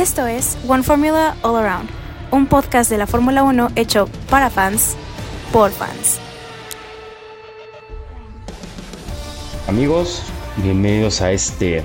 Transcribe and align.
Esto 0.00 0.26
es 0.26 0.56
One 0.66 0.82
Formula 0.82 1.36
All 1.42 1.56
Around, 1.56 1.90
un 2.30 2.46
podcast 2.46 2.88
de 2.88 2.96
la 2.96 3.06
Fórmula 3.06 3.42
1 3.42 3.72
hecho 3.76 4.08
para 4.30 4.48
fans, 4.48 4.96
por 5.52 5.70
fans. 5.70 6.18
Amigos, 9.68 10.22
bienvenidos 10.56 11.20
a 11.20 11.32
este 11.32 11.84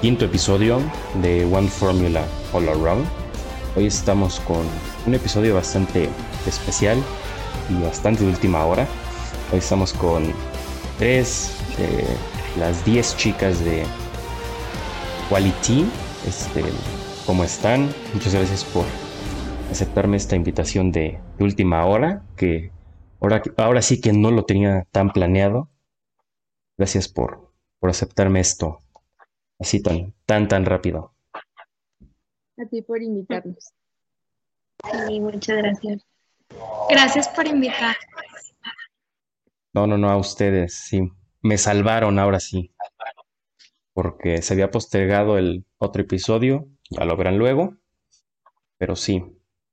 quinto 0.00 0.26
episodio 0.26 0.78
de 1.20 1.44
One 1.44 1.66
Formula 1.66 2.22
All 2.52 2.68
Around. 2.68 3.04
Hoy 3.74 3.86
estamos 3.86 4.38
con 4.46 4.64
un 5.04 5.14
episodio 5.14 5.56
bastante 5.56 6.08
especial 6.46 7.02
y 7.68 7.82
bastante 7.82 8.22
de 8.22 8.30
última 8.30 8.64
hora. 8.64 8.86
Hoy 9.50 9.58
estamos 9.58 9.92
con 9.92 10.32
tres 11.00 11.50
de 11.76 12.06
las 12.60 12.84
diez 12.84 13.16
chicas 13.16 13.58
de 13.64 13.82
Quality. 15.28 15.84
Este, 16.28 16.62
¿Cómo 17.26 17.42
están? 17.42 17.90
Muchas 18.14 18.34
gracias 18.34 18.64
por 18.64 18.84
aceptarme 19.68 20.16
esta 20.16 20.36
invitación 20.36 20.92
de, 20.92 21.18
de 21.36 21.44
última 21.44 21.84
hora, 21.84 22.22
que 22.36 22.70
ahora, 23.20 23.42
ahora 23.56 23.82
sí 23.82 24.00
que 24.00 24.12
no 24.12 24.30
lo 24.30 24.44
tenía 24.44 24.86
tan 24.92 25.10
planeado. 25.10 25.68
Gracias 26.78 27.08
por, 27.08 27.52
por 27.80 27.90
aceptarme 27.90 28.38
esto 28.38 28.80
así 29.58 29.82
tan, 29.82 30.14
tan, 30.24 30.46
tan 30.46 30.64
rápido. 30.64 31.14
A 32.58 32.64
ti 32.70 32.82
por 32.82 33.02
invitarnos. 33.02 33.72
Sí, 35.08 35.18
muchas 35.18 35.56
gracias. 35.56 36.06
Gracias 36.88 37.28
por 37.28 37.48
invitar. 37.48 37.96
No, 39.74 39.88
no, 39.88 39.98
no, 39.98 40.10
a 40.10 40.16
ustedes, 40.16 40.74
sí. 40.74 41.10
Me 41.42 41.58
salvaron 41.58 42.20
ahora 42.20 42.38
sí. 42.38 42.72
Porque 43.92 44.42
se 44.42 44.54
había 44.54 44.70
postergado 44.70 45.38
el 45.38 45.66
otro 45.78 46.02
episodio, 46.02 46.68
ya 46.90 47.04
lo 47.04 47.16
verán 47.16 47.38
luego. 47.38 47.76
Pero 48.78 48.96
sí, 48.96 49.22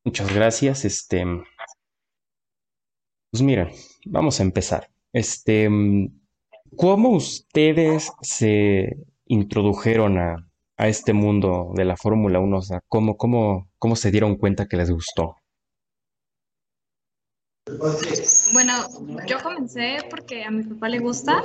muchas 0.03 0.33
gracias. 0.33 0.85
Este, 0.85 1.25
pues 3.31 3.41
miren, 3.41 3.69
vamos 4.05 4.39
a 4.39 4.43
empezar. 4.43 4.89
Este, 5.11 5.69
¿cómo 6.75 7.09
ustedes 7.09 8.11
se 8.21 8.97
introdujeron 9.25 10.17
a, 10.17 10.49
a 10.77 10.87
este 10.87 11.13
mundo 11.13 11.71
de 11.75 11.85
la 11.85 11.97
Fórmula 11.97 12.39
1? 12.39 12.57
O 12.57 12.61
sea, 12.61 12.81
¿cómo, 12.87 13.17
cómo, 13.17 13.69
cómo 13.77 13.95
se 13.95 14.11
dieron 14.11 14.37
cuenta 14.37 14.67
que 14.67 14.77
les 14.77 14.91
gustó? 14.91 15.35
Bueno, 18.53 18.73
yo 19.27 19.39
comencé 19.41 19.97
porque 20.09 20.43
a 20.43 20.51
mi 20.51 20.63
papá 20.63 20.89
le 20.89 20.99
gusta, 20.99 21.41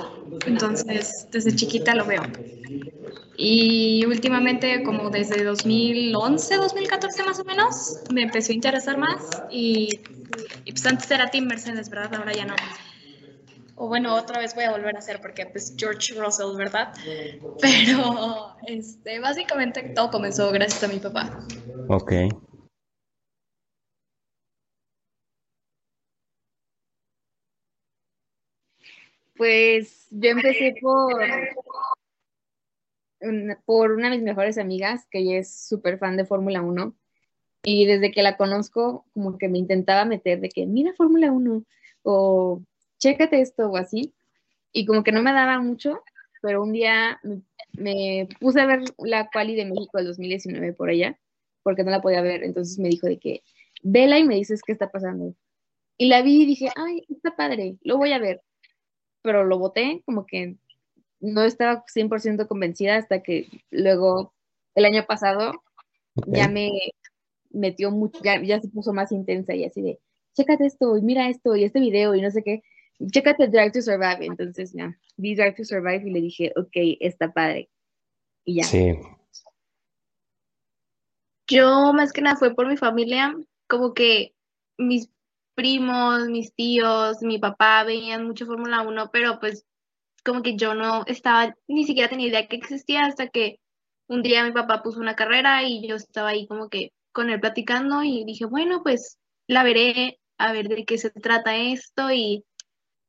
entonces 0.47 1.27
desde 1.31 1.55
chiquita 1.55 1.95
lo 1.95 2.05
veo. 2.05 2.23
Y 3.37 4.05
últimamente, 4.05 4.83
como 4.83 5.11
desde 5.11 5.45
2011, 5.45 6.57
2014 6.57 7.23
más 7.23 7.39
o 7.39 7.45
menos, 7.45 8.01
me 8.13 8.23
empezó 8.23 8.51
a 8.53 8.55
interesar 8.57 8.99
más 8.99 9.31
y, 9.51 10.01
pues 10.67 10.85
antes 10.87 11.11
era 11.11 11.31
Team 11.31 11.47
Mercedes, 11.47 11.89
¿verdad? 11.89 12.17
Ahora 12.17 12.33
ya 12.33 12.45
no. 12.47 12.55
O 13.77 13.87
bueno, 13.87 14.17
otra 14.17 14.41
vez 14.41 14.57
voy 14.57 14.65
a 14.65 14.73
volver 14.73 14.97
a 14.97 14.99
hacer 14.99 15.21
porque 15.21 15.47
pues 15.47 15.73
George 15.79 16.15
Russell, 16.15 16.57
¿verdad? 16.57 16.93
Pero 17.61 18.57
este, 18.67 19.21
básicamente 19.21 19.93
todo 19.95 20.11
comenzó 20.11 20.51
gracias 20.51 20.83
a 20.83 20.89
mi 20.89 20.99
papá. 20.99 21.47
Ok. 21.87 22.13
Pues 29.39 30.09
yo 30.11 30.31
empecé 30.31 30.75
por, 30.83 31.15
una- 33.21 33.61
por 33.65 33.93
una 33.93 34.11
de 34.11 34.17
mis 34.17 34.25
mejores 34.25 34.59
amigas, 34.59 35.07
que 35.11 35.21
ella 35.21 35.39
es 35.39 35.67
súper 35.69 35.99
fan 35.99 36.17
de 36.17 36.25
Fórmula 36.27 36.63
1, 36.63 36.95
y 37.63 37.87
desde 37.87 38.13
que 38.13 38.23
la 38.23 38.37
conozco, 38.37 39.07
como 39.15 39.39
que 39.39 39.49
me 39.49 39.59
intentaba 39.59 40.05
meter 40.05 40.41
de 40.41 40.49
que, 40.49 40.67
mira 40.67 40.93
Fórmula 40.95 41.33
1, 41.33 41.65
o 42.03 42.63
chécate 42.99 43.41
esto, 43.41 43.71
o 43.71 43.77
así, 43.77 44.15
y 44.73 44.87
como 44.87 45.05
que 45.05 45.13
no 45.13 45.23
me 45.23 45.33
daba 45.33 45.61
mucho, 45.61 46.03
pero 46.43 46.63
un 46.63 46.73
día 46.73 47.21
me, 47.23 47.43
me 47.75 48.29
puse 48.41 48.61
a 48.61 48.67
ver 48.67 48.83
la 48.99 49.29
quali 49.31 49.57
de 49.57 49.65
México 49.67 49.99
del 49.99 50.09
2019 50.09 50.73
por 50.75 50.91
allá, 50.91 51.19
porque 51.63 51.85
no 51.85 51.91
la 51.91 52.01
podía 52.03 52.23
ver, 52.23 52.45
entonces 52.45 52.79
me 52.79 52.89
dijo 52.89 53.07
de 53.07 53.19
que, 53.19 53.43
vela 53.83 54.19
y 54.19 54.25
me 54.25 54.37
dices 54.37 54.63
qué 54.67 54.73
está 54.73 54.91
pasando. 54.91 55.35
Y 55.99 56.09
la 56.09 56.23
vi 56.23 56.43
y 56.43 56.47
dije, 56.47 56.71
ay, 56.77 57.05
está 57.09 57.37
padre, 57.37 57.79
lo 57.83 57.99
voy 57.99 58.13
a 58.13 58.19
ver 58.19 58.43
pero 59.23 59.45
lo 59.45 59.59
voté, 59.59 60.03
como 60.05 60.27
que 60.27 60.57
no 61.21 61.43
estaba 61.43 61.85
100% 61.87 62.47
convencida 62.47 62.97
hasta 62.97 63.23
que 63.23 63.49
luego 63.71 64.35
el 64.75 64.85
año 64.85 65.05
pasado 65.07 65.53
ya 66.27 66.49
me 66.49 66.71
metió 67.51 67.91
mucho, 67.91 68.21
ya, 68.23 68.41
ya 68.43 68.61
se 68.61 68.69
puso 68.69 68.93
más 68.93 69.13
intensa 69.13 69.55
y 69.55 69.65
así 69.65 69.83
de, 69.83 69.99
chécate 70.35 70.67
esto 70.67 70.97
y 70.97 71.03
mira 71.03 71.29
esto 71.29 71.57
y 71.57 71.65
este 71.65 71.81
video 71.81 72.15
y 72.15 72.23
no 72.23 72.31
sé 72.31 72.43
qué, 72.43 72.63
chécate 73.11 73.49
Drive 73.49 73.73
to 73.73 73.83
Survive. 73.83 74.25
Entonces 74.25 74.73
ya, 74.73 74.97
vi 75.17 75.35
Drive 75.35 75.55
to 75.55 75.65
Survive 75.65 76.03
y 76.07 76.11
le 76.11 76.21
dije, 76.21 76.53
ok, 76.57 76.71
está 77.01 77.33
padre. 77.33 77.69
Y 78.45 78.57
ya. 78.57 78.65
Sí, 78.65 78.99
Yo 81.49 81.93
más 81.93 82.13
que 82.13 82.23
nada 82.23 82.37
fue 82.37 82.55
por 82.55 82.69
mi 82.69 82.77
familia, 82.77 83.37
como 83.67 83.95
que 83.95 84.35
mis 84.77 85.11
primos, 85.59 86.29
mis 86.29 86.55
tíos, 86.55 87.21
mi 87.21 87.41
papá 87.41 87.83
veían 87.83 88.25
mucho 88.25 88.47
Fórmula 88.47 88.83
1, 88.83 89.11
pero 89.13 89.41
pues 89.41 89.65
como 90.25 90.43
que 90.43 90.57
yo 90.57 90.75
no 90.75 91.03
estaba, 91.07 91.53
ni 91.67 91.85
siquiera 91.85 92.09
tenía 92.09 92.29
idea 92.29 92.47
que 92.47 92.55
existía 92.55 93.07
hasta 93.07 93.27
que 93.27 93.59
un 94.07 94.23
día 94.23 94.45
mi 94.45 94.53
papá 94.53 94.85
puso 94.85 95.01
una 95.01 95.17
carrera 95.17 95.65
y 95.65 95.85
yo 95.89 95.97
estaba 95.97 96.29
ahí 96.29 96.47
como 96.47 96.69
que 96.69 96.93
con 97.13 97.29
él 97.29 97.41
platicando 97.41 98.05
y 98.05 98.25
dije, 98.25 98.45
bueno, 98.45 98.83
pues 98.85 99.19
la 99.49 99.65
veré, 99.65 100.21
a 100.39 100.53
ver 100.53 100.69
de 100.69 100.85
qué 100.85 100.97
se 100.97 101.11
trata 101.11 101.57
esto 101.57 102.13
y 102.13 102.45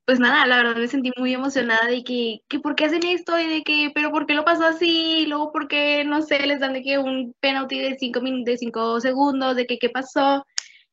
pues 0.05 0.19
nada, 0.19 0.47
la 0.47 0.57
verdad 0.57 0.75
me 0.75 0.87
sentí 0.87 1.11
muy 1.17 1.35
emocionada 1.35 1.85
de 1.85 2.03
que, 2.03 2.39
que 2.47 2.59
por 2.59 2.75
qué 2.75 2.85
hacen 2.85 3.03
esto 3.05 3.39
y 3.39 3.47
de 3.47 3.63
que, 3.63 3.91
pero 3.93 4.09
por 4.09 4.25
qué 4.25 4.33
lo 4.33 4.43
pasó 4.43 4.63
así, 4.65 5.19
y 5.19 5.25
luego 5.27 5.51
por 5.51 5.67
qué, 5.67 6.03
no 6.03 6.23
sé, 6.23 6.47
les 6.47 6.59
dan 6.59 6.73
de 6.73 6.81
que 6.81 6.97
un 6.97 7.35
penalti 7.39 7.79
de 7.79 7.95
cinco, 7.99 8.21
de 8.21 8.57
cinco 8.57 8.99
segundos, 9.01 9.55
de 9.55 9.67
que 9.67 9.77
qué 9.77 9.89
pasó. 9.89 10.43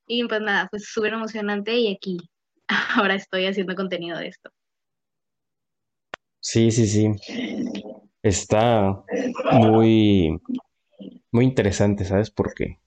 Y 0.06 0.26
pues 0.26 0.40
nada, 0.40 0.68
pues 0.70 0.86
súper 0.86 1.12
emocionante 1.14 1.76
y 1.76 1.92
aquí 1.94 2.18
ahora 2.96 3.14
estoy 3.14 3.46
haciendo 3.46 3.74
contenido 3.74 4.18
de 4.18 4.28
esto. 4.28 4.50
sí, 6.40 6.70
sí, 6.70 6.86
sí. 6.86 7.10
Está 8.22 9.02
muy, 9.52 10.40
muy 11.30 11.44
interesante, 11.44 12.04
¿sabes 12.04 12.30
por 12.30 12.54
qué? 12.54 12.78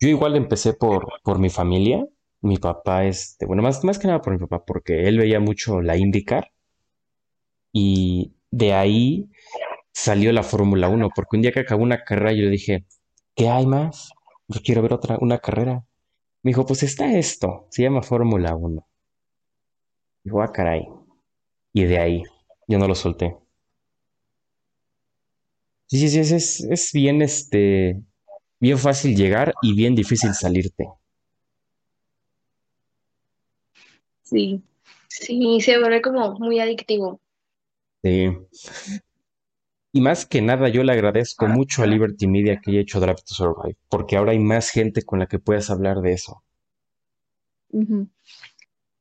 Yo 0.00 0.08
igual 0.08 0.36
empecé 0.36 0.74
por, 0.74 1.06
por 1.22 1.38
mi 1.38 1.50
familia. 1.50 2.06
Mi 2.42 2.58
papá, 2.58 3.06
este, 3.06 3.46
bueno, 3.46 3.62
más, 3.62 3.82
más 3.84 3.98
que 3.98 4.06
nada 4.06 4.20
por 4.22 4.32
mi 4.32 4.38
papá, 4.38 4.64
porque 4.64 5.08
él 5.08 5.18
veía 5.18 5.40
mucho 5.40 5.80
la 5.80 5.96
IndyCar 5.96 6.52
y 7.72 8.32
de 8.50 8.72
ahí 8.72 9.28
salió 9.92 10.32
la 10.32 10.42
Fórmula 10.42 10.88
1, 10.88 11.10
porque 11.14 11.36
un 11.36 11.42
día 11.42 11.52
que 11.52 11.60
acabó 11.60 11.82
una 11.82 12.04
carrera 12.04 12.32
yo 12.32 12.48
dije, 12.50 12.86
¿qué 13.34 13.48
hay 13.48 13.66
más? 13.66 14.10
Yo 14.48 14.60
quiero 14.62 14.82
ver 14.82 14.92
otra, 14.92 15.18
una 15.20 15.38
carrera. 15.38 15.84
Me 16.42 16.50
dijo, 16.50 16.64
pues 16.66 16.82
está 16.82 17.12
esto, 17.18 17.66
se 17.70 17.82
llama 17.82 18.02
Fórmula 18.02 18.54
1. 18.54 18.86
Dijo, 20.24 20.42
ah, 20.42 20.52
caray. 20.52 20.86
Y 21.72 21.84
de 21.84 21.98
ahí, 21.98 22.22
yo 22.68 22.78
no 22.78 22.88
lo 22.88 22.94
solté. 22.94 23.36
Sí, 25.86 25.98
sí, 25.98 26.08
sí, 26.08 26.18
es, 26.20 26.32
es, 26.32 26.60
es 26.70 26.90
bien, 26.92 27.22
este, 27.22 28.00
bien 28.60 28.78
fácil 28.78 29.16
llegar 29.16 29.54
y 29.62 29.74
bien 29.74 29.94
difícil 29.94 30.34
salirte. 30.34 30.86
Sí. 34.22 34.62
Sí, 35.08 35.60
se 35.60 35.78
vuelve 35.78 36.02
como 36.02 36.34
muy 36.34 36.58
adictivo. 36.60 37.20
Sí. 38.02 38.28
Y 39.96 40.02
más 40.02 40.26
que 40.26 40.42
nada, 40.42 40.68
yo 40.68 40.82
le 40.82 40.92
agradezco 40.92 41.48
mucho 41.48 41.82
a 41.82 41.86
Liberty 41.86 42.26
Media 42.26 42.60
que 42.60 42.70
haya 42.70 42.80
hecho 42.80 43.00
Drive 43.00 43.22
to 43.26 43.32
Survive, 43.34 43.78
porque 43.88 44.18
ahora 44.18 44.32
hay 44.32 44.38
más 44.38 44.68
gente 44.68 45.00
con 45.00 45.20
la 45.20 45.26
que 45.26 45.38
puedes 45.38 45.70
hablar 45.70 46.02
de 46.02 46.12
eso. 46.12 46.44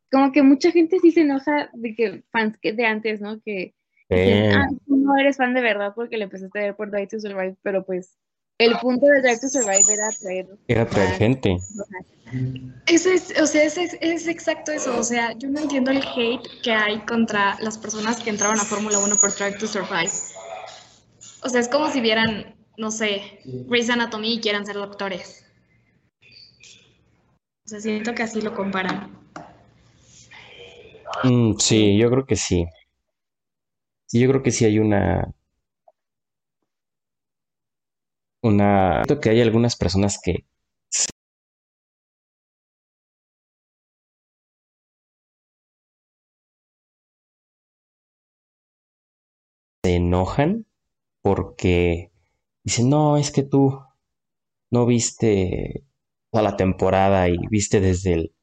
Como 0.10 0.32
que 0.32 0.42
mucha 0.42 0.72
gente 0.72 1.00
sí 1.02 1.12
se 1.12 1.22
enoja 1.22 1.70
de 1.74 1.96
que 1.96 2.24
fans 2.32 2.58
que 2.62 2.72
de 2.72 2.86
antes, 2.86 3.20
¿no? 3.20 3.42
Que 3.42 3.76
Eh, 4.08 4.54
ah, 4.56 4.70
tú 4.88 4.96
no 4.96 5.18
eres 5.18 5.36
fan 5.36 5.54
de 5.54 5.60
verdad 5.60 5.92
porque 5.94 6.16
le 6.16 6.24
empezaste 6.24 6.60
a 6.60 6.62
ver 6.62 6.78
por 6.78 6.90
Drive 6.90 7.08
to 7.08 7.20
Survive, 7.20 7.58
pero 7.62 7.86
pues 7.86 8.16
el 8.58 8.78
punto 8.80 9.06
de 9.08 9.22
Drive 9.22 9.40
to 9.42 9.50
Survive 9.50 9.94
era 9.94 10.10
traer 10.18 10.48
era 10.70 10.86
traer 10.86 11.10
fans, 11.10 11.18
gente. 11.18 11.58
Eso 12.88 13.10
es, 13.10 13.38
o 13.38 13.48
sea, 13.48 13.66
es, 13.66 13.78
es, 13.78 13.98
es 14.00 14.28
exacto 14.30 14.72
eso. 14.72 14.98
O 14.98 15.04
sea, 15.04 15.34
yo 15.34 15.50
no 15.50 15.60
entiendo 15.60 15.92
el 15.92 15.98
hate 15.98 16.48
que 16.64 16.72
hay 16.72 17.00
contra 17.00 17.58
las 17.60 17.78
personas 17.78 18.24
que 18.24 18.30
entraron 18.30 18.58
a 18.62 18.64
Fórmula 18.64 19.00
1 19.00 19.18
por 19.18 19.36
Drive 19.36 19.58
to 19.58 19.68
Survive. 19.68 20.10
O 21.46 21.50
sea, 21.50 21.62
es 21.62 21.70
como 21.70 21.92
si 21.92 22.02
vieran, 22.02 22.56
no 22.76 22.90
sé, 22.90 23.40
Grey's 23.46 23.92
Anatomy 23.92 24.34
y 24.34 24.42
quieran 24.42 24.66
ser 24.66 24.78
doctores. 24.78 25.46
O 27.66 27.70
sea, 27.70 27.80
siento 27.80 28.16
que 28.16 28.24
así 28.24 28.42
lo 28.42 28.56
comparan. 28.56 29.16
Mm, 31.24 31.54
sí, 31.60 32.00
yo 32.00 32.10
creo 32.10 32.26
que 32.26 32.36
sí. 32.36 32.66
Sí, 34.08 34.20
yo 34.20 34.28
creo 34.30 34.42
que 34.42 34.50
sí 34.50 34.66
hay 34.66 34.80
una, 34.80 35.36
una... 38.42 39.04
Siento 39.06 39.22
que 39.22 39.30
hay 39.30 39.42
algunas 39.42 39.76
personas 39.76 40.20
que 40.20 40.48
se 40.90 41.06
enojan 49.96 50.66
porque 51.26 52.12
dicen, 52.64 52.92
no, 52.92 53.18
es 53.18 53.32
que 53.32 53.42
tú 53.42 53.82
no 54.72 54.86
viste 54.86 55.84
toda 56.32 56.44
la 56.44 56.56
temporada 56.56 57.30
y 57.30 57.38
viste 57.50 57.82
desde 57.82 58.14
el 58.14 58.36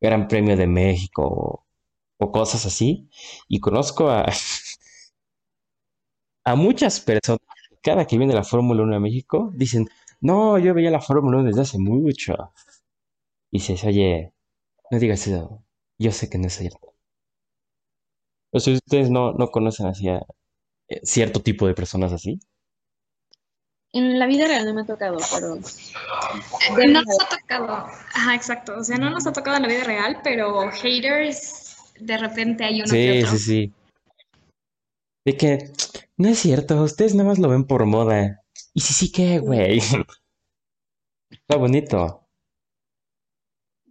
Gran 0.00 0.28
Premio 0.28 0.56
de 0.56 0.66
México 0.66 1.64
o, 2.18 2.32
cosas 2.32 2.66
así. 2.66 3.08
Y 3.48 3.60
conozco 3.60 4.10
a, 4.10 4.26
a 6.44 6.56
muchas 6.56 7.00
personas, 7.00 7.40
cada 7.82 8.06
que 8.06 8.18
viene 8.18 8.34
la 8.34 8.44
Fórmula 8.44 8.82
1 8.82 8.96
a 8.96 9.00
México, 9.00 9.52
dicen, 9.54 9.88
no, 10.20 10.58
yo 10.58 10.74
veía 10.74 10.90
la 10.90 11.00
Fórmula 11.00 11.38
1 11.38 11.48
desde 11.48 11.62
hace 11.62 11.78
mucho. 11.78 12.34
Y 13.52 13.58
dices, 13.58 13.84
oye, 13.84 14.32
no 14.90 14.98
digas 14.98 15.26
eso, 15.28 15.62
yo 15.98 16.10
sé 16.12 16.28
que 16.28 16.38
no 16.38 16.46
es 16.48 16.54
cierto. 16.54 16.94
O 18.52 18.60
sea, 18.60 18.74
ustedes 18.74 19.10
no, 19.10 19.32
no 19.32 19.48
conocen 19.50 19.86
así 19.86 20.08
a 20.08 20.22
cierto 21.02 21.40
tipo 21.40 21.66
de 21.66 21.74
personas 21.74 22.12
así. 22.12 22.38
En 23.92 24.18
la 24.18 24.26
vida 24.26 24.48
real 24.48 24.66
no 24.66 24.74
me 24.74 24.80
ha 24.82 24.86
tocado, 24.86 25.18
pero 25.32 25.54
Eh, 25.56 26.88
No 26.92 27.00
nos 27.00 27.20
ha 27.20 27.28
tocado, 27.28 27.72
ajá, 28.12 28.34
exacto, 28.34 28.78
o 28.78 28.84
sea, 28.84 28.96
no 28.98 29.10
nos 29.10 29.26
ha 29.26 29.32
tocado 29.32 29.56
en 29.56 29.62
la 29.62 29.68
vida 29.68 29.84
real, 29.84 30.20
pero 30.24 30.68
haters, 30.70 31.76
de 32.00 32.18
repente 32.18 32.64
hay 32.64 32.82
uno 32.82 32.90
que 32.92 33.20
Sí, 33.20 33.22
otro. 33.24 33.38
sí, 33.38 33.44
sí. 33.44 33.72
De 35.24 35.36
que, 35.36 35.70
no 36.16 36.28
es 36.28 36.38
cierto, 36.38 36.82
ustedes 36.82 37.14
nada 37.14 37.28
más 37.30 37.38
lo 37.38 37.48
ven 37.48 37.64
por 37.64 37.86
moda. 37.86 38.42
Y 38.74 38.80
sí, 38.80 38.92
sí, 38.94 39.12
¿qué, 39.12 39.38
güey? 39.38 39.78
Está 41.30 41.56
bonito. 41.56 42.26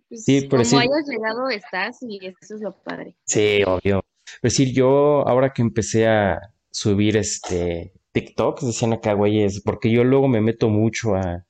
pues, 0.10 0.24
Sí, 0.24 0.42
por 0.42 0.50
como 0.50 0.60
decir, 0.60 0.80
hayas 0.80 1.08
llegado 1.08 1.50
estás 1.50 1.98
y 2.02 2.20
eso 2.28 2.56
es 2.56 2.62
lo 2.62 2.74
padre. 2.84 3.16
sí, 3.26 3.64
obvio. 3.66 4.04
Es 4.26 4.42
decir, 4.54 4.74
yo 4.74 5.28
ahora 5.28 5.52
que 5.54 5.62
empecé 5.62 6.08
a 6.08 6.53
subir 6.74 7.18
este 7.18 7.94
TikToks, 8.12 8.66
decían 8.66 8.94
acá, 8.94 9.14
güeyes, 9.14 9.62
porque 9.62 9.92
yo 9.92 10.04
luego 10.04 10.28
me 10.28 10.42
meto 10.42 10.70
mucho 10.70 11.16
a, 11.16 11.46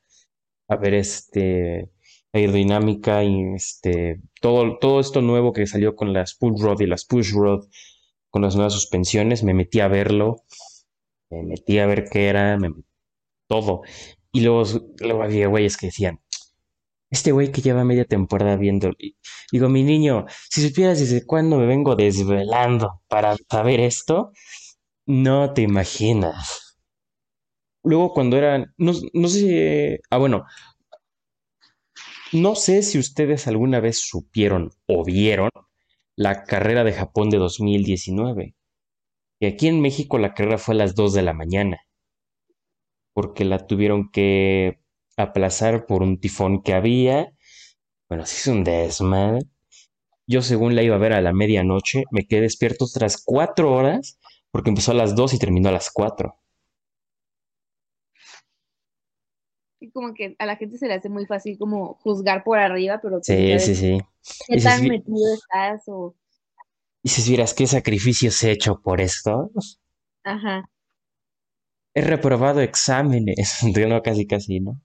a 0.68 0.76
ver 0.76 0.94
este 0.94 1.90
aerodinámica 2.34 3.24
y 3.24 3.54
este 3.56 4.22
todo, 4.42 4.78
todo 4.80 5.00
esto 5.00 5.22
nuevo 5.22 5.54
que 5.54 5.68
salió 5.68 5.96
con 5.96 6.14
las 6.14 6.36
pull 6.36 6.60
rod 6.60 6.82
y 6.82 6.88
las 6.88 7.06
push 7.06 7.32
rod, 7.34 7.68
con 8.30 8.42
las 8.42 8.56
nuevas 8.56 8.74
suspensiones, 8.74 9.44
me 9.44 9.54
metí 9.54 9.80
a 9.80 9.88
verlo, 9.88 10.44
me 11.30 11.44
metí 11.44 11.80
a 11.80 11.86
ver 11.86 12.06
qué 12.12 12.28
era, 12.28 12.58
me 12.58 12.72
todo. 13.48 13.82
Y 14.32 14.42
luego, 14.42 14.64
luego 15.00 15.24
había 15.24 15.48
güeyes 15.48 15.78
que 15.78 15.88
decían, 15.88 16.20
este 17.12 17.32
güey 17.32 17.52
que 17.52 17.62
lleva 17.62 17.84
media 17.84 18.06
temporada 18.06 18.56
viendo. 18.58 18.92
digo, 19.52 19.70
mi 19.70 19.84
niño, 19.84 20.26
si 20.50 20.68
supieras 20.68 21.00
desde 21.00 21.26
cuándo 21.26 21.58
me 21.58 21.68
vengo 21.68 21.96
desvelando 21.96 23.02
para 23.08 23.36
saber 23.50 23.80
esto, 23.80 24.32
no 25.06 25.54
te 25.54 25.62
imaginas. 25.62 26.78
Luego 27.84 28.14
cuando 28.14 28.38
eran, 28.38 28.74
no, 28.78 28.94
no 29.14 29.28
sé, 29.28 30.00
ah, 30.10 30.18
bueno, 30.18 30.46
no 32.32 32.56
sé 32.56 32.82
si 32.82 32.98
ustedes 32.98 33.48
alguna 33.48 33.80
vez 33.80 34.00
supieron 34.00 34.72
o 34.88 35.04
vieron 35.04 35.50
la 36.16 36.44
carrera 36.44 36.84
de 36.84 36.94
Japón 36.94 37.30
de 37.30 37.38
2019. 37.38 38.56
Y 39.40 39.46
aquí 39.46 39.68
en 39.68 39.82
México 39.82 40.18
la 40.18 40.34
carrera 40.34 40.58
fue 40.58 40.76
a 40.76 40.78
las 40.78 40.96
2 40.96 41.14
de 41.14 41.22
la 41.22 41.34
mañana, 41.34 41.82
porque 43.14 43.46
la 43.46 43.68
tuvieron 43.68 44.10
que 44.10 44.80
aplazar 45.18 45.86
por 45.86 46.02
un 46.02 46.20
tifón 46.20 46.64
que 46.64 46.74
había. 46.74 47.34
Bueno, 48.10 48.26
sí 48.26 48.38
es 48.38 48.48
un 48.48 48.64
desmadre. 48.64 49.42
Yo 50.26 50.42
según 50.42 50.76
la 50.76 50.84
iba 50.84 50.96
a 50.96 51.00
ver 51.00 51.14
a 51.14 51.22
la 51.22 51.34
medianoche, 51.34 52.06
me 52.12 52.26
quedé 52.26 52.42
despierto 52.42 52.86
otras 52.86 53.22
cuatro 53.24 53.74
horas 53.74 54.20
porque 54.54 54.70
empezó 54.70 54.92
a 54.92 54.94
las 54.94 55.16
2 55.16 55.34
y 55.34 55.40
terminó 55.40 55.70
a 55.70 55.72
las 55.72 55.90
4. 55.92 56.38
Y 59.82 59.90
como 59.92 60.14
que 60.14 60.36
a 60.38 60.46
la 60.46 60.56
gente 60.56 60.78
se 60.78 60.88
le 60.88 60.94
hace 60.94 61.10
muy 61.10 61.26
fácil 61.26 61.58
como 61.58 61.96
juzgar 61.96 62.44
por 62.44 62.60
arriba, 62.60 63.00
pero 63.02 63.18
tú 63.18 63.24
Sí, 63.24 63.60
sí, 63.60 63.76
sí. 63.76 63.98
qué 64.48 64.56
Y 64.56 64.60
si, 64.60 64.64
tan 64.64 64.80
si- 64.80 64.90
metido 64.90 65.34
estás 65.34 65.84
o... 65.88 66.16
y 67.04 67.10
si 67.10 67.28
vieras 67.28 67.56
qué 67.56 67.66
sacrificios 67.66 68.42
he 68.44 68.52
hecho 68.52 68.80
por 68.80 69.02
esto, 69.02 69.50
Ajá. 70.24 70.70
he 71.96 72.02
reprobado 72.02 72.62
exámenes. 72.62 73.58
No, 73.90 74.02
casi, 74.04 74.28
casi, 74.28 74.60
¿no? 74.60 74.80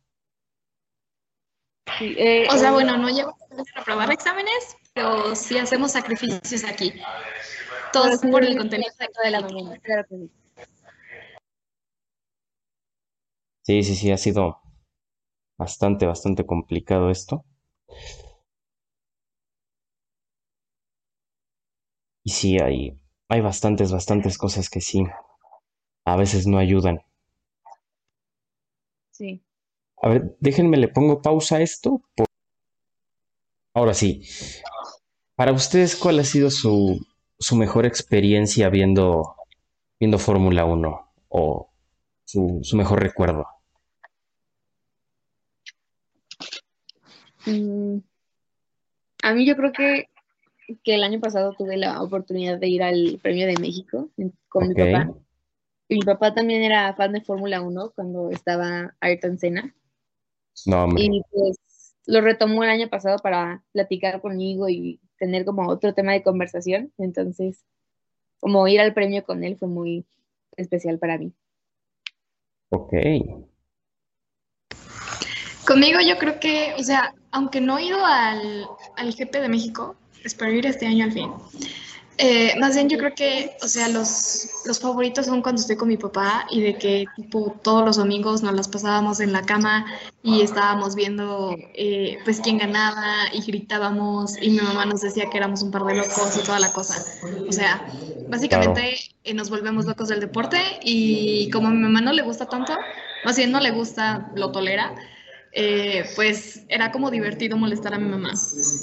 Sí, 1.98 2.14
eh, 2.16 2.46
O 2.50 2.56
sea, 2.56 2.70
eh, 2.70 2.72
bueno, 2.72 2.96
no 2.96 3.08
llegamos 3.10 3.36
a 3.74 3.78
reprobar 3.80 4.10
exámenes, 4.12 4.76
pero 4.94 5.34
sí 5.34 5.58
hacemos 5.58 5.92
sacrificios 5.92 6.64
aquí. 6.64 6.92
Todos 7.92 8.20
por 8.20 8.44
el 8.44 8.56
contenido 8.56 8.92
de 9.24 9.30
la 9.30 9.40
mañana, 9.40 9.80
sí. 10.08 10.30
Sí, 13.62 13.82
sí, 13.84 13.94
sí, 13.94 14.10
ha 14.10 14.16
sido 14.16 14.58
bastante, 15.58 16.06
bastante 16.06 16.46
complicado 16.46 17.10
esto. 17.10 17.44
Y 22.24 22.30
sí, 22.30 22.58
hay, 22.60 22.96
hay 23.28 23.40
bastantes, 23.40 23.90
bastantes 23.90 24.38
cosas 24.38 24.70
que 24.70 24.80
sí, 24.80 25.02
a 26.04 26.16
veces 26.16 26.46
no 26.46 26.58
ayudan. 26.58 27.02
Sí. 29.10 29.42
A 30.02 30.08
ver, 30.08 30.36
déjenme, 30.40 30.76
le 30.78 30.88
pongo 30.88 31.22
pausa 31.22 31.56
a 31.56 31.62
esto. 31.62 32.02
por- 32.16 32.26
Ahora 33.74 33.94
sí, 33.94 34.22
para 35.36 35.52
ustedes, 35.52 35.96
¿cuál 35.96 36.18
ha 36.18 36.24
sido 36.24 36.50
su, 36.50 37.00
su 37.38 37.56
mejor 37.56 37.86
experiencia 37.86 38.68
viendo, 38.68 39.36
viendo 39.98 40.18
Fórmula 40.18 40.64
1 40.64 41.12
o 41.28 41.70
su, 42.24 42.60
su 42.62 42.76
mejor 42.76 43.02
recuerdo? 43.02 43.46
Mm, 47.46 47.98
a 49.22 49.34
mí 49.34 49.46
yo 49.46 49.56
creo 49.56 49.72
que, 49.72 50.08
que 50.82 50.94
el 50.94 51.04
año 51.04 51.20
pasado 51.20 51.54
tuve 51.56 51.76
la 51.76 52.02
oportunidad 52.02 52.58
de 52.58 52.68
ir 52.68 52.82
al 52.82 53.18
Premio 53.22 53.46
de 53.46 53.56
México 53.58 54.10
con 54.48 54.68
mi 54.68 54.74
papá. 54.74 55.10
Y 55.90 55.94
mi 55.94 56.02
papá 56.02 56.34
también 56.34 56.62
era 56.62 56.94
fan 56.94 57.12
de 57.12 57.22
Fórmula 57.22 57.62
1 57.62 57.92
cuando 57.94 58.30
estaba 58.30 58.94
Ayrton 59.00 59.38
Senna. 59.38 59.74
no. 60.66 60.88
Y 60.96 61.22
pues 61.30 61.56
lo 62.06 62.20
retomó 62.20 62.64
el 62.64 62.70
año 62.70 62.88
pasado 62.88 63.18
para 63.18 63.62
platicar 63.72 64.20
conmigo 64.20 64.68
y 64.68 65.00
tener 65.18 65.44
como 65.44 65.68
otro 65.68 65.94
tema 65.94 66.12
de 66.12 66.22
conversación. 66.22 66.92
Entonces, 66.98 67.64
como 68.40 68.66
ir 68.68 68.80
al 68.80 68.94
premio 68.94 69.24
con 69.24 69.44
él 69.44 69.56
fue 69.56 69.68
muy 69.68 70.06
especial 70.56 70.98
para 70.98 71.18
mí. 71.18 71.32
Ok, 72.70 72.92
Conmigo 75.68 75.98
yo 76.00 76.16
creo 76.16 76.40
que, 76.40 76.72
o 76.78 76.82
sea, 76.82 77.14
aunque 77.30 77.60
no 77.60 77.76
he 77.76 77.84
ido 77.84 77.98
al, 78.02 78.66
al 78.96 79.12
GP 79.12 79.34
de 79.34 79.50
México, 79.50 79.96
espero 80.24 80.50
ir 80.50 80.64
este 80.64 80.86
año 80.86 81.04
al 81.04 81.12
fin. 81.12 81.30
Eh, 82.18 82.54
más 82.58 82.74
bien 82.74 82.88
yo 82.88 82.98
creo 82.98 83.14
que, 83.14 83.56
o 83.62 83.68
sea, 83.68 83.88
los, 83.88 84.48
los 84.66 84.80
favoritos 84.80 85.26
son 85.26 85.40
cuando 85.40 85.60
estoy 85.60 85.76
con 85.76 85.86
mi 85.86 85.96
papá 85.96 86.46
y 86.50 86.60
de 86.60 86.76
que 86.76 87.04
tipo 87.14 87.56
todos 87.62 87.84
los 87.84 87.96
domingos 87.96 88.42
nos 88.42 88.54
las 88.54 88.66
pasábamos 88.66 89.20
en 89.20 89.32
la 89.32 89.42
cama 89.42 89.86
y 90.24 90.42
estábamos 90.42 90.96
viendo 90.96 91.54
eh, 91.74 92.18
pues 92.24 92.40
quién 92.40 92.58
ganaba 92.58 93.32
y 93.32 93.40
gritábamos 93.42 94.36
y 94.42 94.50
mi 94.50 94.58
mamá 94.58 94.84
nos 94.84 95.00
decía 95.00 95.30
que 95.30 95.36
éramos 95.38 95.62
un 95.62 95.70
par 95.70 95.84
de 95.84 95.94
locos 95.94 96.36
y 96.36 96.44
toda 96.44 96.58
la 96.58 96.72
cosa. 96.72 97.04
O 97.48 97.52
sea, 97.52 97.86
básicamente 98.28 98.98
eh, 99.22 99.32
nos 99.32 99.48
volvemos 99.48 99.86
locos 99.86 100.08
del 100.08 100.18
deporte 100.18 100.58
y 100.82 101.48
como 101.50 101.68
a 101.68 101.70
mi 101.70 101.78
mamá 101.78 102.00
no 102.00 102.12
le 102.12 102.22
gusta 102.22 102.46
tanto, 102.46 102.76
más 103.24 103.36
bien 103.36 103.52
no 103.52 103.60
le 103.60 103.70
gusta, 103.70 104.32
lo 104.34 104.50
tolera, 104.50 104.92
eh, 105.60 106.04
pues 106.14 106.64
era 106.68 106.92
como 106.92 107.10
divertido 107.10 107.56
molestar 107.56 107.92
a 107.92 107.98
mi 107.98 108.08
mamá. 108.08 108.30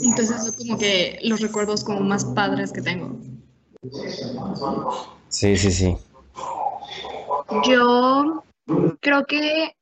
Entonces 0.04 0.44
son 0.44 0.52
como 0.52 0.78
que 0.78 1.18
los 1.24 1.40
recuerdos 1.40 1.86
como 1.86 2.02
más 2.02 2.26
padres 2.26 2.74
que 2.74 2.82
tengo. 2.82 3.18
sí, 5.30 5.56
sí, 5.56 5.72
sí. 5.72 5.98
Yo 7.66 8.44
creo 9.00 9.26
que, 9.26 9.78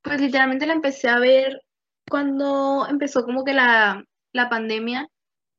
pues 0.00 0.22
literalmente 0.22 0.64
la 0.64 0.72
empecé 0.72 1.10
a 1.10 1.18
ver 1.18 1.60
cuando 2.08 2.86
empezó 2.88 3.26
como 3.26 3.44
que 3.44 3.52
la, 3.52 4.06
la 4.32 4.48
pandemia. 4.48 5.10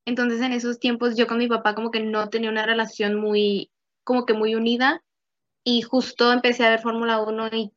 Entonces 0.07 0.41
en 0.41 0.53
esos 0.53 0.79
tiempos 0.79 1.15
yo 1.15 1.27
con 1.27 1.37
mi 1.37 1.47
papá 1.47 1.75
como 1.75 1.91
que 1.91 1.99
no 1.99 2.29
tenía 2.29 2.49
una 2.49 2.65
relación 2.65 3.21
muy, 3.21 3.69
como 4.03 4.25
que 4.25 4.33
muy 4.33 4.55
unida. 4.55 5.03
Y 5.63 5.83
justo 5.83 6.33
empecé 6.33 6.65
a 6.65 6.71
ver 6.71 6.81
Fórmula 6.81 7.21
1 7.21 7.47
y 7.49 7.71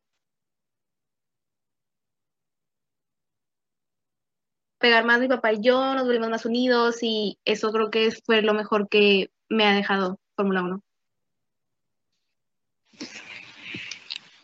pegar 4.86 5.04
más 5.04 5.18
mi 5.18 5.26
papá 5.26 5.52
y 5.52 5.60
yo, 5.60 5.94
nos 5.94 6.04
volvimos 6.04 6.28
más 6.28 6.46
unidos 6.46 6.98
y 7.02 7.38
eso 7.44 7.72
creo 7.72 7.90
que 7.90 8.12
fue 8.24 8.40
lo 8.40 8.54
mejor 8.54 8.88
que 8.88 9.30
me 9.48 9.64
ha 9.64 9.74
dejado 9.74 10.20
Fórmula 10.36 10.62
1. 10.62 10.80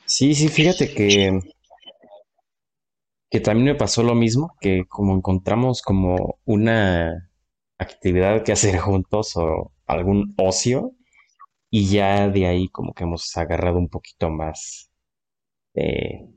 Sí, 0.04 0.34
sí, 0.34 0.48
fíjate 0.48 0.92
que 0.92 1.38
que 3.30 3.40
también 3.40 3.66
me 3.66 3.74
pasó 3.76 4.02
lo 4.02 4.16
mismo, 4.16 4.56
que 4.60 4.84
como 4.86 5.14
encontramos 5.14 5.80
como 5.80 6.40
una 6.44 7.30
actividad 7.78 8.42
que 8.42 8.52
hacer 8.52 8.78
juntos 8.78 9.36
o 9.36 9.72
algún 9.86 10.34
ocio, 10.36 10.92
y 11.70 11.88
ya 11.88 12.28
de 12.28 12.46
ahí 12.46 12.68
como 12.68 12.92
que 12.94 13.04
hemos 13.04 13.34
agarrado 13.36 13.78
un 13.78 13.88
poquito 13.88 14.28
más 14.28 14.90
de, 15.72 16.28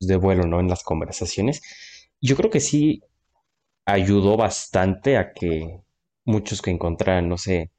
de 0.00 0.16
vuelo, 0.16 0.42
¿no? 0.44 0.58
En 0.58 0.68
las 0.68 0.82
conversaciones. 0.82 1.62
Yo 2.20 2.36
creo 2.36 2.50
que 2.50 2.60
sí 2.60 3.02
ayudó 3.86 4.36
bastante 4.38 5.18
a 5.18 5.32
que 5.34 5.80
muchos 6.24 6.62
que 6.62 6.70
encontraran, 6.72 7.28
no 7.28 7.38
sé, 7.38 7.72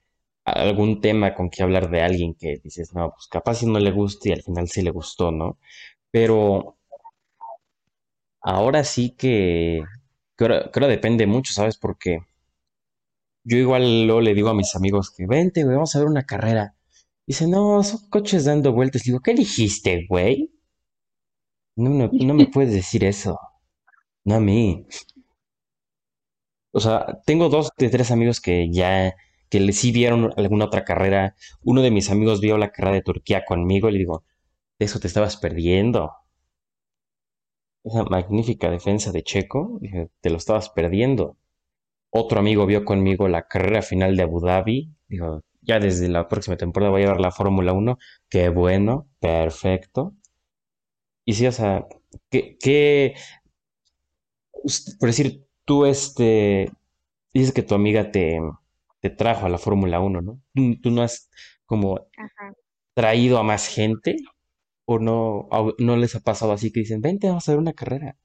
algún 0.46 1.02
tema 1.02 1.36
con 1.36 1.50
que 1.50 1.64
hablar 1.64 1.90
de 1.92 2.02
alguien 2.04 2.36
que 2.36 2.60
dices, 2.64 2.94
no, 2.96 3.12
pues 3.12 3.28
capaz 3.30 3.56
si 3.58 3.68
no 3.68 3.80
le 3.80 3.92
gusta 3.92 4.30
y 4.30 4.34
al 4.34 4.44
final 4.44 4.70
sí 4.70 4.82
le 4.84 4.92
gustó, 4.92 5.32
¿no? 5.32 5.60
Pero 6.12 6.78
ahora 8.42 8.84
sí 8.84 9.16
que 9.18 9.82
creo, 10.36 10.70
creo 10.72 10.88
depende 10.88 11.26
mucho, 11.28 11.54
¿sabes? 11.54 11.78
Porque 11.78 12.20
yo 13.44 13.58
igual 13.58 14.06
luego 14.06 14.22
le 14.22 14.34
digo 14.34 14.50
a 14.50 14.54
mis 14.56 14.76
amigos 14.76 15.12
que 15.16 15.26
vente, 15.28 15.64
güey, 15.64 15.76
vamos 15.76 15.96
a 15.96 16.00
ver 16.00 16.08
una 16.08 16.26
carrera. 16.26 16.76
Dice, 17.28 17.48
no, 17.48 17.84
son 17.84 18.10
coches 18.10 18.46
dando 18.46 18.74
vueltas. 18.74 19.04
Digo, 19.04 19.20
¿qué 19.22 19.34
dijiste, 19.34 20.06
güey? 20.10 20.52
No, 21.76 21.90
no, 21.90 22.10
no 22.14 22.34
me 22.34 22.46
puedes 22.48 22.72
decir 22.72 23.04
eso. 23.04 23.38
No 24.26 24.36
a 24.36 24.40
mí. 24.40 24.86
O 26.74 26.80
sea, 26.82 27.20
tengo 27.26 27.48
dos 27.50 27.70
de 27.78 27.90
tres 27.90 28.12
amigos 28.12 28.42
que 28.42 28.70
ya, 28.72 29.16
que 29.50 29.60
le 29.62 29.72
sí 29.74 29.92
vieron 29.94 30.34
alguna 30.38 30.66
otra 30.66 30.84
carrera. 30.84 31.36
Uno 31.64 31.82
de 31.82 31.92
mis 31.92 32.10
amigos 32.10 32.42
vio 32.42 32.58
la 32.58 32.72
carrera 32.72 32.96
de 32.96 33.04
Turquía 33.04 33.46
conmigo 33.46 33.88
y 33.90 33.94
le 33.94 34.00
digo, 34.00 34.24
de 34.80 34.86
eso 34.88 35.00
te 35.00 35.08
estabas 35.08 35.38
perdiendo. 35.38 36.14
Esa 37.84 38.04
magnífica 38.06 38.72
defensa 38.72 39.12
de 39.12 39.22
Checo, 39.22 39.80
te 40.22 40.32
lo 40.32 40.38
estabas 40.38 40.70
perdiendo. 40.72 41.38
Otro 42.12 42.40
amigo 42.40 42.66
vio 42.66 42.86
conmigo 42.86 43.28
la 43.30 43.48
carrera 43.48 43.82
final 43.84 44.18
de 44.18 44.24
Abu 44.24 44.42
Dhabi. 44.42 44.92
Digo, 45.10 45.44
ya 45.62 45.80
desde 45.80 46.10
la 46.10 46.28
próxima 46.30 46.58
temporada 46.58 46.92
voy 46.92 47.04
a 47.04 47.10
ver 47.14 47.22
la 47.22 47.32
Fórmula 47.32 47.74
1. 47.74 47.98
Qué 48.30 48.50
bueno, 48.50 49.10
perfecto. 49.20 50.16
Y 51.26 51.34
sí, 51.34 51.48
o 51.48 51.52
sea, 51.52 51.86
¿qué, 52.30 52.58
qué- 52.60 53.16
por 55.00 55.10
decir, 55.10 55.46
tú 55.66 55.86
este, 55.86 56.72
dices 57.34 57.54
que 57.54 57.64
tu 57.64 57.76
amiga 57.76 58.12
te, 58.12 58.40
te 59.02 59.10
trajo 59.10 59.46
a 59.46 59.50
la 59.50 59.58
Fórmula 59.58 60.00
1, 60.00 60.22
¿no? 60.22 60.42
¿Tú, 60.54 60.80
tú 60.82 60.92
no 60.92 61.02
has 61.04 61.30
como 61.66 62.08
Ajá. 62.18 62.54
traído 62.96 63.40
a 63.40 63.44
más 63.44 63.68
gente 63.68 64.18
o 64.86 65.00
no, 65.00 65.48
o 65.52 65.76
no 65.80 65.98
les 65.98 66.16
ha 66.16 66.22
pasado 66.22 66.54
así 66.54 66.72
que 66.72 66.82
dicen, 66.82 67.02
vente, 67.02 67.28
vamos 67.30 67.48
a 67.50 67.54
ver 67.54 67.60
una 67.60 67.74
carrera? 67.74 68.18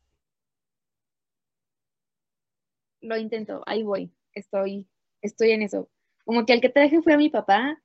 Lo 3.01 3.17
intento, 3.17 3.63
ahí 3.67 3.83
voy, 3.83 4.11
estoy, 4.33 4.87
estoy 5.23 5.51
en 5.53 5.63
eso. 5.63 5.89
Como 6.25 6.45
que 6.47 6.53
el 6.53 6.61
que 6.61 6.69
traje 6.69 7.03
fue 7.03 7.13
a 7.15 7.17
mi 7.19 7.31
papá 7.31 7.81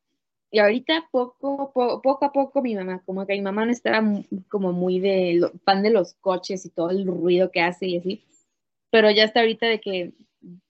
y 0.51 0.60
ahorita 0.60 1.07
poco, 1.12 1.71
po- 1.74 2.01
poco 2.01 2.25
a 2.25 2.31
poco 2.33 2.62
mi 2.62 2.75
mamá, 2.75 3.03
como 3.05 3.25
que 3.27 3.33
mi 3.33 3.41
mamá 3.41 3.65
no 3.65 3.71
estaba 3.71 4.01
como 4.50 4.74
muy 4.74 5.00
de 5.00 5.41
fan 5.65 5.83
de 5.83 5.91
los 5.91 6.15
coches 6.15 6.65
y 6.65 6.69
todo 6.69 6.89
el 6.91 7.05
ruido 7.07 7.51
que 7.51 7.62
hace 7.62 7.88
y 7.88 7.98
así, 7.98 8.25
pero 8.91 9.12
ya 9.12 9.25
está 9.25 9.41
ahorita 9.41 9.67
de 9.67 9.81
que 9.81 10.13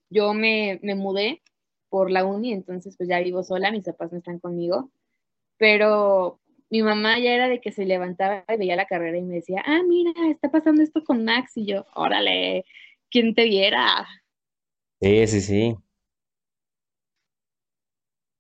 yo 0.10 0.34
me, 0.34 0.80
me 0.84 0.96
mudé 0.96 1.42
por 1.90 2.12
la 2.12 2.26
uni, 2.26 2.54
entonces 2.54 2.96
pues 2.98 3.10
ya 3.10 3.20
vivo 3.20 3.44
sola, 3.44 3.72
mis 3.72 3.84
papás 3.86 4.12
no 4.12 4.20
están 4.20 4.40
conmigo, 4.40 4.92
pero 5.58 6.40
mi 6.70 6.84
mamá 6.84 7.20
ya 7.20 7.34
era 7.34 7.50
de 7.50 7.62
que 7.62 7.72
se 7.72 7.86
levantaba 7.86 8.46
y 8.50 8.58
veía 8.58 8.76
la 8.78 8.88
carrera 8.88 9.18
y 9.18 9.24
me 9.24 9.36
decía, 9.36 9.64
ah, 9.66 9.82
mira, 9.88 10.12
está 10.32 10.52
pasando 10.52 10.84
esto 10.84 11.04
con 11.04 11.26
Max 11.26 11.54
y 11.58 11.66
yo, 11.68 11.86
órale, 11.96 12.66
¿quién 13.12 13.36
te 13.36 13.46
viera? 13.46 14.08
Sí, 15.02 15.28
sí, 15.28 15.42
sí. 15.42 15.76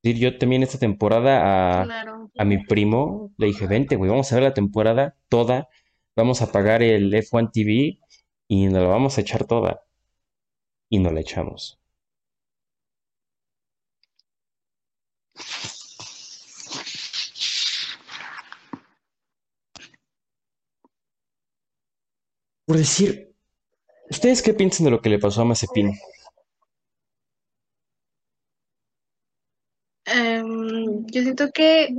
Sí, 0.03 0.17
yo 0.19 0.37
también 0.37 0.63
esta 0.63 0.79
temporada 0.79 1.81
a, 1.83 1.87
Claro. 1.87 2.31
a 2.37 2.45
mi 2.45 2.65
primo 2.65 3.31
le 3.37 3.47
dije, 3.47 3.67
vente, 3.67 3.95
güey, 3.97 4.09
vamos 4.09 4.31
a 4.31 4.35
ver 4.35 4.43
la 4.45 4.53
temporada 4.53 5.15
toda, 5.29 5.69
vamos 6.15 6.41
a 6.41 6.51
pagar 6.51 6.81
el 6.81 7.13
F1 7.13 7.51
TV 7.51 7.99
y 8.51 8.65
nos 8.65 8.83
la 8.83 8.89
vamos 8.89 9.17
a 9.17 9.21
echar 9.21 9.45
toda. 9.47 9.85
Y 10.89 10.99
nos 10.99 11.13
la 11.13 11.21
echamos. 11.21 11.79
Por 22.65 22.75
decir, 22.75 23.33
¿ustedes 24.09 24.41
qué 24.41 24.53
piensan 24.53 24.83
de 24.83 24.91
lo 24.91 25.01
que 25.01 25.09
le 25.09 25.19
pasó 25.19 25.43
a 25.43 25.45
Mazepin? 25.45 25.93
Em, 30.05 31.05
yo 31.05 31.21
siento 31.21 31.51
que 31.53 31.95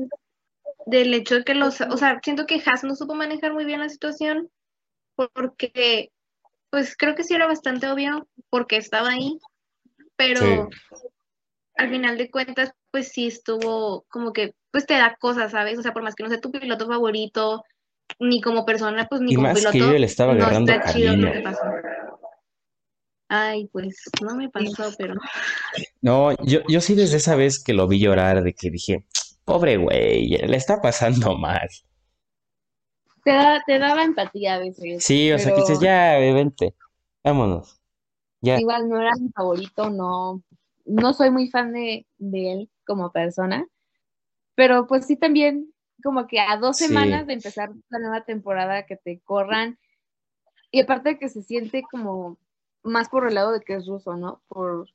del 0.84 1.14
hecho 1.14 1.36
de 1.36 1.44
que 1.44 1.54
los, 1.54 1.80
o 1.80 1.96
sea, 1.96 2.20
siento 2.22 2.44
que 2.44 2.60
Haas 2.62 2.84
no 2.84 2.94
supo 2.94 3.14
manejar 3.14 3.54
muy 3.54 3.64
bien 3.64 3.80
la 3.80 3.88
situación 3.88 4.50
porque, 5.14 6.12
pues 6.72 6.96
creo 6.96 7.14
que 7.14 7.22
sí 7.22 7.34
era 7.34 7.46
bastante 7.46 7.86
obvio 7.86 8.26
porque 8.48 8.78
estaba 8.78 9.10
ahí, 9.10 9.38
pero 10.16 10.70
al 11.76 11.90
final 11.90 12.16
de 12.16 12.30
cuentas, 12.30 12.72
pues 12.90 13.08
sí 13.08 13.26
estuvo 13.26 14.06
como 14.08 14.32
que, 14.32 14.54
pues 14.70 14.86
te 14.86 14.94
da 14.94 15.14
cosas, 15.20 15.52
¿sabes? 15.52 15.78
O 15.78 15.82
sea, 15.82 15.92
por 15.92 16.02
más 16.02 16.14
que 16.14 16.22
no 16.22 16.30
sea 16.30 16.40
tu 16.40 16.50
piloto 16.50 16.86
favorito, 16.86 17.62
ni 18.18 18.40
como 18.40 18.64
persona, 18.64 19.06
pues 19.06 19.20
ni 19.20 19.32
Y 19.32 19.34
como 19.34 19.48
más 19.48 19.58
que 19.58 19.70
piloto, 19.72 19.92
yo 19.92 19.98
le 19.98 20.06
estaba 20.06 20.32
no 20.32 20.44
agarrando 20.44 20.72
está 20.72 20.92
chido 20.94 21.14
lo 21.14 21.30
que 21.30 21.40
pasó. 21.40 21.60
Ay, 23.28 23.68
pues 23.70 23.94
no 24.22 24.34
me 24.34 24.48
pasó, 24.48 24.94
pero 24.96 25.14
No, 26.00 26.34
yo, 26.42 26.60
yo 26.68 26.80
sí 26.80 26.94
desde 26.94 27.18
esa 27.18 27.36
vez 27.36 27.62
que 27.62 27.74
lo 27.74 27.86
vi 27.86 28.00
llorar, 28.00 28.42
de 28.42 28.54
que 28.54 28.70
dije, 28.70 29.04
pobre 29.44 29.76
güey, 29.76 30.26
le 30.38 30.56
está 30.56 30.80
pasando 30.80 31.36
mal. 31.36 31.68
Te, 33.24 33.32
da, 33.32 33.60
te 33.66 33.78
daba 33.80 34.04
empatía 34.04 34.54
a 34.54 34.58
veces, 34.60 35.04
Sí, 35.06 35.32
o 35.32 35.38
sea, 35.38 35.52
que 35.52 35.60
dices, 35.62 35.80
ya, 35.80 36.16
vente, 36.18 36.74
vámonos. 37.24 37.80
Ya, 38.40 38.60
igual 38.60 38.88
no 38.88 39.00
era 39.00 39.12
mi 39.20 39.30
favorito, 39.30 39.90
no, 39.90 40.42
no 40.84 41.12
soy 41.14 41.30
muy 41.30 41.48
fan 41.50 41.72
de, 41.72 42.06
de 42.18 42.52
él 42.52 42.70
como 42.86 43.12
persona, 43.12 43.66
pero 44.56 44.86
pues 44.86 45.06
sí 45.06 45.16
también 45.16 45.72
como 46.04 46.26
que 46.26 46.40
a 46.40 46.56
dos 46.58 46.78
Sí. 46.78 46.78
semanas 46.78 47.26
de 47.26 47.34
empezar 47.34 47.70
la 47.90 47.98
nueva 48.00 48.24
temporada 48.24 48.86
que 48.86 48.96
te 48.96 49.20
corran 49.22 49.78
y 50.70 50.82
aparte 50.82 51.10
de 51.10 51.18
que 51.20 51.28
se 51.28 51.42
siente 51.42 51.84
como 51.90 52.38
más 52.82 53.08
por 53.08 53.26
el 53.28 53.34
lado 53.34 53.52
de 53.52 53.60
que 53.62 53.74
es 53.76 53.86
ruso, 53.86 54.16
¿no? 54.16 54.42
Por, 54.48 54.88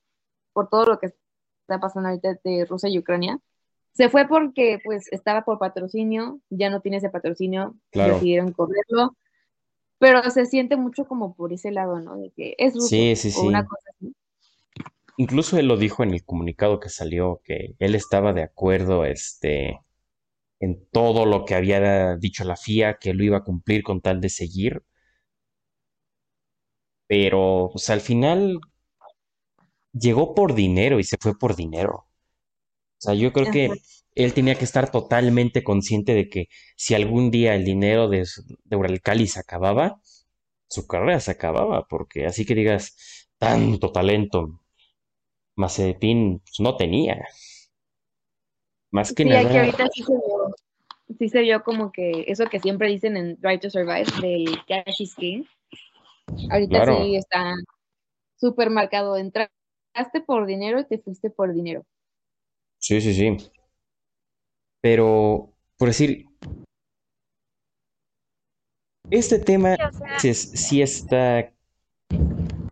por 0.54 0.70
todo 0.70 0.86
lo 0.86 1.00
que 1.00 1.08
está 1.08 1.80
pasando 1.82 2.10
ahorita 2.10 2.40
de 2.44 2.66
Rusia 2.66 2.90
y 2.90 3.00
Ucrania. 3.00 3.40
Se 3.98 4.10
fue 4.10 4.28
porque 4.28 4.80
pues 4.84 5.12
estaba 5.12 5.44
por 5.44 5.58
patrocinio, 5.58 6.40
ya 6.52 6.70
no 6.70 6.82
tiene 6.82 6.98
ese 6.98 7.10
patrocinio, 7.10 7.76
Claro. 7.90 8.14
decidieron 8.14 8.54
correrlo, 8.54 9.18
pero 9.98 10.22
se 10.30 10.46
siente 10.46 10.78
mucho 10.78 11.06
como 11.06 11.36
por 11.36 11.52
ese 11.52 11.72
lado, 11.72 12.00
¿no? 12.00 12.16
De 12.18 12.32
que 12.36 12.54
es 12.60 12.76
ruso 12.76 12.90
Sí, 12.90 13.16
sí, 13.16 13.32
sí. 13.32 13.48
una 13.48 13.66
cosa 13.66 13.90
así. 13.96 14.14
Incluso 15.18 15.58
él 15.58 15.68
lo 15.68 15.78
dijo 15.78 16.04
en 16.04 16.14
el 16.14 16.24
comunicado 16.24 16.80
que 16.80 16.90
salió, 16.90 17.42
que 17.44 17.74
él 17.80 17.96
estaba 17.96 18.34
de 18.34 18.44
acuerdo, 18.44 19.04
este, 19.04 19.82
en 20.60 20.86
todo 20.92 21.26
lo 21.26 21.44
que 21.46 21.56
había 21.56 22.18
dicho 22.18 22.44
la 22.44 22.56
FIA, 22.56 22.98
que 23.00 23.16
lo 23.16 23.24
iba 23.24 23.38
a 23.38 23.44
cumplir 23.44 23.82
con 23.82 24.00
tal 24.02 24.22
de 24.22 24.30
seguir. 24.30 24.84
Pero, 27.10 27.70
pues 27.72 27.90
al 27.90 28.02
final 28.02 28.60
llegó 29.94 30.36
por 30.36 30.54
dinero 30.54 31.00
y 31.00 31.04
se 31.04 31.18
fue 31.20 31.38
por 31.38 31.56
dinero. 31.56 32.07
O 33.00 33.02
sea, 33.02 33.14
yo 33.14 33.32
creo 33.32 33.52
que 33.52 33.72
él 34.16 34.34
tenía 34.34 34.56
que 34.56 34.66
estar 34.66 34.92
totalmente 34.92 35.64
consciente 35.64 36.14
de 36.14 36.30
que 36.30 36.48
si 36.76 36.96
algún 36.96 37.30
día 37.30 37.56
el 37.56 37.64
dinero 37.64 38.10
de, 38.10 38.26
de 38.64 38.76
Uralcali 38.76 39.28
se 39.28 39.40
acababa, 39.40 40.02
su 40.68 40.88
carrera 40.88 41.20
se 41.20 41.32
acababa, 41.32 41.88
porque 41.88 42.26
así 42.26 42.46
que 42.46 42.56
digas, 42.56 43.28
tanto 43.38 43.92
talento, 43.92 44.60
Mazepin 45.56 46.40
pues, 46.40 46.60
no 46.60 46.76
tenía. 46.76 47.26
Más 48.92 49.14
que 49.14 49.24
Sí, 49.24 49.30
nada, 49.30 49.60
ahorita 49.60 49.88
sí 49.94 50.04
se 50.04 50.14
vio, 50.14 50.56
sí 51.18 51.30
se 51.30 51.42
vio 51.42 51.64
como 51.64 51.92
que 51.92 52.26
eso 52.28 52.46
que 52.46 52.60
siempre 52.60 52.90
dicen 52.90 53.18
en 53.18 53.36
Drive 53.40 53.60
to 53.60 53.70
Survive 53.70 54.06
del 54.22 54.58
cash 54.68 55.02
is 55.02 55.16
king. 55.16 55.44
Ahorita 56.50 56.84
Claro. 56.84 57.04
sí 57.04 57.16
está 57.16 57.56
súper 58.38 58.70
marcado. 58.70 59.18
Entraste 59.18 60.22
por 60.26 60.46
dinero 60.46 60.80
y 60.80 60.86
te 60.86 61.00
fuiste 61.00 61.30
por 61.30 61.54
dinero. 61.54 61.84
Sí, 62.80 63.02
sí, 63.02 63.14
sí. 63.14 63.52
Pero, 64.82 65.54
por 65.78 65.90
decir, 65.90 66.26
este 69.10 69.40
tema 69.40 69.76
Sí, 69.76 69.82
o 69.84 69.92
sea, 69.92 70.20
sí, 70.20 70.30
es- 70.30 70.52
sí 70.52 70.82
está 70.82 71.52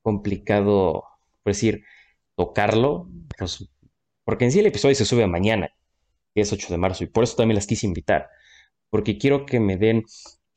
complicado, 0.02 1.04
por 1.44 1.54
decir, 1.54 1.84
tocarlo, 2.36 3.10
pues, 3.38 3.70
porque 4.24 4.46
en 4.46 4.52
sí 4.52 4.60
el 4.60 4.68
episodio 4.68 4.96
se 4.96 5.06
sube 5.06 5.28
mañana, 5.28 5.70
que 6.36 6.41
es 6.41 6.54
8 6.54 6.68
de 6.72 6.78
marzo, 6.78 7.04
y 7.04 7.08
por 7.08 7.24
eso 7.24 7.36
también 7.38 7.56
las 7.56 7.68
quise 7.68 7.88
invitar, 7.88 8.30
porque 8.91 9.18
quiero 9.18 9.46
que 9.46 9.60
me 9.60 9.78
den 9.78 10.06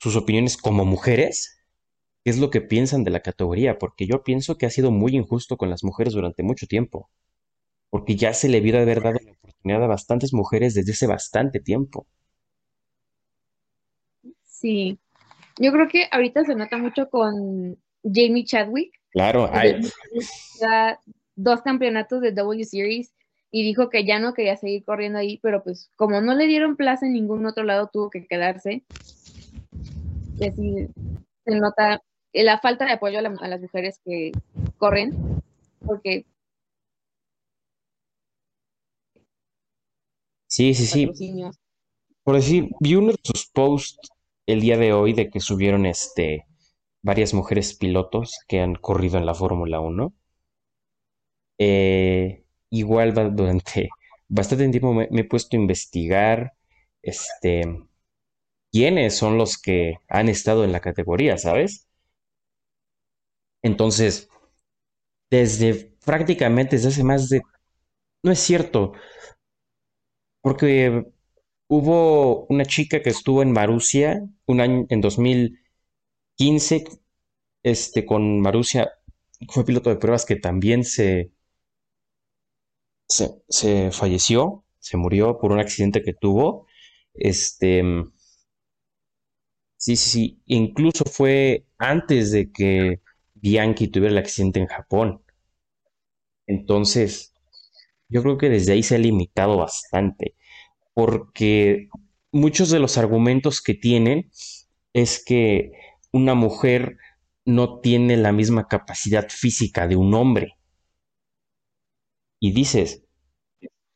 sus 0.01 0.17
opiniones 0.17 0.57
como 0.57 0.85
mujeres, 0.85 1.63
qué 2.25 2.31
es 2.31 2.39
lo 2.39 2.51
que 2.51 2.61
piensan 2.63 3.05
de 3.05 3.11
la 3.13 3.21
categoría, 3.23 3.79
porque 3.79 4.07
yo 4.07 4.23
pienso 4.25 4.59
que 4.59 4.67
ha 4.67 4.71
sido 4.71 4.91
muy 4.91 5.17
injusto 5.17 5.57
con 5.57 5.71
las 5.71 5.85
mujeres 5.85 6.15
durante 6.15 6.43
mucho 6.43 6.67
tiempo, 6.67 7.11
porque 7.90 8.16
ya 8.16 8.33
se 8.35 8.48
le 8.48 8.61
debió 8.61 8.81
haber 8.81 9.03
dado 9.03 9.18
la 9.24 9.33
oportunidad 9.33 9.85
a 9.85 9.87
bastantes 9.87 10.33
mujeres 10.33 10.74
desde 10.74 10.92
hace 10.92 11.07
bastante 11.07 11.61
tiempo. 11.61 12.07
Sí, 14.44 14.98
yo 15.59 15.72
creo 15.72 15.88
que 15.88 16.09
ahorita 16.11 16.44
se 16.44 16.55
nota 16.55 16.79
mucho 16.79 17.09
con 17.09 17.77
Jamie 18.03 18.44
Chadwick. 18.44 18.92
Claro, 19.11 19.48
hay, 19.53 19.81
dos 21.37 21.62
campeonatos 21.62 22.20
de 22.20 22.33
W 22.33 22.64
Series 22.64 23.14
y 23.51 23.62
dijo 23.62 23.88
que 23.88 24.05
ya 24.05 24.18
no 24.18 24.35
quería 24.35 24.57
seguir 24.57 24.85
corriendo 24.85 25.18
ahí, 25.18 25.38
pero 25.42 25.62
pues 25.62 25.90
como 25.96 26.20
no 26.20 26.35
le 26.35 26.46
dieron 26.46 26.77
plaza 26.77 27.07
en 27.07 27.12
ningún 27.12 27.46
otro 27.46 27.64
lado, 27.64 27.88
tuvo 27.92 28.11
que 28.11 28.27
quedarse. 28.27 28.83
Y 30.38 30.46
así 30.46 30.88
se 31.44 31.57
nota 31.57 32.03
la 32.33 32.59
falta 32.59 32.85
de 32.85 32.92
apoyo 32.92 33.20
a, 33.20 33.22
la- 33.22 33.37
a 33.40 33.48
las 33.48 33.61
mujeres 33.61 34.01
que 34.05 34.33
corren, 34.77 35.14
porque 35.87 36.27
sí, 40.49 40.75
sí, 40.75 40.87
sí. 40.87 41.07
patrocinios. 41.07 41.59
Por 42.23 42.37
decir, 42.37 42.69
vi 42.79 42.95
uno 42.95 43.09
de 43.11 43.19
sus 43.25 43.47
posts 43.51 43.99
el 44.47 44.61
día 44.61 44.77
de 44.79 44.93
hoy 44.93 45.15
de 45.15 45.31
que 45.31 45.41
subieron 45.41 45.85
este 45.85 46.47
varias 47.03 47.35
mujeres 47.35 47.75
pilotos 47.77 48.39
que 48.49 48.61
han 48.61 48.77
corrido 48.77 49.19
en 49.19 49.27
la 49.27 49.35
Fórmula 49.35 49.81
Uno. 49.81 50.15
Eh, 51.59 52.45
igual 52.71 53.17
va- 53.17 53.29
durante 53.31 53.89
bastante 54.29 54.69
tiempo 54.69 54.93
me, 54.95 55.09
me 55.11 55.23
he 55.23 55.25
puesto 55.25 55.57
a 55.57 55.61
investigar 55.61 56.53
este 57.03 57.63
quiénes 58.73 59.17
son 59.17 59.37
los 59.39 59.59
que 59.59 59.97
han 60.09 60.29
estado 60.31 60.65
en 60.65 60.73
la 60.73 60.81
categoría, 60.81 61.37
¿sabes? 61.39 61.87
Entonces, 63.63 64.29
desde 65.31 65.93
prácticamente 66.05 66.77
desde 66.77 66.89
hace 66.89 67.05
más 67.05 67.29
de, 67.29 67.43
no 68.23 68.33
es 68.33 68.41
cierto, 68.41 68.95
porque 70.49 71.05
hubo 71.69 72.47
una 72.47 72.65
chica 72.67 73.03
que 73.03 73.11
estuvo 73.11 73.43
en 73.43 73.53
Marusia 73.53 74.23
un 74.47 74.61
año 74.61 74.87
en 74.91 75.01
2015, 75.03 76.85
este 77.63 78.07
con 78.07 78.41
Marusia 78.41 78.91
fue 79.51 79.65
piloto 79.67 79.91
de 79.91 79.97
pruebas 79.97 80.27
que 80.27 80.37
también 80.37 80.85
se 80.85 81.33
se, 83.09 83.43
se 83.49 83.91
falleció, 83.93 84.65
se 84.79 84.97
murió 84.97 85.39
por 85.39 85.53
un 85.53 85.61
accidente 85.61 86.03
que 86.03 86.15
tuvo. 86.15 86.67
Este, 87.15 87.83
sí, 89.77 89.97
sí, 89.97 90.11
sí, 90.11 90.43
incluso 90.47 91.05
fue 91.05 91.67
antes 91.79 92.33
de 92.33 92.51
que 92.53 93.01
Bianchi 93.35 93.89
tuviera 93.89 94.13
el 94.13 94.19
accidente 94.19 94.61
en 94.61 94.67
Japón. 94.67 95.23
Entonces, 96.49 97.33
yo 98.09 98.23
creo 98.23 98.38
que 98.38 98.49
desde 98.51 98.73
ahí 98.73 98.83
se 98.83 98.97
ha 98.97 98.99
limitado 98.99 99.57
bastante, 99.59 100.35
porque 100.94 101.88
muchos 102.33 102.71
de 102.71 102.81
los 102.81 102.99
argumentos 102.99 103.62
que 103.62 103.75
tienen 103.75 104.31
es 104.92 105.23
que 105.25 105.73
una 106.12 106.35
mujer 106.35 106.97
no 107.44 107.81
tiene 107.81 108.16
la 108.16 108.33
misma 108.33 108.68
capacidad 108.68 109.29
física 109.31 109.87
de 109.88 109.97
un 109.97 110.14
hombre. 110.14 110.57
Y 112.40 112.53
dices, 112.53 113.05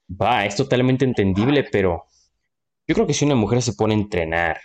va, 0.09 0.47
es 0.47 0.57
totalmente 0.57 1.05
entendible, 1.05 1.65
pero 1.71 2.05
yo 2.87 2.95
creo 2.95 3.07
que 3.07 3.15
si 3.15 3.25
una 3.25 3.35
mujer 3.35 3.63
se 3.63 3.75
pone 3.75 3.95
a 3.95 3.99
entrenar, 3.99 4.61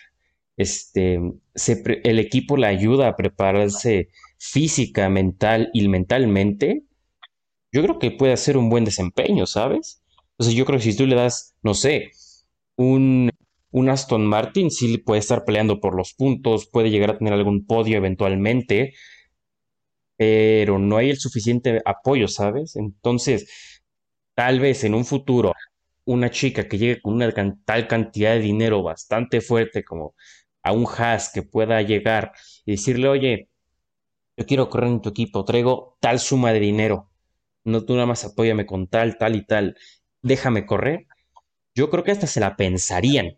este, 0.58 1.20
se 1.56 1.84
el 2.04 2.20
equipo 2.20 2.58
la 2.58 2.70
ayuda 2.70 3.10
a 3.10 3.16
prepararse 3.16 4.10
física, 4.40 5.10
mental 5.10 5.70
y 5.74 5.88
mentalmente, 5.88 6.84
yo 7.72 7.84
creo 7.84 8.00
que 8.00 8.12
puede 8.12 8.34
hacer 8.34 8.58
un 8.58 8.70
buen 8.70 8.86
desempeño, 8.86 9.46
¿sabes? 9.46 10.04
Entonces 10.32 10.56
yo 10.56 10.66
creo 10.66 10.80
que 10.80 10.86
si 10.86 10.98
tú 10.98 11.06
le 11.08 11.16
das, 11.16 11.56
no 11.64 11.74
sé, 11.74 12.12
un, 12.78 13.30
un 13.72 13.90
Aston 13.90 14.26
Martin, 14.26 14.72
sí 14.72 14.98
puede 15.00 15.20
estar 15.20 15.46
peleando 15.46 15.80
por 15.80 15.96
los 15.96 16.14
puntos, 16.14 16.68
puede 16.68 16.90
llegar 16.92 17.12
a 17.12 17.18
tener 17.18 17.34
algún 17.34 17.66
podio 17.66 17.98
eventualmente, 17.98 18.94
pero 20.18 20.80
no 20.80 20.98
hay 20.98 21.10
el 21.12 21.18
suficiente 21.18 21.82
apoyo, 21.86 22.28
¿sabes? 22.28 22.76
Entonces, 22.76 23.50
tal 24.36 24.60
vez 24.60 24.84
en 24.84 24.96
un 24.96 25.06
futuro, 25.06 25.54
una 26.06 26.32
chica 26.32 26.68
que 26.68 26.78
llegue 26.78 27.02
con 27.02 27.16
una 27.16 27.34
tal 27.66 27.88
cantidad 27.88 28.34
de 28.34 28.40
dinero 28.42 28.84
bastante 28.84 29.42
fuerte 29.42 29.84
como 29.84 30.16
a 30.64 30.72
un 30.74 30.86
Haas 30.88 31.32
que 31.34 31.44
pueda 31.44 31.82
llegar 31.82 32.34
y 32.66 32.72
decirle, 32.74 33.10
oye, 33.10 33.50
yo 34.38 34.46
quiero 34.46 34.70
correr 34.70 34.90
en 34.90 35.02
tu 35.02 35.10
equipo, 35.10 35.46
traigo 35.46 35.98
tal 36.02 36.20
suma 36.20 36.54
de 36.54 36.60
dinero, 36.60 37.12
no 37.68 37.86
tú 37.86 37.94
nada 37.96 38.06
más 38.08 38.24
apóyame 38.26 38.66
con 38.66 38.88
tal, 38.88 39.18
tal 39.18 39.36
y 39.36 39.46
tal, 39.46 39.78
déjame 40.22 40.66
correr. 40.66 41.08
Yo 41.76 41.90
creo 41.90 42.04
que 42.04 42.12
hasta 42.12 42.28
se 42.28 42.40
la 42.40 42.56
pensarían. 42.58 43.38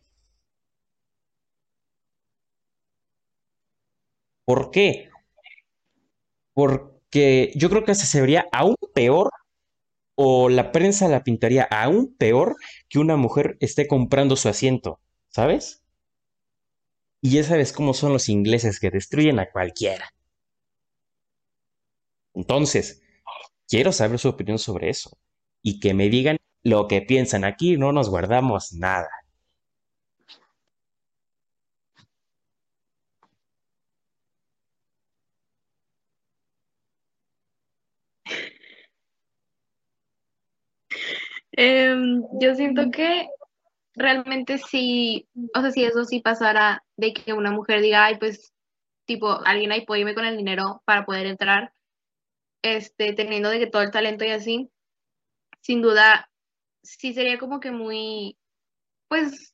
¿Por 4.45 4.71
qué? 4.71 5.09
Porque 6.53 7.51
yo 7.55 7.69
creo 7.69 7.83
que 7.83 7.91
hasta 7.91 8.05
se 8.05 8.21
vería 8.21 8.47
aún 8.51 8.75
peor 8.93 9.31
o 10.15 10.49
la 10.49 10.71
prensa 10.71 11.07
la 11.09 11.23
pintaría 11.23 11.63
aún 11.63 12.15
peor 12.17 12.55
que 12.89 12.99
una 12.99 13.17
mujer 13.17 13.57
esté 13.61 13.87
comprando 13.87 14.35
su 14.35 14.49
asiento, 14.49 14.99
¿sabes? 15.29 15.83
Y 17.21 17.29
ya 17.31 17.45
sabes 17.45 17.71
cómo 17.71 17.93
son 17.93 18.11
los 18.11 18.27
ingleses 18.27 18.77
que 18.81 18.89
destruyen 18.91 19.39
a 19.39 19.49
cualquiera. 19.49 20.11
Entonces, 22.33 23.03
quiero 23.69 23.91
saber 23.91 24.19
su 24.19 24.29
opinión 24.29 24.59
sobre 24.59 24.89
eso 24.89 25.17
y 25.61 25.79
que 25.79 25.93
me 25.93 26.09
digan 26.09 26.37
lo 26.63 26.87
que 26.87 27.01
piensan. 27.01 27.43
Aquí 27.45 27.77
no 27.77 27.91
nos 27.93 28.09
guardamos 28.09 28.73
nada. 28.73 29.09
Em, 41.51 42.23
yo 42.39 42.55
siento 42.55 42.89
que 42.91 43.27
realmente 43.95 44.57
sí, 44.59 45.27
o 45.55 45.61
sea, 45.61 45.71
si 45.71 45.83
eso 45.85 46.05
sí 46.05 46.21
pasara 46.21 46.83
de 46.97 47.13
que 47.13 47.33
una 47.33 47.51
mujer 47.51 47.81
diga, 47.81 48.05
ay, 48.05 48.17
pues, 48.19 48.53
tipo, 49.05 49.29
alguien 49.45 49.71
ahí 49.71 49.85
puede 49.85 50.01
irme 50.01 50.15
con 50.15 50.25
el 50.25 50.37
dinero 50.37 50.81
para 50.85 51.05
poder 51.05 51.27
entrar, 51.27 51.73
este, 52.61 53.13
teniendo 53.13 53.49
de 53.49 53.59
que 53.59 53.67
todo 53.67 53.81
el 53.81 53.91
talento 53.91 54.25
y 54.25 54.29
así, 54.29 54.69
sin 55.61 55.81
duda, 55.81 56.29
sí 56.83 57.13
sería 57.13 57.37
como 57.37 57.59
que 57.59 57.71
muy, 57.71 58.37
pues, 59.07 59.53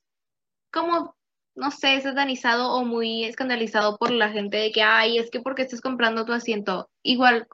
como, 0.72 1.16
no 1.54 1.70
sé, 1.70 2.00
satanizado 2.00 2.72
o 2.72 2.84
muy 2.84 3.24
escandalizado 3.24 3.96
por 3.98 4.10
la 4.10 4.30
gente 4.30 4.58
de 4.58 4.72
que, 4.72 4.82
ay, 4.82 5.18
es 5.18 5.30
que 5.30 5.40
porque 5.40 5.62
estás 5.62 5.80
comprando 5.80 6.24
tu 6.24 6.32
asiento. 6.32 6.90
Igual, 7.02 7.48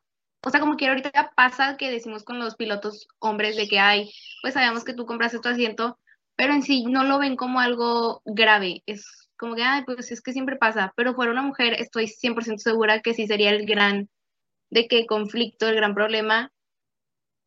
o 0.45 0.51
sea, 0.51 0.61
como 0.61 0.77
que 0.77 0.89
ahorita 0.89 1.33
pasa 1.37 1.77
que 1.77 1.91
decimos 1.91 2.25
con 2.25 2.39
los 2.39 2.57
pilotos 2.57 3.07
hombres 3.21 3.57
de 3.57 3.69
que, 3.69 3.79
ay, 3.79 4.13
pues 4.43 4.55
sabemos 4.55 4.85
que 4.85 4.95
tú 4.95 5.07
compraste 5.07 5.39
tu 5.39 5.49
asiento, 5.49 5.99
pero 6.37 6.53
en 6.53 6.63
sí 6.63 6.85
no 6.85 7.05
lo 7.05 7.19
ven 7.19 7.37
como 7.37 7.61
algo 7.61 8.23
grave. 8.25 8.83
Es 8.87 9.29
como 9.37 9.55
que, 9.55 9.63
ay, 9.63 9.85
pues 9.85 10.11
es 10.11 10.21
que 10.21 10.33
siempre 10.33 10.57
pasa. 10.57 10.93
Pero 10.97 11.15
fuera 11.15 11.33
una 11.33 11.43
mujer, 11.43 11.75
estoy 11.75 12.09
100% 12.09 12.59
segura 12.59 13.01
que 13.01 13.15
sí 13.15 13.27
sería 13.27 13.51
el 13.51 13.67
gran, 13.67 14.09
de 14.73 14.89
qué 14.89 15.05
conflicto, 15.07 15.69
el 15.69 15.77
gran 15.77 15.95
problema, 15.95 16.51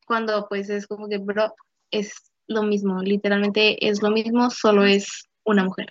cuando 0.06 0.46
pues 0.48 0.70
es 0.70 0.86
como 0.86 1.08
que, 1.08 1.18
bro, 1.18 1.52
es 1.90 2.14
lo 2.46 2.62
mismo, 2.62 3.02
literalmente 3.02 3.88
es 3.88 4.00
lo 4.00 4.12
mismo, 4.12 4.48
solo 4.50 4.84
es 4.84 5.28
una 5.44 5.64
mujer. 5.64 5.88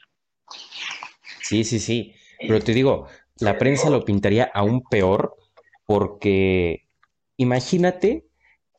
Sí, 1.41 1.65
sí, 1.65 1.79
sí. 1.79 2.13
Pero 2.39 2.61
te 2.61 2.73
digo, 2.73 3.07
la 3.39 3.57
prensa 3.57 3.89
lo 3.89 4.05
pintaría 4.05 4.49
aún 4.53 4.81
peor 4.89 5.35
porque 5.85 6.87
imagínate 7.35 8.25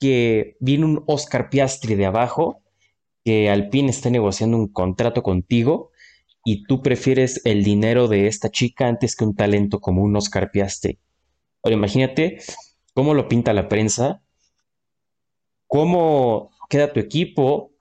que 0.01 0.57
viene 0.59 0.87
un 0.87 1.05
Oscar 1.07 1.51
Piastri 1.51 1.95
de 1.95 2.07
abajo, 2.07 2.63
que 3.23 3.51
Alpine 3.51 3.91
está 3.91 4.09
negociando 4.09 4.57
un 4.57 4.69
contrato 4.69 5.23
contigo 5.23 5.91
y 6.43 6.65
tú 6.65 6.81
prefieres 6.81 7.43
el 7.45 7.65
dinero 7.65 8.09
de 8.09 8.29
esta 8.29 8.51
chica 8.51 8.89
antes 8.89 9.15
que 9.15 9.25
un 9.25 9.35
talento 9.35 9.81
como 9.81 10.03
un 10.03 10.17
Oscar 10.17 10.51
Piastri. 10.51 10.99
Ahora 11.67 11.75
imagínate 11.75 12.39
cómo 12.95 13.13
lo 13.13 13.27
pinta 13.27 13.53
la 13.53 13.67
prensa, 13.67 14.23
cómo 15.67 16.53
queda 16.71 16.93
tu 16.93 17.01
equipo, 17.01 17.73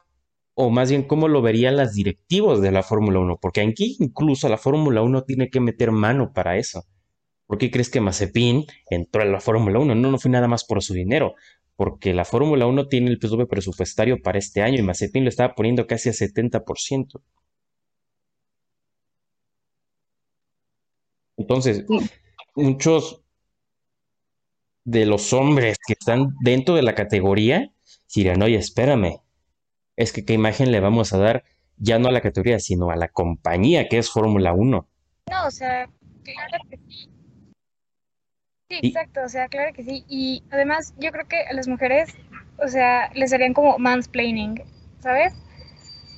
o 0.56 0.72
más 0.72 0.90
bien 0.90 1.04
cómo 1.04 1.28
lo 1.28 1.44
verían 1.44 1.76
las 1.76 1.94
directivos 1.94 2.64
de 2.64 2.72
la 2.72 2.82
Fórmula 2.82 3.20
Uno, 3.20 3.38
porque 3.40 3.62
aquí 3.62 3.96
incluso 4.00 4.50
la 4.50 4.58
Fórmula 4.58 5.04
Uno 5.04 5.24
tiene 5.24 5.52
que 5.52 5.60
meter 5.60 5.92
mano 5.92 6.34
para 6.34 6.58
eso. 6.58 6.86
¿Por 7.46 7.60
qué 7.60 7.70
crees 7.70 7.92
que 7.92 8.02
Mazepin 8.02 8.66
entró 8.90 9.22
a 9.22 9.26
la 9.26 9.40
Fórmula 9.40 9.78
Uno? 9.78 9.94
No, 9.94 10.10
no 10.10 10.18
fue 10.18 10.32
nada 10.32 10.48
más 10.48 10.66
por 10.66 10.82
su 10.82 10.96
dinero, 10.96 11.36
porque 11.76 12.16
la 12.16 12.26
Fórmula 12.26 12.66
Uno 12.66 12.88
tiene 12.88 13.12
el 13.12 13.20
tope 13.20 13.46
presupuestario 13.46 14.20
para 14.20 14.40
este 14.40 14.64
año 14.64 14.80
y 14.80 14.82
Mazepin 14.82 15.26
lo 15.26 15.30
estaba 15.30 15.54
poniendo 15.54 15.86
casi 15.86 16.10
a 16.10 16.14
70%. 16.14 17.22
Entonces, 21.38 21.86
muchos 22.56 23.25
de 24.86 25.06
los 25.06 25.34
hombres 25.34 25.78
que 25.86 25.94
están 25.94 26.36
dentro 26.42 26.76
de 26.76 26.84
la 26.84 26.96
categoría 26.96 27.72
dirán, 28.14 28.42
oye, 28.42 28.56
espérame, 28.56 29.20
es 29.98 30.14
que 30.14 30.24
qué 30.24 30.34
imagen 30.34 30.72
le 30.72 30.80
vamos 30.80 31.12
a 31.12 31.18
dar 31.18 31.44
ya 31.78 32.00
no 32.00 32.08
a 32.08 32.12
la 32.12 32.22
categoría, 32.22 32.60
sino 32.60 32.90
a 32.90 32.96
la 32.96 33.10
compañía 33.10 33.90
que 33.90 33.98
es 33.98 34.10
Fórmula 34.10 34.54
1. 34.54 34.88
No, 35.30 35.46
o 35.46 35.52
sea, 35.52 35.90
claro 36.24 36.58
que 36.70 36.78
sí. 36.78 37.10
Sí, 38.70 38.80
exacto, 38.82 39.22
o 39.24 39.30
sea, 39.30 39.48
claro 39.48 39.74
que 39.74 39.84
sí. 39.84 40.06
Y 40.08 40.44
además, 40.50 40.94
yo 40.98 41.12
creo 41.12 41.28
que 41.28 41.42
a 41.42 41.54
las 41.54 41.68
mujeres, 41.68 42.16
o 42.64 42.68
sea, 42.68 43.12
les 43.14 43.34
harían 43.34 43.54
como 43.54 43.78
mansplaining, 43.78 44.64
¿sabes? 45.00 45.34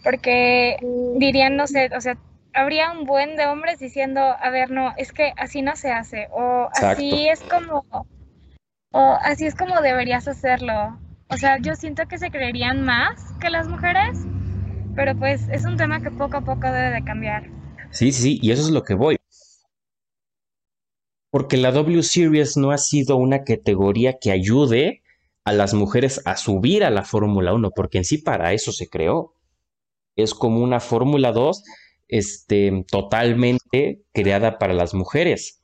Porque 0.04 0.78
dirían, 1.18 1.58
no 1.58 1.68
sé, 1.68 1.90
o 1.96 2.00
sea, 2.00 2.18
habría 2.54 2.92
un 2.92 3.06
buen 3.06 3.36
de 3.36 3.48
hombres 3.48 3.80
diciendo, 3.80 4.22
a 4.22 4.50
ver, 4.50 4.72
no, 4.72 4.94
es 4.98 5.12
que 5.12 5.34
así 5.36 5.62
no 5.62 5.76
se 5.76 5.92
hace, 5.92 6.28
o 6.32 6.70
así 6.74 7.28
es 7.28 7.42
como, 7.42 7.86
o 8.92 9.18
así 9.22 9.46
es 9.46 9.56
como 9.56 9.82
deberías 9.82 10.28
hacerlo. 10.28 11.00
O 11.30 11.38
sea, 11.38 11.58
yo 11.60 11.76
siento 11.76 12.08
que 12.08 12.18
se 12.18 12.32
creerían 12.32 12.84
más 12.84 13.34
que 13.40 13.50
las 13.50 13.68
mujeres, 13.68 14.20
pero 14.96 15.16
pues 15.18 15.48
es 15.50 15.66
un 15.66 15.78
tema 15.78 16.02
que 16.02 16.12
poco 16.12 16.38
a 16.38 16.42
poco 16.42 16.68
debe 16.68 16.92
de 16.92 17.04
cambiar. 17.04 17.44
Sí, 17.92 18.12
sí, 18.12 18.22
sí, 18.22 18.40
y 18.42 18.52
eso 18.52 18.64
es 18.64 18.70
lo 18.70 18.84
que 18.84 18.94
voy. 18.94 19.18
Porque 21.30 21.58
la 21.58 21.72
W 21.72 22.02
Series 22.04 22.56
no 22.58 22.72
ha 22.72 22.78
sido 22.78 23.18
una 23.18 23.44
categoría 23.44 24.18
que 24.20 24.32
ayude 24.32 25.04
a 25.44 25.54
las 25.54 25.74
mujeres 25.74 26.22
a 26.26 26.36
subir 26.38 26.84
a 26.84 26.90
la 26.90 27.04
Fórmula 27.04 27.54
1, 27.54 27.72
porque 27.76 28.00
en 28.00 28.06
sí 28.06 28.18
para 28.18 28.54
eso 28.54 28.72
se 28.72 28.90
creó. 28.90 29.34
Es 30.16 30.34
como 30.34 30.62
una 30.62 30.80
Fórmula 30.80 31.32
2 31.32 31.64
este, 32.08 32.86
totalmente 32.90 34.02
creada 34.14 34.58
para 34.58 34.74
las 34.74 34.94
mujeres. 34.94 35.62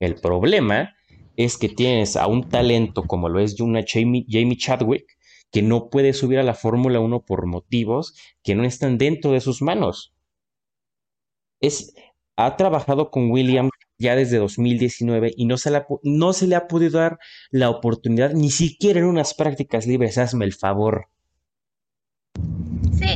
El 0.00 0.14
problema 0.14 0.94
es 1.36 1.56
que 1.56 1.68
tienes 1.68 2.16
a 2.16 2.26
un 2.26 2.48
talento 2.48 3.04
como 3.04 3.28
lo 3.28 3.40
es 3.40 3.56
Jamie, 3.56 4.56
Chadwick, 4.56 5.06
que 5.50 5.62
no 5.62 5.88
puede 5.90 6.12
subir 6.12 6.38
a 6.38 6.42
la 6.42 6.54
Fórmula 6.54 7.00
1 7.00 7.24
por 7.24 7.46
motivos 7.46 8.14
que 8.42 8.54
no 8.54 8.64
están 8.64 8.98
dentro 8.98 9.32
de 9.32 9.40
sus 9.40 9.62
manos. 9.62 10.14
Es, 11.60 11.94
ha 12.36 12.56
trabajado 12.56 13.10
con 13.10 13.30
William 13.30 13.70
ya 13.98 14.16
desde 14.16 14.38
2019 14.38 15.32
y 15.36 15.46
no 15.46 15.58
se, 15.58 15.70
no 16.02 16.32
se 16.32 16.46
le 16.46 16.56
ha 16.56 16.66
podido 16.66 16.98
dar 16.98 17.18
la 17.50 17.70
oportunidad 17.70 18.32
ni 18.32 18.50
siquiera 18.50 19.00
en 19.00 19.06
unas 19.06 19.34
prácticas 19.34 19.86
libres, 19.86 20.18
hazme 20.18 20.44
el 20.44 20.54
favor. 20.54 21.11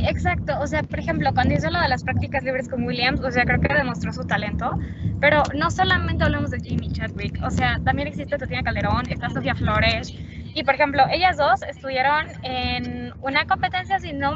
Exacto. 0.05 0.53
O 0.59 0.67
sea, 0.67 0.83
por 0.83 0.99
ejemplo, 0.99 1.33
cuando 1.33 1.55
hizo 1.55 1.69
lo 1.69 1.79
de 1.79 1.87
las 1.87 2.03
prácticas 2.03 2.43
libres 2.43 2.69
con 2.69 2.83
Williams, 2.83 3.21
o 3.21 3.31
sea, 3.31 3.45
creo 3.45 3.59
que 3.59 3.73
demostró 3.73 4.11
su 4.13 4.25
talento. 4.25 4.71
Pero 5.19 5.43
no 5.55 5.71
solamente 5.71 6.23
hablamos 6.23 6.51
de 6.51 6.59
Jamie 6.59 6.91
Chadwick, 6.91 7.39
o 7.43 7.49
sea, 7.49 7.79
también 7.83 8.07
existe 8.07 8.37
Tatiana 8.37 8.63
Calderón, 8.63 9.09
está 9.09 9.29
Sofía 9.29 9.55
Flores. 9.55 10.13
Y 10.53 10.63
por 10.63 10.75
ejemplo, 10.75 11.03
ellas 11.11 11.37
dos 11.37 11.61
estuvieron 11.63 12.27
en 12.43 13.13
una 13.21 13.45
competencia, 13.45 13.99
si 13.99 14.13
no, 14.13 14.35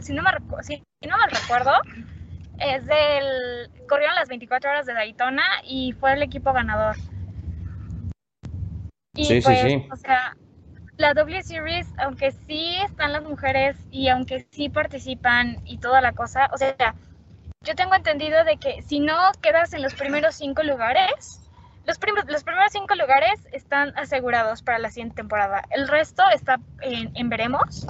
si 0.00 0.12
no, 0.14 0.22
me, 0.22 0.32
si 1.00 1.08
no 1.08 1.16
me 1.18 1.26
recuerdo, 1.26 1.72
es 2.58 2.86
del. 2.86 3.70
Corrieron 3.88 4.14
las 4.14 4.28
24 4.28 4.70
horas 4.70 4.86
de 4.86 4.94
Daytona 4.94 5.44
y 5.64 5.92
fue 5.92 6.12
el 6.14 6.22
equipo 6.22 6.52
ganador. 6.52 6.96
Y 9.14 9.24
sí, 9.26 9.40
pues, 9.42 9.60
sí, 9.60 9.68
sí. 9.68 9.86
o 9.90 9.96
sea, 9.96 10.34
la 11.02 11.14
W 11.14 11.42
Series, 11.42 11.88
aunque 11.98 12.30
sí 12.30 12.76
están 12.84 13.12
las 13.12 13.24
mujeres 13.24 13.76
y 13.90 14.06
aunque 14.06 14.46
sí 14.52 14.68
participan 14.68 15.60
y 15.64 15.78
toda 15.78 16.00
la 16.00 16.12
cosa, 16.12 16.48
o 16.52 16.56
sea, 16.56 16.94
yo 17.62 17.74
tengo 17.74 17.96
entendido 17.96 18.44
de 18.44 18.56
que 18.56 18.82
si 18.82 19.00
no 19.00 19.16
quedas 19.40 19.74
en 19.74 19.82
los 19.82 19.94
primeros 19.94 20.36
cinco 20.36 20.62
lugares, 20.62 21.40
los, 21.86 21.98
los 22.28 22.44
primeros 22.44 22.70
cinco 22.70 22.94
lugares 22.94 23.48
están 23.50 23.92
asegurados 23.98 24.62
para 24.62 24.78
la 24.78 24.90
siguiente 24.90 25.16
temporada. 25.16 25.62
El 25.70 25.88
resto 25.88 26.22
está 26.32 26.60
en, 26.82 27.28
veremos. 27.28 27.84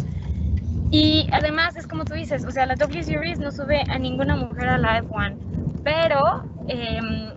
Y 0.90 1.29
además 1.33 1.77
es 1.77 1.87
como 1.87 2.07
tú 2.07 2.14
dices, 2.14 2.46
o 2.46 2.51
sea, 2.51 2.64
la 2.64 2.77
W 2.77 3.03
Series 3.03 3.38
no 3.38 3.53
sube 3.53 3.83
a 3.90 3.98
ninguna 3.98 4.37
mujer 4.37 4.70
a 4.70 4.79
la 4.79 5.03
F1, 5.03 5.83
pero 5.85 6.44
em, 6.66 7.35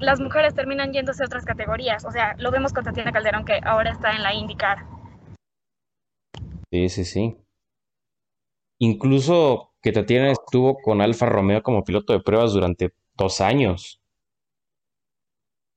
las 0.00 0.20
mujeres 0.20 0.54
terminan 0.54 0.92
yéndose 0.92 1.22
a 1.22 1.26
otras 1.26 1.46
categorías. 1.46 2.04
O 2.04 2.10
sea, 2.10 2.34
lo 2.36 2.50
vemos 2.50 2.74
con 2.74 2.84
Tatiana 2.84 3.10
Calderón 3.10 3.46
que 3.46 3.58
ahora 3.64 3.90
está 3.90 4.12
en 4.12 4.22
la 4.22 4.34
IndyCar. 4.34 4.93
Sí, 6.74 6.88
sí, 6.90 7.04
sí. 7.04 7.24
Incluso 8.78 9.72
que 9.82 9.90
Tatiana 9.90 10.30
estuvo 10.30 10.76
con 10.76 11.00
Alfa 11.00 11.26
Romeo 11.26 11.60
como 11.64 11.82
piloto 11.82 12.12
de 12.12 12.20
pruebas 12.20 12.52
durante 12.52 12.92
dos 13.16 13.40
años. 13.40 14.00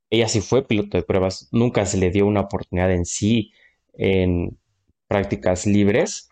Ella 0.09 0.27
sí 0.27 0.41
fue 0.41 0.67
piloto 0.67 0.97
de 0.97 1.03
pruebas, 1.03 1.47
nunca 1.53 1.85
se 1.85 1.97
le 1.97 2.11
dio 2.11 2.25
una 2.25 2.41
oportunidad 2.41 2.91
en 2.91 3.05
sí 3.05 3.51
en 3.93 4.57
prácticas 5.07 5.65
libres, 5.65 6.29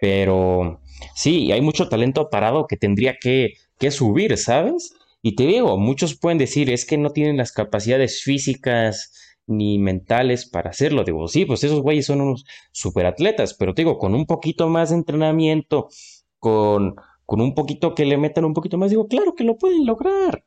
pero 0.00 0.80
sí, 1.14 1.52
hay 1.52 1.60
mucho 1.60 1.88
talento 1.88 2.30
parado 2.30 2.66
que 2.66 2.76
tendría 2.76 3.16
que, 3.20 3.54
que 3.78 3.90
subir, 3.90 4.36
¿sabes? 4.38 4.94
Y 5.22 5.36
te 5.36 5.44
digo, 5.46 5.76
muchos 5.76 6.16
pueden 6.18 6.38
decir, 6.38 6.70
es 6.70 6.86
que 6.86 6.96
no 6.96 7.10
tienen 7.10 7.36
las 7.36 7.52
capacidades 7.52 8.22
físicas, 8.22 9.12
ni 9.50 9.78
mentales 9.78 10.48
para 10.48 10.70
hacerlo. 10.70 11.04
Digo, 11.04 11.28
sí, 11.28 11.44
pues 11.44 11.64
esos 11.64 11.82
güeyes 11.82 12.06
son 12.06 12.20
unos 12.20 12.44
superatletas, 12.72 13.54
pero 13.54 13.74
te 13.74 13.82
digo, 13.82 13.98
con 13.98 14.14
un 14.14 14.26
poquito 14.26 14.68
más 14.68 14.90
de 14.90 14.96
entrenamiento, 14.96 15.88
con, 16.38 16.96
con 17.26 17.40
un 17.40 17.54
poquito 17.54 17.94
que 17.94 18.04
le 18.06 18.16
metan 18.16 18.44
un 18.44 18.54
poquito 18.54 18.78
más, 18.78 18.90
digo, 18.90 19.08
claro 19.08 19.34
que 19.34 19.44
lo 19.44 19.58
pueden 19.58 19.86
lograr. 19.86 20.44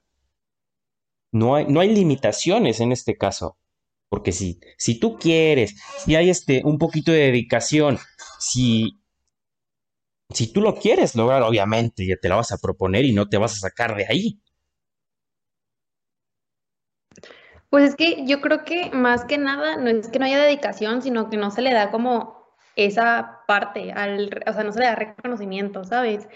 No 1.31 1.55
hay, 1.55 1.65
no 1.67 1.79
hay 1.79 1.93
limitaciones 1.93 2.79
en 2.79 2.91
este 2.91 3.17
caso. 3.17 3.57
Porque 4.09 4.31
si, 4.31 4.59
si 4.77 4.99
tú 4.99 5.17
quieres, 5.17 5.75
si 6.05 6.15
hay 6.15 6.29
este, 6.29 6.61
un 6.63 6.77
poquito 6.77 7.11
de 7.11 7.19
dedicación, 7.19 7.97
si, 8.39 8.99
si 10.29 10.53
tú 10.53 10.61
lo 10.61 10.75
quieres 10.75 11.15
lograr, 11.15 11.41
obviamente 11.41 12.05
ya 12.05 12.15
te 12.17 12.29
la 12.29 12.35
vas 12.35 12.51
a 12.51 12.59
proponer 12.59 13.05
y 13.05 13.13
no 13.13 13.27
te 13.27 13.37
vas 13.37 13.53
a 13.53 13.69
sacar 13.69 13.95
de 13.95 14.05
ahí. 14.07 14.42
Pues 17.73 17.86
es 17.86 17.95
que 17.95 18.23
yo 18.27 18.39
creo 18.39 18.65
que 18.65 18.91
más 18.91 19.25
que 19.25 19.39
nada 19.39 19.77
no 19.77 19.89
es 19.89 20.07
que 20.09 20.19
no 20.19 20.25
haya 20.25 20.38
dedicación, 20.43 21.01
sino 21.01 21.31
que 21.31 21.38
no 21.38 21.49
se 21.49 21.63
le 21.63 21.73
da 21.73 21.89
como 21.89 22.45
esa 22.75 23.39
parte, 23.47 23.91
al, 23.91 24.43
o 24.45 24.53
sea, 24.53 24.63
no 24.63 24.71
se 24.71 24.79
le 24.79 24.86
da 24.86 24.93
reconocimiento, 24.93 25.83
¿sabes? 25.83 26.27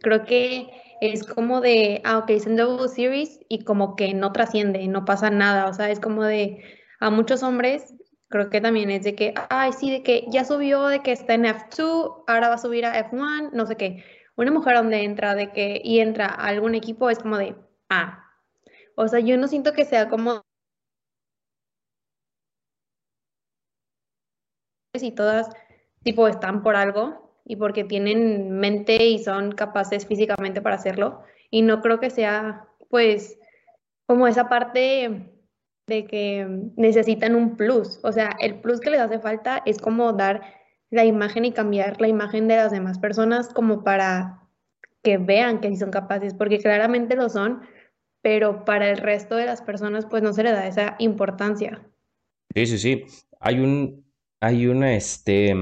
Creo 0.00 0.24
que 0.24 0.70
es 1.02 1.26
como 1.26 1.60
de, 1.60 2.00
ah, 2.06 2.16
ok, 2.16 2.30
es 2.30 2.46
en 2.46 2.56
Double 2.56 2.88
Series 2.88 3.40
y 3.50 3.62
como 3.64 3.94
que 3.94 4.14
no 4.14 4.32
trasciende, 4.32 4.88
no 4.88 5.04
pasa 5.04 5.28
nada, 5.28 5.68
o 5.68 5.74
sea, 5.74 5.90
es 5.90 6.00
como 6.00 6.24
de, 6.24 6.64
a 6.98 7.10
muchos 7.10 7.42
hombres, 7.42 7.94
creo 8.30 8.48
que 8.48 8.62
también 8.62 8.88
es 8.90 9.04
de 9.04 9.14
que, 9.14 9.34
ay, 9.50 9.74
sí, 9.74 9.90
de 9.90 10.02
que 10.02 10.24
ya 10.28 10.46
subió, 10.46 10.86
de 10.86 11.02
que 11.02 11.12
está 11.12 11.34
en 11.34 11.44
F2, 11.44 12.24
ahora 12.26 12.48
va 12.48 12.54
a 12.54 12.58
subir 12.58 12.86
a 12.86 12.98
F1, 13.10 13.50
no 13.52 13.66
sé 13.66 13.76
qué. 13.76 14.02
Una 14.36 14.50
mujer 14.50 14.76
donde 14.76 15.04
entra 15.04 15.34
de 15.34 15.52
que, 15.52 15.78
y 15.84 16.00
entra 16.00 16.24
a 16.24 16.46
algún 16.46 16.74
equipo 16.74 17.10
es 17.10 17.18
como 17.18 17.36
de, 17.36 17.54
ah, 17.90 18.24
o 18.94 19.08
sea, 19.08 19.20
yo 19.20 19.36
no 19.36 19.46
siento 19.46 19.74
que 19.74 19.84
sea 19.84 20.08
como 20.08 20.45
y 25.02 25.10
todas 25.12 25.50
tipo 26.02 26.28
están 26.28 26.62
por 26.62 26.76
algo 26.76 27.32
y 27.44 27.56
porque 27.56 27.84
tienen 27.84 28.50
mente 28.58 29.04
y 29.04 29.18
son 29.18 29.52
capaces 29.52 30.06
físicamente 30.06 30.60
para 30.60 30.76
hacerlo. 30.76 31.22
Y 31.50 31.62
no 31.62 31.80
creo 31.80 32.00
que 32.00 32.10
sea 32.10 32.66
pues 32.88 33.38
como 34.06 34.26
esa 34.26 34.48
parte 34.48 35.32
de 35.86 36.04
que 36.06 36.46
necesitan 36.76 37.34
un 37.34 37.56
plus. 37.56 38.00
O 38.02 38.12
sea, 38.12 38.36
el 38.40 38.60
plus 38.60 38.80
que 38.80 38.90
les 38.90 39.00
hace 39.00 39.18
falta 39.18 39.62
es 39.66 39.78
como 39.78 40.12
dar 40.12 40.42
la 40.90 41.04
imagen 41.04 41.44
y 41.44 41.52
cambiar 41.52 42.00
la 42.00 42.08
imagen 42.08 42.48
de 42.48 42.56
las 42.56 42.72
demás 42.72 42.98
personas 42.98 43.48
como 43.52 43.84
para 43.84 44.42
que 45.02 45.18
vean 45.18 45.60
que 45.60 45.68
sí 45.68 45.76
son 45.76 45.90
capaces, 45.90 46.34
porque 46.34 46.58
claramente 46.58 47.14
lo 47.14 47.28
son, 47.28 47.62
pero 48.22 48.64
para 48.64 48.90
el 48.90 48.98
resto 48.98 49.36
de 49.36 49.46
las 49.46 49.62
personas 49.62 50.06
pues 50.06 50.22
no 50.22 50.32
se 50.32 50.42
le 50.42 50.52
da 50.52 50.66
esa 50.66 50.96
importancia. 50.98 51.86
Sí, 52.54 52.66
sí, 52.66 52.78
sí. 52.78 53.04
Hay 53.38 53.60
un, 53.60 54.05
hay 54.46 54.68
una, 54.68 54.94
este, 54.94 55.54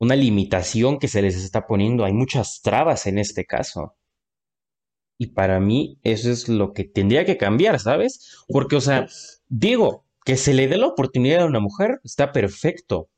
una 0.00 0.16
limitación 0.16 0.98
que 0.98 1.08
se 1.08 1.22
les 1.22 1.36
está 1.36 1.66
poniendo, 1.66 2.04
hay 2.04 2.12
muchas 2.12 2.60
trabas 2.62 3.06
en 3.06 3.18
este 3.18 3.44
caso. 3.44 3.96
Y 5.18 5.28
para 5.28 5.60
mí 5.60 5.98
eso 6.02 6.30
es 6.32 6.48
lo 6.48 6.72
que 6.72 6.82
tendría 6.82 7.24
que 7.24 7.36
cambiar, 7.36 7.78
¿sabes? 7.78 8.44
Porque, 8.48 8.74
o 8.74 8.80
sea, 8.80 9.06
digo, 9.48 10.04
que 10.24 10.36
se 10.36 10.52
le 10.52 10.66
dé 10.66 10.78
la 10.78 10.88
oportunidad 10.88 11.42
a 11.42 11.46
una 11.46 11.60
mujer 11.60 12.00
está 12.02 12.32
perfecto. 12.32 13.08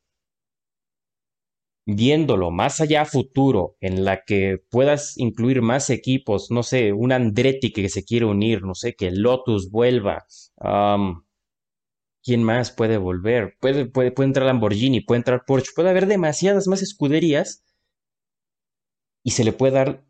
Viéndolo 1.86 2.50
más 2.50 2.80
allá 2.80 3.02
a 3.02 3.04
futuro, 3.06 3.76
en 3.80 4.04
la 4.04 4.24
que 4.24 4.58
puedas 4.70 5.16
incluir 5.16 5.62
más 5.62 5.88
equipos, 5.88 6.50
no 6.50 6.62
sé, 6.62 6.92
un 6.92 7.12
Andretti 7.12 7.72
que 7.72 7.88
se 7.88 8.04
quiere 8.04 8.26
unir, 8.26 8.62
no 8.64 8.74
sé, 8.74 8.94
que 8.96 9.10
Lotus 9.12 9.70
vuelva, 9.70 10.26
¿Quién 12.26 12.42
más 12.42 12.72
puede 12.72 12.98
volver? 12.98 13.56
Puede, 13.58 13.86
puede, 13.86 14.12
puede 14.12 14.26
entrar 14.26 14.44
Lamborghini, 14.46 15.00
puede 15.00 15.20
entrar 15.20 15.44
Porsche, 15.46 15.72
puede 15.74 15.88
haber 15.88 16.06
demasiadas 16.06 16.68
más 16.68 16.82
escuderías 16.82 17.64
y 19.22 19.32
se 19.32 19.44
le 19.44 19.52
puede 19.52 19.74
dar 19.74 20.04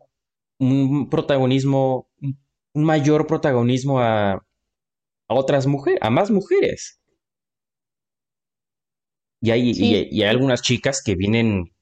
un 0.59 1.09
protagonismo, 1.09 2.09
un 2.21 2.83
mayor 2.85 3.27
protagonismo 3.27 3.99
a, 3.99 4.33
a 4.33 4.41
otras 5.29 5.67
mujeres, 5.67 5.99
a 6.03 6.09
más 6.09 6.31
mujeres. 6.31 7.01
Y 9.41 9.51
hay, 9.51 9.73
Sí. 9.73 9.85
y, 10.11 10.19
y 10.19 10.23
hay 10.23 10.29
algunas 10.29 10.61
chicas 10.61 11.01
que 11.03 11.15
vienen 11.15 11.73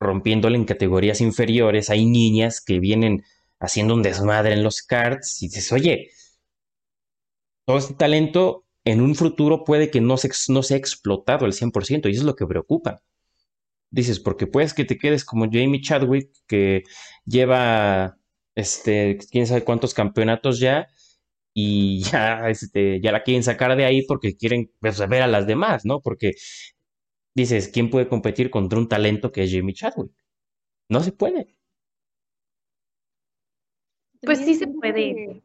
rompiéndole 0.00 0.56
en 0.56 0.64
categorías 0.64 1.20
inferiores, 1.20 1.90
hay 1.90 2.06
niñas 2.06 2.60
que 2.60 2.78
vienen 2.80 3.24
haciendo 3.60 3.94
un 3.94 4.02
desmadre 4.02 4.54
en 4.54 4.62
los 4.64 4.82
karts 4.82 5.42
y 5.42 5.46
dices, 5.48 5.72
oye, 5.72 6.10
todo 7.66 7.78
este 7.78 7.94
talento 7.94 8.63
en 8.84 9.00
un 9.00 9.14
futuro 9.14 9.64
puede 9.64 9.90
que 9.90 10.00
no, 10.00 10.16
se, 10.16 10.30
no 10.48 10.62
sea 10.62 10.76
explotado 10.76 11.46
al 11.46 11.52
100% 11.52 12.08
y 12.08 12.12
eso 12.12 12.20
es 12.20 12.26
lo 12.26 12.36
que 12.36 12.46
preocupa. 12.46 13.02
Dices, 13.90 14.20
porque 14.20 14.46
puedes 14.46 14.74
que 14.74 14.84
te 14.84 14.98
quedes 14.98 15.24
como 15.24 15.46
Jamie 15.46 15.80
Chadwick, 15.80 16.30
que 16.46 16.82
lleva, 17.24 18.18
este, 18.54 19.18
quién 19.30 19.46
sabe 19.46 19.64
cuántos 19.64 19.94
campeonatos 19.94 20.58
ya, 20.60 20.88
y 21.54 22.02
ya, 22.12 22.50
este, 22.50 23.00
ya 23.00 23.12
la 23.12 23.22
quieren 23.22 23.42
sacar 23.44 23.76
de 23.76 23.84
ahí 23.84 24.02
porque 24.06 24.36
quieren 24.36 24.70
pues, 24.80 24.98
ver 25.08 25.22
a 25.22 25.28
las 25.28 25.46
demás, 25.46 25.84
¿no? 25.84 26.00
Porque 26.00 26.32
dices, 27.34 27.68
¿quién 27.68 27.90
puede 27.90 28.08
competir 28.08 28.50
contra 28.50 28.78
un 28.78 28.88
talento 28.88 29.32
que 29.32 29.44
es 29.44 29.52
Jamie 29.52 29.74
Chadwick? 29.74 30.12
No 30.88 31.00
se 31.00 31.12
puede. 31.12 31.56
Pues 34.20 34.38
sí 34.38 34.54
se 34.54 34.66
puede. 34.66 35.42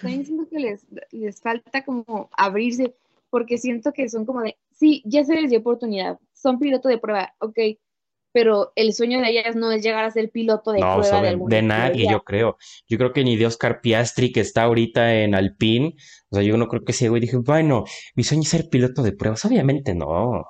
También 0.00 0.24
siento 0.24 0.48
que 0.48 0.58
les, 0.58 0.86
les 1.10 1.40
falta 1.40 1.84
como 1.84 2.28
abrirse, 2.36 2.94
porque 3.30 3.58
siento 3.58 3.92
que 3.92 4.08
son 4.08 4.24
como 4.26 4.42
de, 4.42 4.56
sí, 4.72 5.02
ya 5.04 5.24
se 5.24 5.34
les 5.34 5.50
dio 5.50 5.60
oportunidad, 5.60 6.18
son 6.32 6.58
piloto 6.58 6.88
de 6.88 6.98
prueba, 6.98 7.34
ok, 7.38 7.58
pero 8.32 8.72
el 8.76 8.92
sueño 8.94 9.20
de 9.20 9.28
ellas 9.30 9.56
no 9.56 9.72
es 9.72 9.82
llegar 9.82 10.04
a 10.04 10.10
ser 10.10 10.30
piloto 10.30 10.70
de 10.70 10.80
No, 10.80 10.94
prueba 10.98 11.18
sobre- 11.18 11.36
de 11.36 11.44
de, 11.56 11.62
nadie, 11.62 12.06
yo 12.08 12.22
creo. 12.22 12.56
Yo 12.88 12.96
creo 12.96 13.12
que 13.12 13.24
ni 13.24 13.36
de 13.36 13.46
Oscar 13.46 13.80
Piastri, 13.80 14.30
que 14.32 14.38
está 14.40 14.62
ahorita 14.62 15.14
en 15.16 15.34
Alpine, 15.34 15.96
o 16.30 16.36
sea, 16.36 16.44
yo 16.44 16.56
no 16.56 16.68
creo 16.68 16.84
que 16.84 16.92
ese 16.92 17.08
güey 17.08 17.20
dije, 17.20 17.38
bueno, 17.38 17.84
mi 18.14 18.22
sueño 18.22 18.42
es 18.42 18.48
ser 18.48 18.68
piloto 18.68 19.02
de 19.02 19.12
pruebas. 19.12 19.44
Obviamente 19.44 19.96
no. 19.96 20.44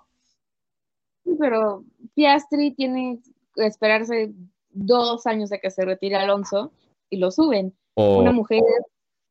Sí, 1.24 1.30
Pero 1.38 1.84
Piastri 2.14 2.74
tiene 2.74 3.20
que 3.54 3.64
esperarse 3.66 4.32
dos 4.68 5.26
años 5.26 5.48
de 5.48 5.58
que 5.58 5.70
se 5.70 5.84
retire 5.84 6.16
Alonso 6.16 6.72
y 7.08 7.16
lo 7.16 7.30
suben. 7.30 7.74
O, 7.94 8.20
Una 8.20 8.32
mujer, 8.32 8.60
o 8.62 8.66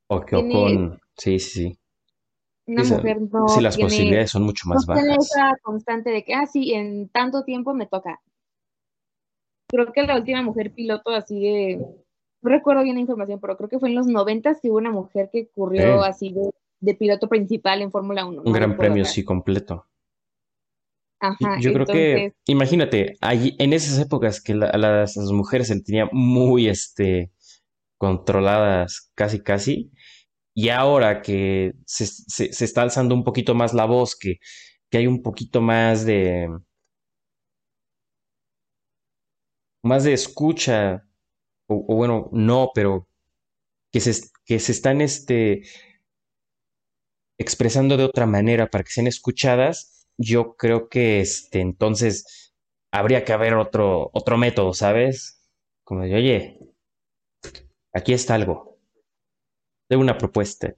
que 0.10 0.16
tiene- 0.44 0.60
Ocon, 0.60 1.00
sí, 1.18 1.40
sí, 1.40 1.50
sí. 1.50 1.80
una 2.68 2.84
mujer 2.84 3.22
no 3.32 3.48
Sí, 3.48 3.62
las 3.62 3.76
tiene, 3.76 3.90
posibilidades 3.90 4.32
son 4.32 4.44
mucho 4.44 4.68
más 4.70 4.88
no 4.88 4.94
bajas. 4.96 5.18
esa 5.32 5.58
constante 5.64 6.10
de 6.12 6.24
que, 6.24 6.34
ah, 6.34 6.46
sí, 6.46 6.74
en 6.74 7.10
tanto 7.10 7.44
tiempo 7.44 7.74
me 7.74 7.86
toca. 7.88 8.20
Creo 9.72 9.92
que 9.94 10.02
la 10.04 10.16
última 10.16 10.42
mujer 10.42 10.74
piloto 10.74 11.12
así 11.12 11.40
de, 11.40 11.78
no 12.42 12.50
recuerdo 12.50 12.84
bien 12.84 12.96
la 12.96 13.02
información, 13.02 13.40
pero 13.40 13.56
creo 13.58 13.70
que 13.70 13.80
fue 13.80 13.90
en 13.90 13.96
los 13.96 14.08
noventas 14.08 14.60
que 14.62 14.70
hubo 14.70 14.78
una 14.78 14.92
mujer 14.92 15.30
que 15.32 15.48
corrió 15.50 16.02
Sí. 16.04 16.10
así 16.10 16.34
de, 16.34 16.50
de 16.80 16.96
piloto 16.96 17.28
principal 17.28 17.82
en 17.82 17.92
Fórmula 17.92 18.26
1. 18.26 18.42
Un 18.44 18.52
gran 18.54 18.76
premio, 18.78 19.06
sí, 19.06 19.24
completo. 19.24 19.86
Ajá, 21.22 21.60
Yo 21.60 21.74
creo 21.74 21.86
que, 21.86 22.34
imagínate, 22.46 23.18
allí, 23.20 23.56
en 23.60 23.74
esas 23.74 24.00
épocas 24.00 24.42
que 24.42 24.56
la- 24.56 24.72
las, 24.78 25.18
las 25.18 25.32
mujeres 25.32 25.68
se 25.68 25.82
tenían 25.82 26.08
muy, 26.14 26.68
este, 26.70 27.32
controladas 27.98 29.12
casi, 29.16 29.42
casi, 29.42 29.92
y 30.60 30.68
ahora 30.70 31.22
que 31.22 31.74
se, 31.86 32.06
está 32.66 32.82
alzando 32.82 33.16
un 33.16 33.24
poquito 33.24 33.56
más 33.56 33.74
la 33.74 33.86
voz, 33.86 34.18
que, 34.18 34.40
que 34.90 34.98
hay 34.98 35.08
un 35.08 35.24
poquito 35.24 35.62
más 35.62 36.06
de, 36.06 36.50
más 39.84 40.04
de 40.04 40.12
escucha, 40.12 41.08
o, 41.68 41.86
o 41.88 41.96
bueno, 41.96 42.30
no, 42.34 42.72
pero 42.76 43.08
que 43.92 44.02
se, 44.02 44.30
que 44.46 44.60
se 44.60 44.74
están, 44.74 45.00
este, 45.00 45.64
expresando 47.38 47.96
de 47.96 48.04
otra 48.04 48.26
manera 48.26 48.70
para 48.70 48.84
que 48.84 48.92
sean 48.92 49.08
escuchadas, 49.08 50.08
yo 50.18 50.58
creo 50.58 50.90
que 50.90 51.22
este, 51.22 51.62
entonces 51.62 52.54
habría 52.92 53.24
que 53.24 53.32
haber 53.32 53.54
otro, 53.54 54.10
otro 54.14 54.38
método, 54.38 54.74
¿sabes? 54.74 55.42
Como 55.86 56.02
de, 56.02 56.16
oye, 56.16 56.60
aquí 57.94 58.14
está 58.14 58.36
algo, 58.36 58.69
tengo 59.90 60.04
una 60.04 60.18
propuesta. 60.18 60.74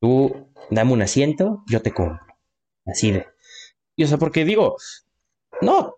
Tú 0.00 0.52
dame 0.70 0.92
un 0.92 1.02
asiento, 1.02 1.62
yo 1.68 1.80
te 1.80 1.92
compro. 1.92 2.20
Así 2.84 3.12
de. 3.12 3.26
Y 3.94 4.04
o 4.04 4.06
sea, 4.06 4.18
porque 4.18 4.44
digo, 4.44 4.76
no. 5.62 5.94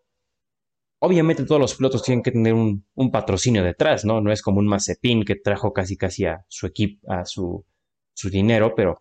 Obviamente 1.01 1.45
todos 1.45 1.61
los 1.61 1.75
pilotos 1.77 2.03
tienen 2.03 2.23
que 2.23 2.33
tener 2.33 2.55
un, 2.55 2.85
patrocinio 3.13 3.63
detrás, 3.63 4.05
¿no? 4.05 4.21
No 4.21 4.33
es 4.33 4.43
como 4.43 4.59
un 4.59 4.67
Mazepin 4.67 5.25
que 5.25 5.37
trajo 5.37 5.73
casi 5.73 5.97
casi 5.97 6.27
a 6.27 6.45
su 6.49 6.67
equipo, 6.67 7.11
a 7.11 7.25
su, 7.25 7.65
su 8.13 8.29
dinero, 8.29 8.75
pero 8.75 8.99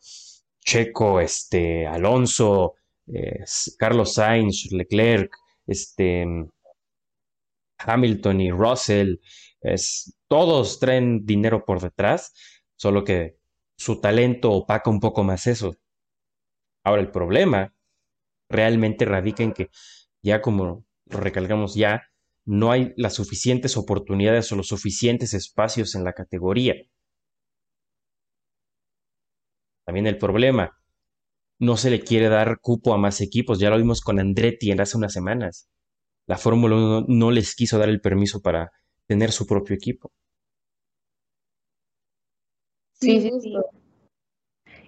Checo, 0.63 1.19
este, 1.19 1.87
Alonso, 1.87 2.75
Carlos 3.79 4.13
Sainz, 4.13 4.71
Leclerc, 4.71 5.35
este, 5.65 6.25
Hamilton 7.79 8.41
y 8.41 8.51
Russell, 8.51 9.15
es, 9.61 10.15
todos 10.27 10.79
traen 10.79 11.25
dinero 11.25 11.65
por 11.65 11.81
detrás, 11.81 12.33
solo 12.77 13.03
que 13.03 13.37
su 13.75 13.99
talento 13.99 14.51
opaca 14.51 14.89
un 14.89 14.99
poco 14.99 15.23
más 15.23 15.47
eso. 15.47 15.75
Ahora 16.83 17.01
el 17.01 17.11
problema 17.11 17.75
realmente 18.49 19.05
radica 19.05 19.43
en 19.43 19.51
que 19.53 19.69
ya 20.21 20.41
como 20.41 20.65
lo 20.65 21.19
recalcamos 21.19 21.75
ya, 21.75 22.03
no 22.45 22.71
hay 22.71 22.93
las 22.95 23.13
suficientes 23.13 23.75
oportunidades 23.75 24.51
o 24.51 24.55
los 24.55 24.67
suficientes 24.67 25.33
espacios 25.33 25.95
en 25.95 26.05
la 26.05 26.13
categoría. 26.13 26.75
También 29.85 30.07
el 30.07 30.17
problema, 30.17 30.77
no 31.59 31.77
se 31.77 31.89
le 31.89 32.01
quiere 32.01 32.29
dar 32.29 32.59
cupo 32.61 32.93
a 32.93 32.97
más 32.97 33.21
equipos, 33.21 33.59
ya 33.59 33.69
lo 33.69 33.77
vimos 33.77 34.01
con 34.01 34.19
Andretti 34.19 34.71
en 34.71 34.81
hace 34.81 34.97
unas 34.97 35.13
semanas. 35.13 35.69
La 36.27 36.37
Fórmula 36.37 36.75
1 36.75 37.05
no 37.07 37.31
les 37.31 37.55
quiso 37.55 37.77
dar 37.79 37.89
el 37.89 38.01
permiso 38.01 38.41
para 38.41 38.71
tener 39.07 39.31
su 39.31 39.47
propio 39.47 39.75
equipo. 39.75 40.11
Sí, 42.99 43.21
sí, 43.21 43.31
sí. 43.41 43.55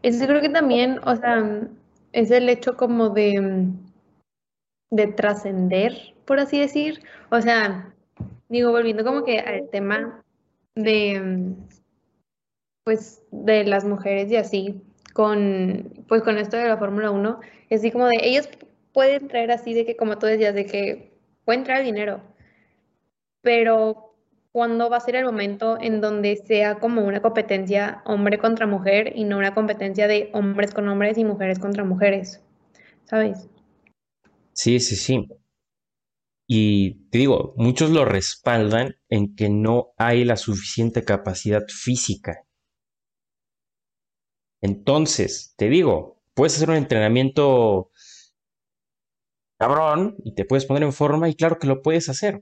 Eso 0.02 0.26
creo 0.26 0.42
que 0.42 0.50
también, 0.50 1.00
o 1.06 1.16
sea, 1.16 1.68
es 2.14 2.32
el 2.32 2.50
hecho 2.50 2.76
como 2.76 3.10
de, 3.10 3.68
de 4.92 5.08
trascender, 5.08 6.16
por 6.26 6.40
así 6.40 6.60
decir. 6.60 7.04
O 7.32 7.42
sea, 7.42 7.94
digo, 8.48 8.72
volviendo 8.72 9.04
como 9.04 9.24
que 9.24 9.40
al 9.40 9.70
tema 9.70 10.24
de, 10.76 11.54
pues, 12.84 13.24
de 13.32 13.66
las 13.66 13.86
mujeres 13.86 14.32
y 14.32 14.38
así, 14.38 14.82
con, 15.14 16.06
pues, 16.08 16.24
con 16.24 16.38
esto 16.38 16.58
de 16.58 16.68
la 16.68 16.78
Fórmula 16.78 17.12
1, 17.12 17.40
es 17.70 17.82
así 17.82 17.92
como 17.92 18.08
de, 18.08 18.18
ellos 18.22 18.50
pueden 18.94 19.28
traer 19.28 19.52
así 19.52 19.74
de 19.74 19.86
que, 19.86 19.96
como 19.96 20.18
tú 20.18 20.26
decías, 20.26 20.56
de 20.56 20.66
que 20.66 21.12
pueden 21.46 21.64
traer 21.64 21.84
dinero, 21.86 22.22
pero 23.42 24.09
¿cuándo 24.52 24.90
va 24.90 24.98
a 24.98 25.02
ser 25.02 25.16
el 25.16 25.26
momento 25.26 25.78
en 25.80 26.02
donde 26.02 26.36
sea 26.36 26.76
como 26.76 27.04
una 27.04 27.22
competencia 27.22 28.02
hombre 28.06 28.38
contra 28.38 28.68
mujer 28.68 29.14
y 29.16 29.24
no 29.24 29.38
una 29.38 29.54
competencia 29.54 30.08
de 30.08 30.30
hombres 30.34 30.74
con 30.74 30.88
hombres 30.88 31.18
y 31.18 31.24
mujeres 31.24 31.60
contra 31.60 31.84
mujeres? 31.84 32.44
¿Sabes? 33.06 33.48
Sí, 34.54 34.80
sí, 34.80 34.96
sí. 34.96 35.28
Y 36.48 37.10
te 37.10 37.20
digo, 37.20 37.54
muchos 37.58 37.92
lo 37.92 38.06
respaldan 38.06 38.96
en 39.08 39.36
que 39.36 39.50
no 39.50 39.94
hay 39.98 40.26
la 40.26 40.36
suficiente 40.36 41.06
capacidad 41.06 41.64
física. 41.68 42.44
Entonces, 44.62 45.54
te 45.58 45.70
digo, 45.70 46.22
puedes 46.34 46.56
hacer 46.56 46.70
un 46.72 46.76
entrenamiento 46.76 47.92
cabrón 49.60 50.16
y 50.24 50.34
te 50.34 50.46
puedes 50.46 50.66
poner 50.66 50.84
en 50.84 50.94
forma 50.94 51.30
y 51.30 51.36
claro 51.36 51.60
que 51.60 51.68
lo 51.68 51.82
puedes 51.82 52.10
hacer. 52.10 52.42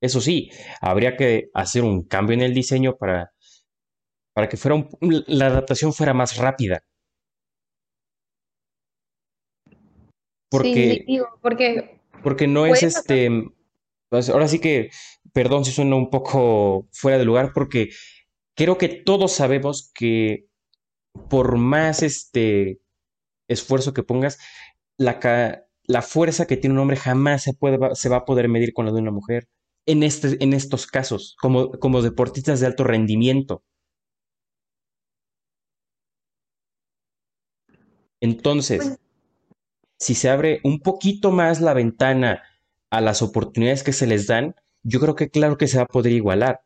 Eso 0.00 0.20
sí, 0.20 0.50
habría 0.80 1.16
que 1.16 1.50
hacer 1.54 1.82
un 1.84 2.02
cambio 2.04 2.34
en 2.34 2.42
el 2.42 2.54
diseño 2.54 2.96
para, 2.96 3.32
para 4.34 4.48
que 4.48 4.56
fuera 4.56 4.74
un- 4.74 5.24
la 5.28 5.46
adaptación 5.46 5.92
fuera 5.92 6.14
más 6.14 6.36
rápida. 6.36 6.82
Porque 10.50 10.72
sí, 10.72 11.04
digo, 11.06 11.26
porque 11.40 12.00
Porque 12.22 12.46
no 12.46 12.66
es 12.66 12.80
pasar. 12.80 12.88
este. 12.88 13.30
pues, 14.08 14.28
ahora 14.30 14.48
sí 14.48 14.58
que, 14.58 14.90
perdón 15.32 15.64
si 15.64 15.70
suena 15.72 15.96
un 15.96 16.10
poco 16.10 16.88
fuera 16.92 17.18
de 17.18 17.24
lugar, 17.24 17.52
porque 17.54 17.90
creo 18.56 18.78
que 18.78 18.88
todos 18.88 19.32
sabemos 19.32 19.90
que 19.94 20.46
por 21.28 21.56
más 21.58 22.02
este 22.02 22.80
esfuerzo 23.48 23.94
que 23.94 24.02
pongas, 24.02 24.38
la, 24.98 25.64
la 25.84 26.02
fuerza 26.02 26.46
que 26.46 26.56
tiene 26.56 26.74
un 26.74 26.80
hombre 26.80 26.96
jamás 26.96 27.42
se 27.44 27.54
puede, 27.54 27.78
se 27.94 28.08
va 28.08 28.18
a 28.18 28.24
poder 28.24 28.48
medir 28.48 28.72
con 28.74 28.86
la 28.86 28.92
de 28.92 29.00
una 29.00 29.10
mujer. 29.12 29.48
En 29.86 30.02
este, 30.02 30.42
en 30.42 30.52
estos 30.52 30.86
casos, 30.86 31.36
como, 31.40 31.72
como 31.72 32.02
deportistas 32.02 32.60
de 32.60 32.66
alto 32.66 32.84
rendimiento. 32.84 33.62
Entonces, 38.20 38.78
Pues- 38.78 38.98
si 39.98 40.14
se 40.14 40.30
abre 40.30 40.60
un 40.64 40.80
poquito 40.80 41.30
más 41.30 41.60
la 41.60 41.74
ventana 41.74 42.42
a 42.90 43.00
las 43.00 43.22
oportunidades 43.22 43.82
que 43.82 43.92
se 43.92 44.06
les 44.06 44.26
dan, 44.26 44.54
yo 44.82 45.00
creo 45.00 45.14
que 45.14 45.30
claro 45.30 45.58
que 45.58 45.68
se 45.68 45.76
va 45.78 45.84
a 45.84 45.86
poder 45.86 46.12
igualar. 46.12 46.62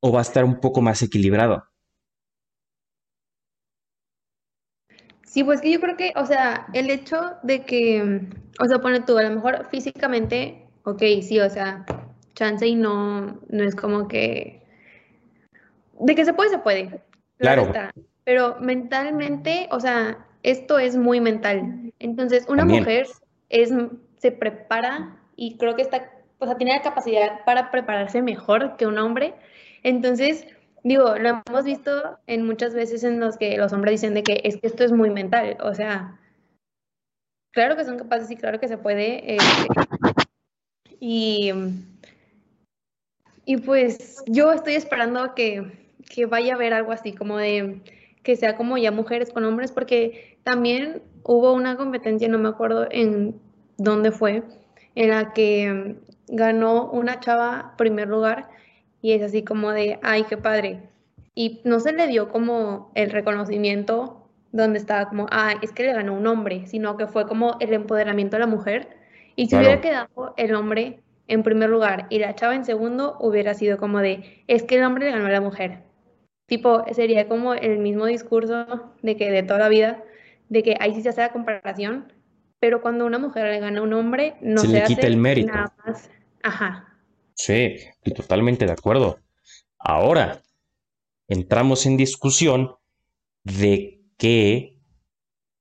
O 0.00 0.10
va 0.12 0.18
a 0.20 0.22
estar 0.22 0.44
un 0.44 0.58
poco 0.60 0.80
más 0.80 1.02
equilibrado. 1.02 1.64
Sí, 5.24 5.44
pues 5.44 5.60
que 5.60 5.70
yo 5.70 5.80
creo 5.80 5.96
que, 5.96 6.12
o 6.16 6.24
sea, 6.26 6.66
el 6.72 6.90
hecho 6.90 7.36
de 7.42 7.64
que, 7.64 8.22
o 8.60 8.66
sea, 8.66 8.78
pone 8.80 9.00
tú, 9.00 9.18
a 9.18 9.22
lo 9.22 9.30
mejor 9.34 9.68
físicamente, 9.70 10.67
ok, 10.90 11.02
sí, 11.22 11.40
o 11.40 11.50
sea, 11.50 11.84
chance 12.34 12.66
y 12.66 12.74
no, 12.74 13.40
no 13.48 13.64
es 13.64 13.74
como 13.74 14.08
que, 14.08 14.62
de 16.00 16.14
que 16.14 16.24
se 16.24 16.32
puede, 16.32 16.50
se 16.50 16.58
puede. 16.58 17.00
Claro. 17.38 17.62
está. 17.62 17.92
Pero 18.24 18.56
mentalmente, 18.60 19.68
o 19.70 19.80
sea, 19.80 20.26
esto 20.42 20.78
es 20.78 20.96
muy 20.96 21.20
mental. 21.20 21.92
Entonces, 21.98 22.44
una 22.48 22.62
También. 22.62 22.82
mujer 22.82 23.06
es, 23.48 23.72
se 24.18 24.32
prepara 24.32 25.16
y 25.36 25.56
creo 25.56 25.76
que 25.76 25.82
está, 25.82 26.10
o 26.38 26.46
sea, 26.46 26.56
tiene 26.56 26.72
la 26.72 26.82
capacidad 26.82 27.44
para 27.44 27.70
prepararse 27.70 28.22
mejor 28.22 28.76
que 28.76 28.86
un 28.86 28.98
hombre. 28.98 29.34
Entonces, 29.82 30.46
digo, 30.84 31.16
lo 31.16 31.42
hemos 31.46 31.64
visto 31.64 32.18
en 32.26 32.44
muchas 32.44 32.74
veces 32.74 33.04
en 33.04 33.20
los 33.20 33.36
que 33.36 33.56
los 33.56 33.72
hombres 33.72 33.92
dicen 33.92 34.14
de 34.14 34.22
que 34.22 34.40
es 34.44 34.56
que 34.58 34.66
esto 34.66 34.84
es 34.84 34.92
muy 34.92 35.10
mental. 35.10 35.56
O 35.60 35.74
sea, 35.74 36.18
claro 37.52 37.76
que 37.76 37.84
son 37.84 37.98
capaces 37.98 38.30
y 38.30 38.36
claro 38.36 38.60
que 38.60 38.68
se 38.68 38.78
puede. 38.78 39.34
eh, 39.34 39.38
y, 41.00 41.52
y 43.44 43.56
pues 43.58 44.22
yo 44.26 44.52
estoy 44.52 44.74
esperando 44.74 45.34
que, 45.34 45.72
que 46.08 46.26
vaya 46.26 46.52
a 46.52 46.56
haber 46.56 46.74
algo 46.74 46.92
así, 46.92 47.12
como 47.12 47.38
de 47.38 47.80
que 48.22 48.36
sea 48.36 48.56
como 48.56 48.76
ya 48.76 48.90
mujeres 48.90 49.32
con 49.32 49.44
hombres, 49.44 49.72
porque 49.72 50.38
también 50.42 51.02
hubo 51.22 51.52
una 51.52 51.76
competencia, 51.76 52.28
no 52.28 52.38
me 52.38 52.48
acuerdo 52.48 52.86
en 52.90 53.40
dónde 53.76 54.12
fue, 54.12 54.42
en 54.94 55.10
la 55.10 55.32
que 55.32 55.96
ganó 56.26 56.90
una 56.90 57.20
chava 57.20 57.74
primer 57.78 58.08
lugar 58.08 58.50
y 59.00 59.12
es 59.12 59.22
así 59.22 59.42
como 59.42 59.70
de, 59.70 59.98
ay, 60.02 60.24
qué 60.24 60.36
padre. 60.36 60.82
Y 61.34 61.60
no 61.64 61.80
se 61.80 61.92
le 61.92 62.06
dio 62.08 62.28
como 62.28 62.90
el 62.94 63.10
reconocimiento 63.10 64.28
donde 64.52 64.78
estaba 64.78 65.08
como, 65.08 65.26
ah, 65.30 65.54
es 65.62 65.72
que 65.72 65.84
le 65.84 65.92
ganó 65.92 66.14
un 66.14 66.26
hombre, 66.26 66.66
sino 66.66 66.96
que 66.96 67.06
fue 67.06 67.26
como 67.26 67.56
el 67.60 67.72
empoderamiento 67.72 68.36
de 68.36 68.40
la 68.40 68.46
mujer. 68.46 68.97
Y 69.38 69.44
si 69.44 69.50
Claro. 69.50 69.66
hubiera 69.66 69.80
quedado 69.80 70.34
el 70.36 70.52
hombre 70.56 71.00
en 71.28 71.44
primer 71.44 71.70
lugar 71.70 72.08
y 72.10 72.18
la 72.18 72.34
chava 72.34 72.56
en 72.56 72.64
segundo, 72.64 73.16
hubiera 73.20 73.54
sido 73.54 73.78
como 73.78 74.00
de, 74.00 74.42
es 74.48 74.64
que 74.64 74.76
el 74.76 74.84
hombre 74.84 75.06
le 75.06 75.12
ganó 75.12 75.26
a 75.26 75.30
la 75.30 75.40
mujer. 75.40 75.84
Tipo, 76.46 76.84
sería 76.92 77.28
como 77.28 77.54
el 77.54 77.78
mismo 77.78 78.06
discurso 78.06 78.66
de 79.02 79.16
que 79.16 79.30
de 79.30 79.44
toda 79.44 79.60
la 79.60 79.68
vida, 79.68 80.02
de 80.48 80.62
que 80.64 80.76
ahí 80.80 80.94
sí 80.94 81.02
se 81.02 81.10
hace 81.10 81.20
la 81.20 81.32
comparación, 81.32 82.12
pero 82.58 82.82
cuando 82.82 83.06
una 83.06 83.20
mujer 83.20 83.44
le 83.46 83.60
gana 83.60 83.78
a 83.80 83.82
un 83.84 83.92
hombre, 83.92 84.34
no 84.40 84.62
Se 84.62 84.68
se, 84.68 84.72
le 84.72 84.82
quita 84.82 85.02
hace 85.02 85.06
el 85.06 85.16
mérito. 85.18 85.52
nada 85.52 85.72
más. 85.86 86.10
Ajá. 86.42 86.98
Sí, 87.34 87.76
estoy 87.76 88.14
totalmente 88.14 88.66
de 88.66 88.72
acuerdo. 88.72 89.20
Ahora, 89.78 90.42
entramos 91.28 91.86
en 91.86 91.96
discusión 91.96 92.74
de 93.44 94.00
que 94.18 94.77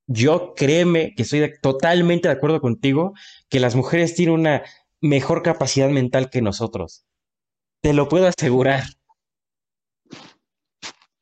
yo 0.07 0.53
créeme 0.55 1.13
que 1.15 1.23
estoy 1.23 1.53
totalmente 1.61 2.27
de 2.27 2.33
acuerdo 2.33 2.61
contigo 2.61 3.13
que 3.49 3.59
las 3.59 3.75
mujeres 3.75 4.15
tienen 4.15 4.35
una 4.35 4.63
mejor 5.01 5.43
capacidad 5.43 5.89
mental 5.89 6.29
que 6.29 6.41
nosotros. 6.41 7.05
Te 7.81 7.93
lo 7.93 8.09
puedo 8.09 8.27
asegurar. 8.27 8.83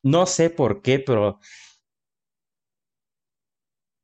No 0.04 0.26
sé 0.26 0.50
por 0.50 0.82
qué, 0.82 1.00
pero 1.00 1.40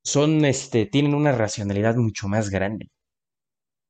son, 0.03 0.45
este, 0.45 0.85
tienen 0.85 1.15
una 1.15 1.31
racionalidad 1.31 1.95
mucho 1.95 2.27
más 2.27 2.49
grande. 2.51 2.91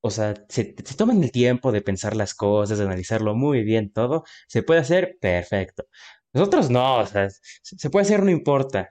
O 0.04 0.10
sea, 0.10 0.34
se, 0.50 0.76
se 0.84 0.96
toman 0.96 1.24
el 1.24 1.32
tiempo 1.32 1.72
de 1.72 1.82
pensar 1.82 2.16
las 2.16 2.34
cosas, 2.34 2.78
de 2.80 2.86
analizarlo 2.86 3.36
muy 3.36 3.64
bien 3.64 3.92
todo. 3.94 4.24
¿Se 4.48 4.64
puede 4.64 4.80
hacer? 4.82 5.18
Perfecto. 5.22 5.86
Nosotros 6.34 6.70
no, 6.70 7.00
o 7.00 7.06
sea, 7.06 7.30
se, 7.30 7.78
se 7.78 7.90
puede 7.90 8.04
hacer, 8.06 8.24
no 8.24 8.32
importa. 8.32 8.90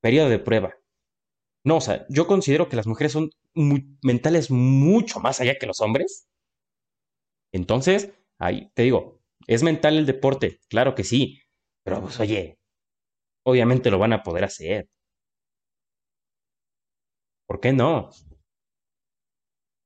Periodo 0.00 0.30
de 0.30 0.38
prueba. 0.40 0.74
No, 1.64 1.76
o 1.78 1.80
sea, 1.80 2.06
yo 2.08 2.26
considero 2.26 2.68
que 2.68 2.76
las 2.76 2.86
mujeres 2.86 3.12
son 3.12 3.30
mu- 3.54 3.80
mentales 4.02 4.50
mucho 4.50 5.20
más 5.20 5.40
allá 5.40 5.56
que 5.58 5.66
los 5.66 5.80
hombres. 5.80 6.26
Entonces, 7.52 8.10
ahí 8.38 8.70
te 8.74 8.82
digo, 8.82 9.20
¿es 9.46 9.62
mental 9.62 9.96
el 9.96 10.04
deporte? 10.06 10.60
Claro 10.68 10.94
que 10.94 11.04
sí. 11.04 11.40
Pero 11.82 12.00
pues 12.02 12.18
oye, 12.20 12.58
obviamente 13.44 13.90
lo 13.90 13.98
van 14.00 14.12
a 14.14 14.22
poder 14.24 14.44
hacer. 14.44 14.88
¿Por 17.46 17.60
qué 17.60 17.72
no? 17.72 18.10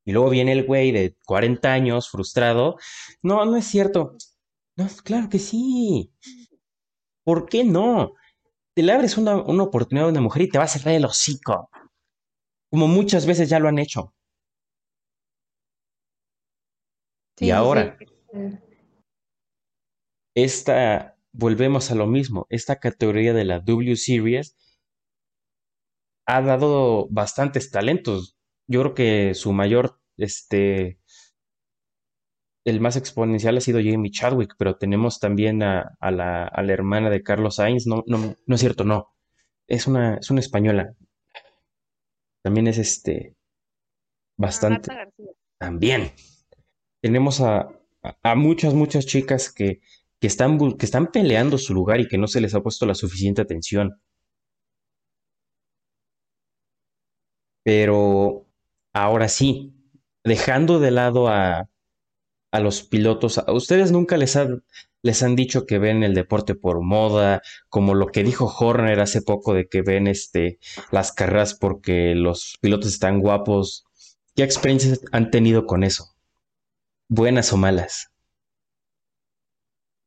Y 0.04 0.12
luego 0.12 0.30
viene 0.30 0.52
el 0.52 0.64
güey 0.66 0.90
de 0.92 1.16
40 1.26 1.72
años 1.72 2.08
frustrado. 2.10 2.76
No, 3.22 3.44
no 3.44 3.56
es 3.56 3.66
cierto. 3.66 4.16
No, 4.76 4.88
claro 5.04 5.28
que 5.28 5.38
sí. 5.38 6.12
¿Por 7.24 7.48
qué 7.48 7.62
no? 7.64 8.14
Te 8.78 8.84
le 8.84 8.92
abres 8.92 9.18
una, 9.18 9.42
una 9.42 9.64
oportunidad 9.64 10.06
a 10.06 10.12
una 10.12 10.20
mujer 10.20 10.42
y 10.42 10.48
te 10.50 10.58
va 10.58 10.62
a 10.62 10.68
cerrar 10.68 10.94
el 10.94 11.04
hocico. 11.04 11.68
Como 12.70 12.86
muchas 12.86 13.26
veces 13.26 13.48
ya 13.48 13.58
lo 13.58 13.66
han 13.66 13.80
hecho. 13.80 14.14
Sí, 17.36 17.46
Y 17.46 17.50
ahora, 17.50 17.98
sí. 17.98 18.06
esta, 20.36 21.16
volvemos 21.32 21.90
a 21.90 21.96
lo 21.96 22.06
mismo. 22.06 22.46
Esta 22.50 22.78
categoría 22.78 23.32
de 23.32 23.44
la 23.46 23.58
W 23.58 23.96
Series 23.96 24.56
ha 26.28 26.40
dado 26.40 27.08
bastantes 27.10 27.72
talentos. 27.72 28.38
Yo 28.68 28.82
creo 28.82 28.94
que 28.94 29.34
su 29.34 29.52
mayor, 29.52 30.00
este, 30.18 31.00
el 32.68 32.80
más 32.80 32.96
exponencial 32.96 33.56
ha 33.56 33.60
sido 33.60 33.80
Jamie 33.82 34.10
Chadwick, 34.10 34.54
pero 34.58 34.76
tenemos 34.76 35.20
también 35.20 35.62
a, 35.62 35.96
a 36.00 36.10
la, 36.10 36.46
a 36.46 36.62
la 36.62 36.72
hermana 36.72 37.08
de 37.08 37.22
Carlos 37.22 37.56
Sainz. 37.56 37.86
No, 37.86 38.04
no, 38.06 38.34
no 38.46 38.54
es 38.54 38.60
cierto, 38.60 38.84
no. 38.84 39.08
Es 39.66 39.86
una, 39.86 40.16
es 40.16 40.30
una 40.30 40.40
española. 40.40 40.94
También 42.42 42.66
es 42.66 42.78
este, 42.78 43.36
bastante, 44.36 44.90
también. 45.58 46.12
Tenemos 47.00 47.40
a, 47.40 47.70
a, 48.22 48.34
muchas, 48.34 48.74
muchas 48.74 49.06
chicas 49.06 49.50
que, 49.52 49.80
que 50.20 50.26
están, 50.26 50.58
que 50.76 50.86
están 50.86 51.06
peleando 51.10 51.56
su 51.56 51.72
lugar 51.72 52.00
y 52.00 52.08
que 52.08 52.18
no 52.18 52.26
se 52.26 52.40
les 52.40 52.54
ha 52.54 52.62
puesto 52.62 52.84
la 52.86 52.94
suficiente 52.94 53.40
atención. 53.42 54.00
Pero 57.62 58.46
ahora 58.92 59.28
sí, 59.28 59.74
dejando 60.24 60.80
de 60.80 60.90
lado 60.90 61.28
a, 61.28 61.68
a 62.50 62.60
los 62.60 62.82
pilotos, 62.82 63.38
¿a 63.38 63.52
ustedes 63.52 63.92
nunca 63.92 64.16
les 64.16 64.36
han, 64.36 64.64
les 65.02 65.22
han 65.22 65.36
dicho 65.36 65.66
que 65.66 65.78
ven 65.78 66.02
el 66.02 66.14
deporte 66.14 66.54
por 66.54 66.80
moda, 66.82 67.42
como 67.68 67.94
lo 67.94 68.06
que 68.08 68.22
dijo 68.24 68.46
Horner 68.46 69.00
hace 69.00 69.22
poco 69.22 69.54
de 69.54 69.68
que 69.68 69.82
ven 69.82 70.06
este, 70.06 70.58
las 70.90 71.12
carreras 71.12 71.54
porque 71.54 72.14
los 72.14 72.56
pilotos 72.60 72.88
están 72.92 73.20
guapos? 73.20 73.84
¿Qué 74.34 74.42
experiencias 74.44 75.00
han 75.12 75.30
tenido 75.30 75.66
con 75.66 75.84
eso? 75.84 76.14
¿Buenas 77.08 77.52
o 77.52 77.56
malas? 77.56 78.10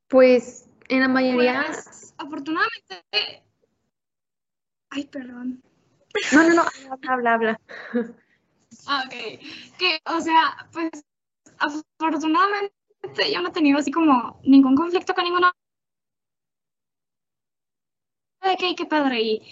Pues 0.08 0.66
en 0.88 1.00
la 1.00 1.08
mayoría, 1.08 1.64
Pues, 1.66 2.14
afortunadamente. 2.18 3.42
Ay, 4.90 5.04
perdón. 5.06 5.62
no, 6.32 6.48
no, 6.48 6.54
no, 6.54 6.62
habla, 6.90 7.12
habla, 7.12 7.34
habla. 7.34 7.60
Ah, 8.86 9.04
ok. 9.06 9.14
Que, 9.78 9.98
o 10.06 10.20
sea, 10.20 10.68
pues, 10.72 10.90
afortunadamente 11.62 12.72
yo 13.32 13.40
no 13.40 13.48
he 13.48 13.52
tenido 13.52 13.78
así 13.78 13.90
como 13.90 14.40
ningún 14.44 14.76
conflicto 14.76 15.14
con 15.14 15.24
ninguno. 15.24 15.50
De 18.42 18.56
que, 18.56 18.74
qué 18.74 18.86
padre. 18.86 19.22
Y 19.22 19.42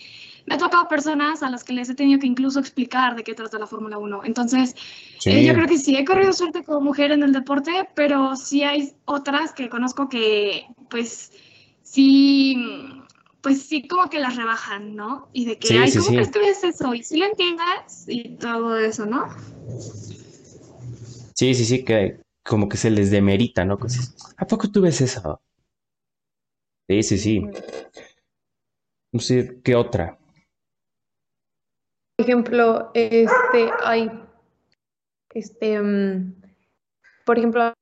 me 0.46 0.54
ha 0.56 0.58
tocado 0.58 0.88
personas 0.88 1.42
a 1.42 1.50
las 1.50 1.62
que 1.62 1.72
les 1.72 1.88
he 1.88 1.94
tenido 1.94 2.18
que 2.18 2.26
incluso 2.26 2.58
explicar 2.58 3.14
de 3.14 3.22
qué 3.22 3.34
trata 3.34 3.58
la 3.58 3.66
Fórmula 3.66 3.98
1. 3.98 4.24
Entonces, 4.24 4.74
eh, 5.24 5.44
yo 5.44 5.54
creo 5.54 5.68
que 5.68 5.78
sí 5.78 5.96
he 5.96 6.04
corrido 6.04 6.32
suerte 6.32 6.64
como 6.64 6.80
mujer 6.80 7.12
en 7.12 7.22
el 7.22 7.32
deporte, 7.32 7.88
pero 7.94 8.34
sí 8.36 8.62
hay 8.64 8.92
otras 9.04 9.52
que 9.52 9.68
conozco 9.68 10.08
que, 10.08 10.66
pues, 10.88 11.32
sí, 11.82 12.56
pues 13.42 13.62
sí 13.62 13.86
como 13.86 14.10
que 14.10 14.18
las 14.18 14.36
rebajan, 14.36 14.96
¿no? 14.96 15.28
Y 15.32 15.44
de 15.44 15.58
que, 15.58 15.68
Sí, 15.68 15.76
ay, 15.76 15.90
sí, 15.90 15.98
¿cómo 15.98 16.10
crees 16.10 16.30
que 16.30 16.38
ves 16.40 16.64
eso? 16.64 16.94
Y 16.94 17.04
si 17.04 17.16
lo 17.16 17.26
entiendas 17.26 18.06
y 18.08 18.36
todo 18.36 18.76
eso, 18.76 19.06
¿no? 19.06 19.28
Sí, 21.40 21.54
sí, 21.54 21.64
sí, 21.64 21.86
que 21.86 22.20
como 22.44 22.68
que 22.68 22.76
se 22.76 22.90
les 22.90 23.10
demerita, 23.10 23.64
¿no? 23.64 23.78
¿A 24.36 24.46
poco 24.46 24.70
tú 24.70 24.82
ves 24.82 25.00
eso? 25.00 25.40
Sí, 26.86 27.02
sí, 27.02 27.16
sí. 27.16 27.46
No 29.10 29.20
sé, 29.20 29.58
¿qué 29.64 29.74
otra? 29.74 30.18
Por 32.18 32.26
ejemplo, 32.26 32.90
este, 32.92 33.70
hay, 33.82 34.10
este, 35.32 35.80
mm, 35.80 36.42
por 37.24 37.38
ejemplo, 37.38 37.72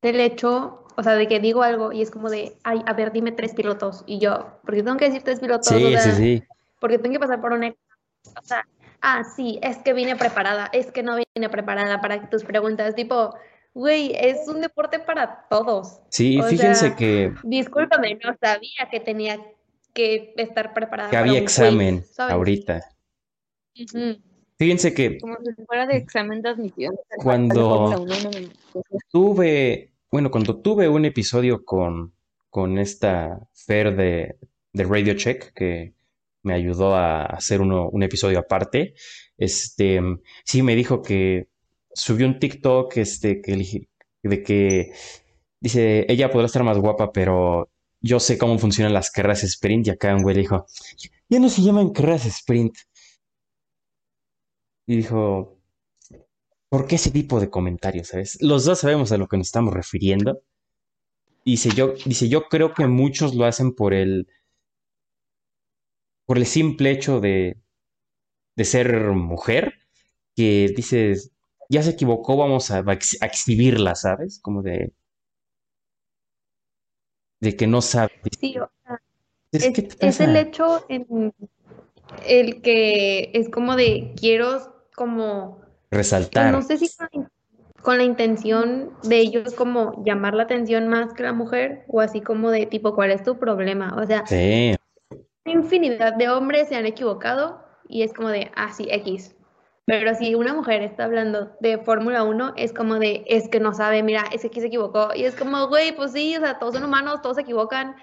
el 0.00 0.20
hecho, 0.20 0.86
o 0.96 1.02
sea, 1.02 1.12
de 1.12 1.28
que 1.28 1.40
digo 1.40 1.62
algo 1.62 1.92
y 1.92 2.00
es 2.00 2.10
como 2.10 2.30
de, 2.30 2.56
ay, 2.64 2.80
a 2.86 2.94
ver, 2.94 3.12
dime 3.12 3.32
tres 3.32 3.52
pilotos. 3.54 4.02
Y 4.06 4.18
yo, 4.18 4.58
porque 4.64 4.82
tengo 4.82 4.96
que 4.96 5.04
decir 5.10 5.22
tres 5.22 5.40
pilotos, 5.40 5.66
Sí, 5.68 5.78
sí, 5.78 5.92
sea, 5.92 6.14
sí. 6.14 6.42
porque 6.80 6.98
tengo 6.98 7.12
que 7.12 7.20
pasar 7.20 7.42
por 7.42 7.52
un 7.52 7.64
ex- 7.64 7.78
O 8.34 8.42
sea, 8.42 8.66
ah, 9.06 9.22
sí, 9.24 9.58
es 9.62 9.76
que 9.78 9.92
vine 9.92 10.16
preparada, 10.16 10.68
es 10.72 10.90
que 10.90 11.02
no 11.02 11.16
vine 11.16 11.48
preparada 11.48 12.00
para 12.00 12.28
tus 12.28 12.42
preguntas. 12.44 12.94
Tipo, 12.94 13.34
güey, 13.72 14.12
es 14.14 14.48
un 14.48 14.60
deporte 14.60 14.98
para 14.98 15.46
todos. 15.48 16.00
Sí, 16.10 16.40
O 16.40 16.44
fíjense 16.44 16.88
sea, 16.88 16.96
que, 16.96 17.32
Discúlpame, 17.44 18.18
no 18.24 18.34
sabía 18.40 18.88
que 18.90 19.00
tenía 19.00 19.38
que 19.94 20.34
estar 20.36 20.74
preparada 20.74 21.08
que 21.10 21.14
para 21.16 21.20
había 21.28 21.38
un 21.40 21.42
examen 21.44 22.04
ahorita. 22.18 22.82
Fíjense 24.58 24.94
que 24.94 25.18
Como 25.18 25.36
si 25.36 25.64
fuera 25.66 25.86
de 25.86 25.96
examen 25.98 26.40
de 26.42 26.48
admisión. 26.50 26.94
Cuando- 27.22 27.90
De 27.90 27.96
Fórmula 27.96 27.98
1, 27.98 28.30
no 28.30 28.30
me- 28.30 29.00
tuve, 29.10 29.92
bueno, 30.10 30.30
cuando 30.30 30.56
tuve 30.60 30.88
un 30.88 31.04
episodio 31.04 31.64
con, 31.64 32.14
con 32.50 32.78
esta 32.78 33.38
Fer 33.52 33.94
de, 33.94 34.36
de 34.72 34.84
Radio 34.84 35.14
Check, 35.14 35.52
que 35.54 35.92
me 36.46 36.54
ayudó 36.54 36.94
a 36.94 37.24
hacer 37.26 37.60
uno, 37.60 37.88
un 37.90 38.02
episodio 38.02 38.38
aparte, 38.38 38.94
este, 39.36 40.00
sí 40.44 40.62
me 40.62 40.76
dijo 40.76 41.02
que 41.02 41.48
subió 41.94 42.26
un 42.26 42.38
TikTok, 42.38 42.96
este, 42.96 43.40
que, 43.42 43.88
de 44.22 44.42
que 44.42 44.92
dice, 45.60 46.06
ella 46.08 46.30
podrá 46.30 46.46
estar 46.46 46.64
más 46.64 46.78
guapa, 46.78 47.12
pero 47.12 47.70
yo 48.00 48.20
sé 48.20 48.38
cómo 48.38 48.58
funcionan 48.58 48.94
las 48.94 49.10
carreras 49.10 49.44
sprint, 49.44 49.88
y 49.88 49.90
acá 49.90 50.14
un 50.14 50.22
güey 50.22 50.36
le 50.36 50.42
dijo, 50.42 50.66
ya 51.28 51.40
no 51.40 51.48
se 51.48 51.62
llaman 51.62 51.90
carreras 51.90 52.26
sprint. 52.26 52.76
Y 54.86 54.96
dijo, 54.96 55.56
¿Por 56.68 56.86
qué 56.86 56.96
ese 56.96 57.10
tipo 57.10 57.40
de 57.40 57.48
comentarios, 57.48 58.08
sabes? 58.08 58.38
Los 58.42 58.64
dos 58.64 58.80
sabemos 58.80 59.12
a 59.12 59.18
lo 59.18 59.28
que 59.28 59.36
nos 59.36 59.46
estamos 59.46 59.72
refiriendo. 59.72 60.42
Dice 61.44 61.70
yo, 61.70 61.94
dice, 62.04 62.28
yo 62.28 62.48
creo 62.48 62.74
que 62.74 62.86
muchos 62.86 63.34
lo 63.34 63.44
hacen 63.44 63.72
por 63.72 63.94
el, 63.94 64.26
por 66.26 66.38
el 66.38 66.46
simple 66.46 66.90
hecho 66.92 67.20
de, 67.20 67.58
de 68.56 68.64
ser 68.64 68.92
mujer, 69.12 69.74
que 70.36 70.72
dices, 70.76 71.32
ya 71.70 71.82
se 71.82 71.90
equivocó, 71.92 72.36
vamos 72.36 72.70
a, 72.70 72.80
ex- 72.92 73.22
a 73.22 73.26
exhibirla, 73.26 73.94
¿sabes? 73.96 74.40
Como 74.42 74.62
de, 74.62 74.92
de 77.40 77.56
que 77.56 77.66
no 77.66 77.80
sabe. 77.82 78.12
Sí, 78.40 78.58
o 78.58 78.70
sea, 78.84 79.00
Es, 79.52 79.68
es, 79.68 79.72
¿qué 79.72 79.82
te 79.82 80.06
es 80.08 80.20
el 80.20 80.36
hecho 80.36 80.84
en 80.88 81.32
el 82.26 82.62
que 82.62 83.30
es 83.34 83.50
como 83.50 83.76
de 83.76 84.14
quiero 84.18 84.74
como 84.96 85.60
Resaltar. 85.90 86.54
no 86.54 86.62
sé 86.62 86.78
si 86.78 86.90
con, 86.90 87.28
con 87.82 87.98
la 87.98 88.04
intención 88.04 88.92
de 89.04 89.18
ellos 89.20 89.54
como 89.54 90.04
llamar 90.04 90.34
la 90.34 90.44
atención 90.44 90.88
más 90.88 91.14
que 91.14 91.24
la 91.24 91.32
mujer 91.32 91.84
o 91.88 92.00
así 92.00 92.20
como 92.22 92.50
de 92.50 92.66
tipo 92.66 92.94
¿cuál 92.94 93.10
es 93.12 93.22
tu 93.24 93.38
problema? 93.38 93.96
O 94.02 94.06
sea, 94.06 94.24
Sí, 94.24 94.76
infinidad 95.50 96.14
de 96.14 96.28
hombres 96.28 96.68
se 96.68 96.76
han 96.76 96.86
equivocado 96.86 97.64
y 97.88 98.02
es 98.02 98.12
como 98.12 98.28
de, 98.28 98.50
ah, 98.56 98.72
sí, 98.72 98.86
X. 98.90 99.34
Pero 99.86 100.14
si 100.16 100.34
una 100.34 100.52
mujer 100.52 100.82
está 100.82 101.04
hablando 101.04 101.52
de 101.60 101.78
Fórmula 101.78 102.24
1, 102.24 102.54
es 102.56 102.72
como 102.72 102.98
de, 102.98 103.24
es 103.28 103.48
que 103.48 103.60
no 103.60 103.72
sabe, 103.72 104.02
mira, 104.02 104.24
es 104.32 104.40
que 104.40 104.48
aquí 104.48 104.60
se 104.60 104.66
equivocó. 104.66 105.10
Y 105.14 105.24
es 105.24 105.36
como, 105.36 105.68
güey, 105.68 105.94
pues 105.94 106.12
sí, 106.12 106.36
o 106.36 106.40
sea, 106.40 106.58
todos 106.58 106.74
son 106.74 106.84
humanos, 106.84 107.22
todos 107.22 107.36
se 107.36 107.42
equivocan, 107.42 107.94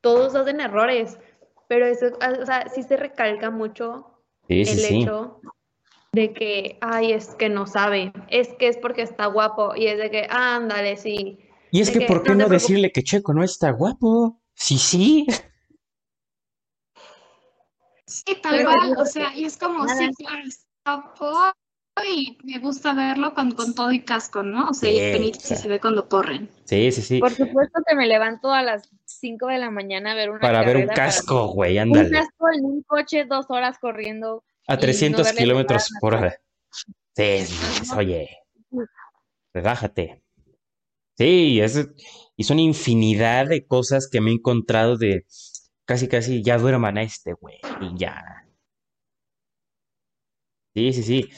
todos 0.00 0.36
hacen 0.36 0.60
errores. 0.60 1.18
Pero 1.66 1.86
eso, 1.86 2.06
o 2.40 2.46
sea, 2.46 2.68
sí 2.68 2.84
se 2.84 2.96
recalca 2.96 3.50
mucho 3.50 4.22
sí, 4.48 4.64
sí, 4.64 4.70
el 4.72 4.78
sí. 4.78 5.02
hecho 5.02 5.40
de 6.12 6.32
que, 6.32 6.78
ay, 6.80 7.12
es 7.12 7.34
que 7.34 7.48
no 7.48 7.66
sabe, 7.66 8.12
es 8.28 8.48
que 8.58 8.68
es 8.68 8.76
porque 8.76 9.02
está 9.02 9.26
guapo 9.26 9.74
y 9.74 9.86
es 9.86 9.98
de 9.98 10.10
que, 10.10 10.26
ándale, 10.30 10.96
sí. 10.96 11.40
Y 11.72 11.80
es 11.80 11.92
de 11.92 12.00
que, 12.00 12.06
¿por 12.06 12.22
qué 12.22 12.34
no 12.34 12.48
decirle 12.48 12.92
que 12.92 13.02
Checo 13.02 13.34
no 13.34 13.42
está 13.42 13.70
guapo? 13.70 14.38
Sí, 14.54 14.78
sí. 14.78 15.26
Sí, 18.12 18.36
tal 18.42 18.56
Pero 18.56 18.70
cual, 18.70 18.94
o 18.98 19.04
sea, 19.06 19.34
y 19.36 19.44
es 19.44 19.56
como, 19.56 19.84
nada. 19.84 19.98
sí, 19.98 20.10
claro, 20.16 21.52
y 22.06 22.38
me 22.44 22.58
gusta 22.58 22.94
verlo 22.94 23.34
con, 23.34 23.52
con 23.52 23.74
todo 23.74 23.92
y 23.92 24.00
casco, 24.00 24.42
¿no? 24.42 24.68
O 24.70 24.74
sea, 24.74 24.90
y 24.90 24.98
Sí, 24.98 25.30
o 25.30 25.34
si 25.34 25.40
sea. 25.48 25.56
se 25.56 25.68
ve 25.68 25.80
cuando 25.80 26.08
corren. 26.08 26.48
Sí, 26.64 26.90
sí, 26.92 27.02
sí. 27.02 27.20
Por 27.20 27.30
supuesto 27.30 27.80
que 27.86 27.94
me 27.94 28.06
levanto 28.06 28.52
a 28.52 28.62
las 28.62 28.88
5 29.04 29.46
de 29.48 29.58
la 29.58 29.70
mañana 29.70 30.12
a 30.12 30.14
ver 30.14 30.30
una 30.30 30.40
Para 30.40 30.62
ver 30.64 30.76
un 30.78 30.86
casco, 30.86 31.48
güey, 31.48 31.76
un 31.76 31.82
ándale. 31.82 32.10
casco 32.10 32.46
en 32.52 32.64
un 32.64 32.82
coche, 32.82 33.24
dos 33.24 33.46
horas 33.48 33.78
corriendo. 33.78 34.42
A 34.66 34.74
y 34.74 34.76
no 34.76 34.80
300 34.80 35.26
verle 35.26 35.40
kilómetros 35.42 35.90
por 36.00 36.14
hora. 36.14 36.36
Sí, 37.14 37.44
sí, 37.44 37.84
sí, 37.84 37.94
oye, 37.96 38.38
relájate. 39.52 40.22
Sí, 41.18 41.60
es, 41.60 41.88
y 42.36 42.44
son 42.44 42.58
infinidad 42.58 43.48
de 43.48 43.66
cosas 43.66 44.08
que 44.10 44.20
me 44.20 44.30
he 44.30 44.34
encontrado 44.34 44.96
de 44.96 45.26
casi, 45.86 46.08
casi, 46.08 46.42
ya 46.42 46.58
duerman 46.58 46.98
a 46.98 47.02
este 47.02 47.34
güey, 47.34 47.60
ya. 47.96 48.22
Sí, 50.74 50.92
sí, 50.92 51.02
sí. 51.02 51.30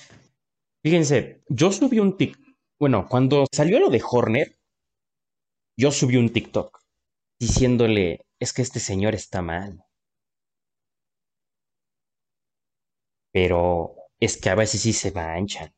Fíjense, 0.82 1.42
yo 1.48 1.72
subí 1.72 1.98
un 2.00 2.16
TikTok, 2.16 2.44
bueno, 2.80 3.06
cuando 3.08 3.46
salió 3.52 3.80
lo 3.80 3.90
de 3.90 4.02
Horner, 4.08 4.56
yo 5.76 5.92
subí 5.92 6.16
un 6.16 6.32
TikTok 6.32 6.80
diciéndole, 7.38 8.26
es 8.40 8.52
que 8.52 8.62
este 8.62 8.80
señor 8.80 9.14
está 9.14 9.42
mal. 9.42 9.84
Pero 13.32 13.96
es 14.18 14.38
que 14.38 14.48
a 14.48 14.54
veces 14.54 14.80
sí 14.80 14.94
se 14.94 15.12
manchan. 15.12 15.74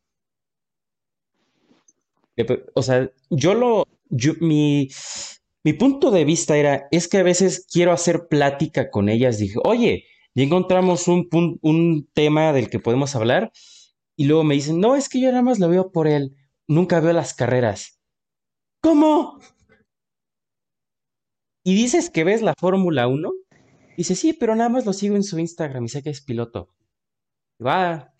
O 2.74 2.82
sea, 2.82 3.10
yo 3.30 3.54
lo, 3.54 3.86
yo, 4.10 4.34
mi, 4.40 4.88
mi 5.66 5.72
punto 5.72 6.12
de 6.12 6.24
vista 6.24 6.56
era, 6.56 6.86
es 6.92 7.08
que 7.08 7.18
a 7.18 7.24
veces 7.24 7.66
quiero 7.68 7.90
hacer 7.90 8.28
plática 8.28 8.88
con 8.88 9.08
ellas. 9.08 9.38
Dije, 9.38 9.58
oye, 9.64 10.04
ya 10.32 10.44
encontramos 10.44 11.08
un, 11.08 12.08
tema 12.14 12.52
del 12.52 12.70
que 12.70 12.78
podemos 12.78 13.16
hablar. 13.16 13.50
Y 14.14 14.26
luego 14.26 14.44
me 14.44 14.54
dicen, 14.54 14.78
no, 14.78 14.94
es 14.94 15.08
que 15.08 15.20
yo 15.20 15.28
nada 15.32 15.42
más 15.42 15.58
lo 15.58 15.68
veo 15.68 15.90
por 15.90 16.06
él. 16.06 16.36
Nunca 16.68 17.00
veo 17.00 17.12
las 17.12 17.34
carreras. 17.34 18.00
¿Cómo? 18.80 19.40
¿Y 21.64 21.74
dices 21.74 22.10
que 22.10 22.22
ves 22.22 22.42
la 22.42 22.54
Fórmula 22.56 23.08
1? 23.08 23.28
Dice, 23.96 24.14
sí, 24.14 24.34
pero 24.34 24.54
nada 24.54 24.68
más 24.68 24.86
lo 24.86 24.92
sigo 24.92 25.16
en 25.16 25.24
su 25.24 25.36
Instagram 25.36 25.86
y 25.86 25.88
sé 25.88 26.00
que 26.00 26.10
es 26.10 26.20
piloto. 26.20 26.68
Ah, 27.64 28.12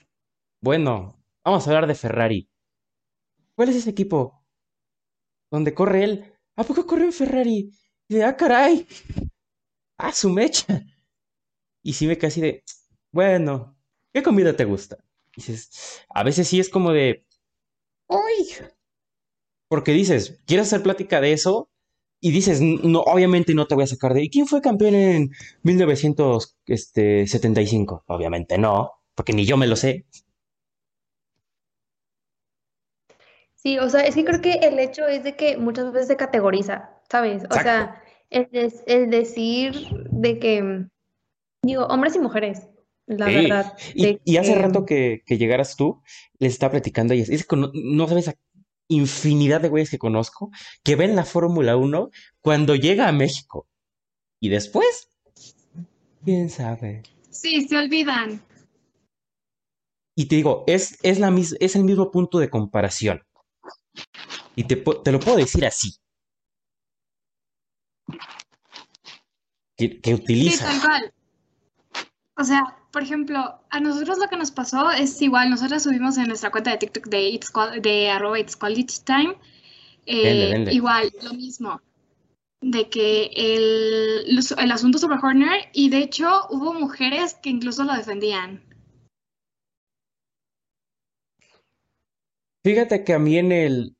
bueno, 0.60 1.22
vamos 1.44 1.64
a 1.64 1.70
hablar 1.70 1.86
de 1.86 1.94
Ferrari. 1.94 2.50
¿Cuál 3.54 3.68
es 3.68 3.76
ese 3.76 3.90
equipo? 3.90 4.44
¿Dónde 5.48 5.74
corre 5.74 6.02
él? 6.02 6.35
¿A 6.56 6.64
poco 6.64 6.86
corre 6.86 7.04
en 7.04 7.12
Ferrari? 7.12 7.70
Y 8.08 8.14
de, 8.14 8.24
ah, 8.24 8.36
caray. 8.36 8.86
Ah, 9.98 10.12
su 10.12 10.30
mecha. 10.30 10.84
Y 11.82 11.92
sí 11.92 12.06
me 12.06 12.18
casi 12.18 12.40
de, 12.40 12.64
bueno, 13.12 13.76
¿qué 14.12 14.22
comida 14.22 14.56
te 14.56 14.64
gusta? 14.64 14.98
Dices, 15.36 16.02
a 16.08 16.24
veces 16.24 16.48
sí 16.48 16.58
es 16.60 16.68
como 16.68 16.92
de, 16.92 17.24
¡ay! 18.08 18.48
Porque 19.68 19.92
dices, 19.92 20.40
¿quieres 20.46 20.68
hacer 20.68 20.82
plática 20.82 21.20
de 21.20 21.32
eso? 21.32 21.68
Y 22.20 22.30
dices, 22.30 22.60
no, 22.60 23.00
obviamente 23.00 23.54
no 23.54 23.66
te 23.66 23.74
voy 23.74 23.84
a 23.84 23.88
sacar 23.88 24.14
de, 24.14 24.24
¿y 24.24 24.30
quién 24.30 24.46
fue 24.46 24.62
campeón 24.62 24.94
en 24.94 25.30
1975? 25.62 28.04
Obviamente 28.06 28.58
no, 28.58 28.92
porque 29.14 29.32
ni 29.32 29.44
yo 29.44 29.56
me 29.56 29.66
lo 29.66 29.76
sé. 29.76 30.06
Sí, 33.66 33.80
o 33.80 33.90
sea, 33.90 34.02
es 34.02 34.14
que 34.14 34.24
creo 34.24 34.40
que 34.40 34.52
el 34.62 34.78
hecho 34.78 35.08
es 35.08 35.24
de 35.24 35.34
que 35.34 35.56
muchas 35.56 35.90
veces 35.90 36.06
se 36.06 36.16
categoriza, 36.16 36.88
¿sabes? 37.10 37.42
O 37.50 37.54
sea, 37.54 38.00
el, 38.30 38.48
des- 38.52 38.84
el 38.86 39.10
decir 39.10 39.88
de 40.12 40.38
que, 40.38 40.86
digo, 41.64 41.84
hombres 41.86 42.14
y 42.14 42.20
mujeres, 42.20 42.68
la 43.08 43.26
Sí, 43.26 43.34
verdad, 43.34 43.76
Y, 44.24 44.36
hace 44.36 44.54
que- 44.54 44.62
rato 44.62 44.86
que, 44.86 45.22
que 45.26 45.36
llegaras 45.36 45.74
tú, 45.74 46.00
les 46.38 46.52
estaba 46.52 46.70
platicando 46.70 47.12
a 47.12 47.16
ellas. 47.16 47.28
Es 47.28 47.44
que 47.44 47.56
no, 47.56 47.72
no 47.74 48.06
sabes 48.06 48.26
la 48.28 48.36
infinidad 48.86 49.60
de 49.60 49.68
güeyes 49.68 49.90
que 49.90 49.98
conozco 49.98 50.52
que 50.84 50.94
ven 50.94 51.16
la 51.16 51.24
Fórmula 51.24 51.76
1 51.76 52.10
cuando 52.40 52.76
llega 52.76 53.08
a 53.08 53.12
México. 53.12 53.66
Y 54.40 54.48
después, 54.48 55.08
quién 56.24 56.50
sabe. 56.50 57.02
Sí, 57.30 57.66
se 57.66 57.76
olvidan. 57.76 58.40
Y 60.14 60.26
te 60.26 60.36
digo, 60.36 60.62
es, 60.68 60.98
es, 61.02 61.18
la 61.18 61.32
mis- 61.32 61.56
es 61.58 61.74
el 61.74 61.82
mismo 61.82 62.12
punto 62.12 62.38
de 62.38 62.48
comparación. 62.48 63.25
Y 64.54 64.64
te, 64.64 64.76
te 64.76 65.12
lo 65.12 65.20
puedo 65.20 65.36
decir 65.36 65.66
así. 65.66 65.94
Que, 69.76 70.00
que 70.00 70.16
Sí, 70.16 70.22
utilizas. 70.22 70.66
tal 70.66 70.80
cual. 70.80 71.12
O 72.38 72.44
sea, 72.44 72.76
por 72.92 73.02
ejemplo, 73.02 73.60
a 73.70 73.80
nosotros 73.80 74.18
lo 74.18 74.28
que 74.28 74.36
nos 74.36 74.50
pasó 74.50 74.90
es 74.90 75.20
igual, 75.20 75.50
nosotros 75.50 75.82
subimos 75.82 76.16
en 76.18 76.28
nuestra 76.28 76.50
cuenta 76.50 76.70
de 76.70 76.78
TikTok 76.78 77.06
de, 77.06 77.28
It's 77.28 77.52
de 77.82 78.10
arroba 78.10 78.38
It's 78.38 78.56
Quality 78.56 78.94
Time, 79.04 79.36
eh, 80.06 80.66
igual, 80.70 81.10
lo 81.22 81.34
mismo, 81.34 81.80
de 82.60 82.88
que 82.88 83.30
el, 83.34 84.38
el 84.58 84.72
asunto 84.72 84.98
sobre 84.98 85.18
Horner, 85.18 85.68
y 85.72 85.88
de 85.90 85.98
hecho 85.98 86.46
hubo 86.50 86.72
mujeres 86.74 87.34
que 87.34 87.50
incluso 87.50 87.84
lo 87.84 87.94
defendían. 87.94 88.62
Fíjate 92.66 93.04
que 93.04 93.12
a 93.12 93.20
mí 93.20 93.38
en 93.38 93.52
el, 93.52 93.96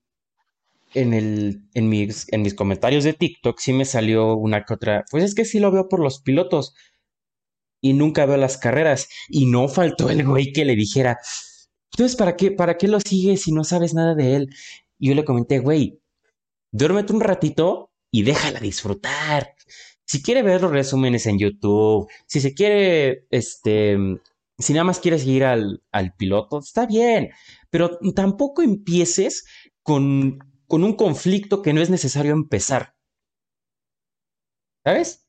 en 0.93 1.15
el, 1.15 1.63
en 1.75 1.89
mis, 1.89 2.27
en 2.33 2.43
mis 2.43 2.53
comentarios 2.53 3.05
de 3.05 3.13
TikTok 3.13 3.61
sí 3.61 3.73
me 3.73 3.85
salió 3.85 4.35
una 4.35 4.65
que 4.65 4.75
otra. 4.75 5.05
Pues 5.09 5.23
es 5.23 5.37
que 5.37 5.45
sí 5.45 5.61
lo 5.61 5.71
veo 5.71 5.89
por 5.89 6.01
los 6.01 6.21
pilotos 6.21 6.75
y 7.81 7.93
nunca 7.93 8.27
veo 8.27 8.37
las 8.39 8.59
carreras. 8.59 9.07
Y 9.29 9.47
no 9.47 9.69
faltó 9.69 10.11
el 10.11 10.25
güey 10.27 10.53
que 10.53 10.65
le 10.65 10.75
dijera, 10.75 11.17
entonces, 11.93 12.17
¿para 12.17 12.35
qué, 12.35 12.51
para 12.51 12.77
qué 12.77 12.89
lo 12.89 12.99
sigues 12.99 13.43
si 13.43 13.53
no 13.53 13.63
sabes 13.63 13.95
nada 13.95 14.17
de 14.17 14.35
él? 14.35 14.49
Y 14.99 15.11
yo 15.11 15.15
le 15.15 15.25
comenté, 15.25 15.61
güey, 15.61 16.01
duérmete 16.73 17.13
un 17.13 17.21
ratito 17.21 17.93
y 18.11 18.25
déjala 18.25 18.59
disfrutar. 18.59 19.55
Si 20.05 20.25
quiere 20.25 20.43
ver 20.43 20.61
los 20.61 20.73
resúmenes 20.73 21.27
en 21.27 21.39
YouTube, 21.39 22.11
si 22.27 22.41
se 22.41 22.53
quiere, 22.53 23.27
este, 23.31 23.97
si 24.59 24.73
nada 24.73 24.85
más 24.85 25.01
quieres 25.01 25.25
ir 25.27 25.45
al, 25.45 25.83
al 25.93 26.15
piloto, 26.15 26.59
está 26.61 26.87
bien, 26.87 27.31
pero 27.71 27.99
tampoco 28.15 28.63
empieces 28.63 29.45
con, 29.83 30.39
con 30.67 30.85
un 30.85 30.95
conflicto 30.95 31.63
que 31.63 31.73
no 31.73 31.81
es 31.81 31.91
necesario 31.91 32.33
empezar. 32.33 32.95
¿Sabes? 34.85 35.27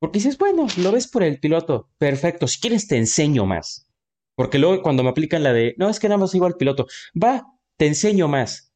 Porque 0.00 0.18
dices, 0.18 0.38
bueno, 0.38 0.66
lo 0.78 0.92
ves 0.92 1.08
por 1.08 1.22
el 1.22 1.40
piloto, 1.40 1.90
perfecto, 1.98 2.48
si 2.48 2.60
quieres 2.60 2.88
te 2.88 2.96
enseño 2.96 3.46
más. 3.46 3.88
Porque 4.36 4.58
luego 4.58 4.82
cuando 4.82 5.02
me 5.02 5.10
aplican 5.10 5.42
la 5.42 5.52
de, 5.52 5.74
no, 5.78 5.88
es 5.88 6.00
que 6.00 6.08
nada 6.08 6.18
más 6.20 6.30
sigo 6.32 6.46
al 6.46 6.56
piloto, 6.56 6.86
va, 7.22 7.46
te 7.76 7.86
enseño 7.86 8.28
más. 8.28 8.72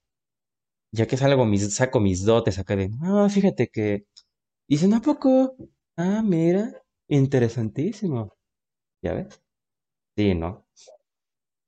Ya 0.93 1.07
que 1.07 1.17
salgo 1.17 1.45
mis, 1.47 1.75
saco 1.75 2.01
mis 2.01 2.25
dotes 2.25 2.59
acá 2.59 2.77
de, 2.77 2.91
ah, 3.03 3.29
fíjate 3.31 3.69
que, 3.69 4.07
dicen, 4.69 4.95
¿a 4.95 5.03
poco? 5.03 5.57
Ah, 5.97 6.23
mira, 6.25 6.73
interesantísimo. 7.09 8.35
¿Ya 9.03 9.15
ves? 9.15 9.41
Sí, 10.17 10.35
¿no? 10.35 10.65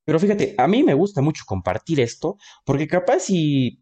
Pero 0.07 0.19
fíjate, 0.19 0.55
a 0.59 0.67
mí 0.67 0.83
me 0.83 0.95
gusta 0.95 1.21
mucho 1.21 1.45
compartir 1.47 2.01
esto, 2.01 2.39
porque 2.65 2.89
capaz 2.89 3.21
si 3.21 3.81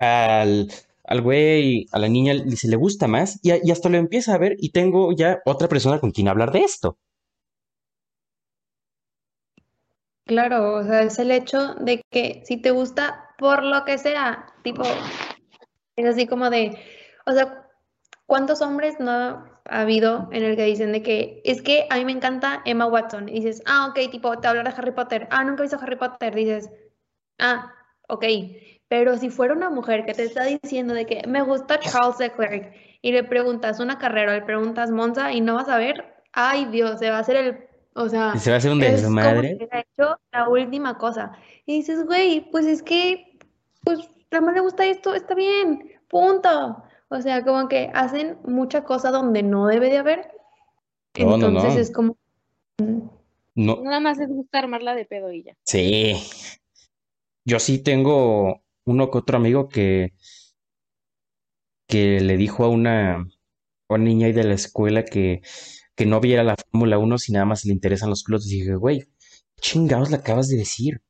al, 0.00 0.68
al 1.04 1.20
güey, 1.22 1.86
a 1.92 1.98
la 1.98 2.08
niña 2.08 2.34
se 2.56 2.68
le 2.68 2.76
gusta 2.76 3.06
más 3.08 3.38
y, 3.42 3.52
y 3.66 3.70
hasta 3.70 3.88
lo 3.88 3.98
empieza 3.98 4.34
a 4.34 4.38
ver 4.38 4.56
y 4.58 4.70
tengo 4.72 5.12
ya 5.12 5.40
otra 5.44 5.68
persona 5.68 6.00
con 6.00 6.10
quien 6.10 6.28
hablar 6.28 6.50
de 6.52 6.60
esto. 6.60 6.98
Claro, 10.26 10.76
o 10.76 10.82
sea, 10.84 11.02
es 11.02 11.18
el 11.18 11.30
hecho 11.30 11.74
de 11.74 12.02
que 12.10 12.42
si 12.46 12.56
te 12.56 12.70
gusta 12.70 13.34
por 13.38 13.62
lo 13.64 13.84
que 13.84 13.98
sea, 13.98 14.46
tipo, 14.62 14.82
es 15.96 16.06
así 16.06 16.26
como 16.26 16.50
de, 16.50 16.78
o 17.26 17.32
sea, 17.32 17.66
¿cuántos 18.26 18.62
hombres 18.62 18.96
no 19.00 19.44
ha 19.70 19.80
habido 19.80 20.28
en 20.32 20.42
el 20.42 20.56
que 20.56 20.64
dicen 20.64 20.92
de 20.92 21.02
que 21.02 21.40
es 21.44 21.62
que 21.62 21.86
a 21.88 21.96
mí 21.96 22.04
me 22.04 22.12
encanta 22.12 22.60
Emma 22.64 22.86
Watson? 22.86 23.28
Y 23.28 23.34
dices, 23.34 23.62
ah, 23.66 23.86
ok, 23.88 24.10
tipo, 24.10 24.38
te 24.38 24.48
hablar 24.48 24.64
de 24.64 24.74
Harry 24.76 24.90
Potter, 24.90 25.28
ah, 25.30 25.44
nunca 25.44 25.62
he 25.62 25.66
visto 25.66 25.78
Harry 25.80 25.96
Potter, 25.96 26.34
dices, 26.34 26.70
ah, 27.38 27.72
ok, 28.08 28.24
pero 28.88 29.16
si 29.16 29.30
fuera 29.30 29.54
una 29.54 29.70
mujer 29.70 30.04
que 30.04 30.12
te 30.12 30.24
está 30.24 30.44
diciendo 30.44 30.92
de 30.92 31.06
que 31.06 31.22
me 31.28 31.42
gusta 31.42 31.78
Charles 31.78 32.18
Leclerc 32.18 32.74
y 33.00 33.12
le 33.12 33.22
preguntas 33.22 33.78
una 33.78 33.98
carrera, 33.98 34.34
le 34.34 34.42
preguntas 34.42 34.90
Monza 34.90 35.32
y 35.32 35.40
no 35.40 35.54
vas 35.54 35.68
a 35.68 35.78
ver, 35.78 36.14
ay 36.32 36.66
Dios, 36.66 36.98
se 36.98 37.08
va 37.08 37.18
a 37.18 37.20
hacer 37.20 37.36
el 37.36 37.70
o 37.94 38.08
sea, 38.08 38.36
se 38.36 38.50
va 38.50 38.54
a 38.54 38.58
hacer 38.58 38.70
un 38.70 38.82
es 38.82 39.02
como 39.02 39.16
desmadre. 39.20 39.56
hubiera 39.56 39.80
hecho 39.80 40.20
la 40.32 40.48
última 40.48 40.96
cosa. 40.96 41.32
Y 41.66 41.78
dices, 41.78 42.04
güey, 42.06 42.48
pues 42.50 42.66
es 42.66 42.82
que, 42.82 43.38
pues, 43.82 43.98
nada 44.30 44.46
más 44.46 44.54
le 44.54 44.60
gusta 44.60 44.86
esto, 44.86 45.14
está 45.14 45.34
bien, 45.34 45.90
punto. 46.08 46.82
O 47.10 47.20
sea, 47.20 47.44
como 47.44 47.68
que 47.68 47.90
hacen 47.92 48.38
mucha 48.44 48.84
cosa 48.84 49.10
donde 49.10 49.42
no 49.42 49.66
debe 49.66 49.90
de 49.90 49.98
haber. 49.98 50.30
No, 51.18 51.36
Entonces 51.36 51.74
no. 51.74 51.76
es 51.76 51.92
como, 51.92 52.16
No, 53.54 53.76
Nada 53.82 54.00
más 54.00 54.18
les 54.18 54.28
gusta 54.28 54.60
armarla 54.60 54.94
de 54.94 55.04
pedo 55.06 55.32
y 55.32 55.42
ya. 55.42 55.56
sí. 55.64 56.14
Yo 57.44 57.58
sí 57.58 57.82
tengo 57.82 58.62
uno 58.84 59.10
que 59.10 59.18
otro 59.18 59.36
amigo 59.36 59.68
que, 59.68 60.12
que 61.88 62.20
le 62.20 62.36
dijo 62.36 62.64
a 62.64 62.68
una, 62.68 63.16
a 63.16 63.26
una 63.88 64.04
niña 64.04 64.26
ahí 64.26 64.32
de 64.32 64.44
la 64.44 64.54
escuela 64.54 65.04
que, 65.04 65.42
que 65.96 66.06
no 66.06 66.20
viera 66.20 66.44
la 66.44 66.56
Fórmula 66.56 66.98
Uno 66.98 67.18
si 67.18 67.32
nada 67.32 67.44
más 67.46 67.64
le 67.64 67.72
interesan 67.72 68.10
los 68.10 68.24
pilotos. 68.24 68.50
Y 68.52 68.60
dije, 68.60 68.74
güey, 68.76 69.08
chingados 69.60 70.10
le 70.10 70.16
acabas 70.16 70.48
de 70.48 70.56
decir. 70.58 71.02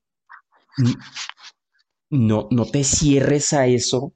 No, 2.11 2.47
no 2.51 2.67
te 2.67 2.85
cierres 2.85 3.53
a 3.53 3.67
eso 3.67 4.15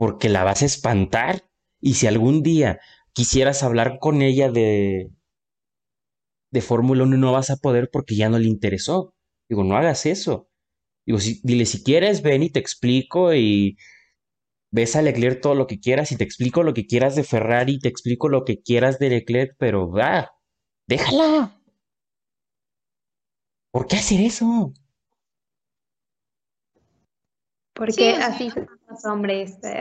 porque 0.00 0.30
la 0.30 0.44
vas 0.44 0.62
a 0.62 0.64
espantar. 0.64 1.44
Y 1.78 1.94
si 1.94 2.06
algún 2.06 2.42
día 2.42 2.80
quisieras 3.12 3.62
hablar 3.62 3.98
con 4.00 4.22
ella 4.22 4.50
de, 4.50 5.10
de 6.50 6.60
Fórmula 6.62 7.02
1 7.04 7.18
no 7.18 7.32
vas 7.32 7.50
a 7.50 7.56
poder 7.58 7.90
porque 7.92 8.16
ya 8.16 8.30
no 8.30 8.38
le 8.38 8.48
interesó. 8.48 9.14
Digo, 9.48 9.62
no 9.62 9.76
hagas 9.76 10.06
eso. 10.06 10.48
Digo, 11.06 11.18
dile, 11.42 11.66
si 11.66 11.84
quieres, 11.84 12.22
ven 12.22 12.42
y 12.44 12.50
te 12.50 12.60
explico 12.60 13.34
y 13.34 13.76
ves 14.72 14.96
a 14.96 15.02
Leclerc 15.02 15.42
todo 15.42 15.54
lo 15.54 15.66
que 15.66 15.80
quieras 15.80 16.12
y 16.12 16.16
te 16.16 16.24
explico 16.24 16.62
lo 16.62 16.74
que 16.74 16.86
quieras 16.86 17.16
de 17.16 17.24
Ferrari, 17.24 17.78
te 17.78 17.88
explico 17.88 18.28
lo 18.30 18.44
que 18.44 18.62
quieras 18.62 18.98
de 18.98 19.10
Leclerc, 19.10 19.56
pero 19.58 19.90
va, 19.90 20.30
déjala. 20.88 21.60
¿Por 23.72 23.86
qué 23.88 23.96
hacer 23.96 24.20
eso? 24.20 24.72
Porque 27.80 27.94
Sí, 28.14 28.22
así 28.22 28.50
son 28.50 28.68
los 28.90 29.04
hombres. 29.06 29.56
eh. 29.62 29.80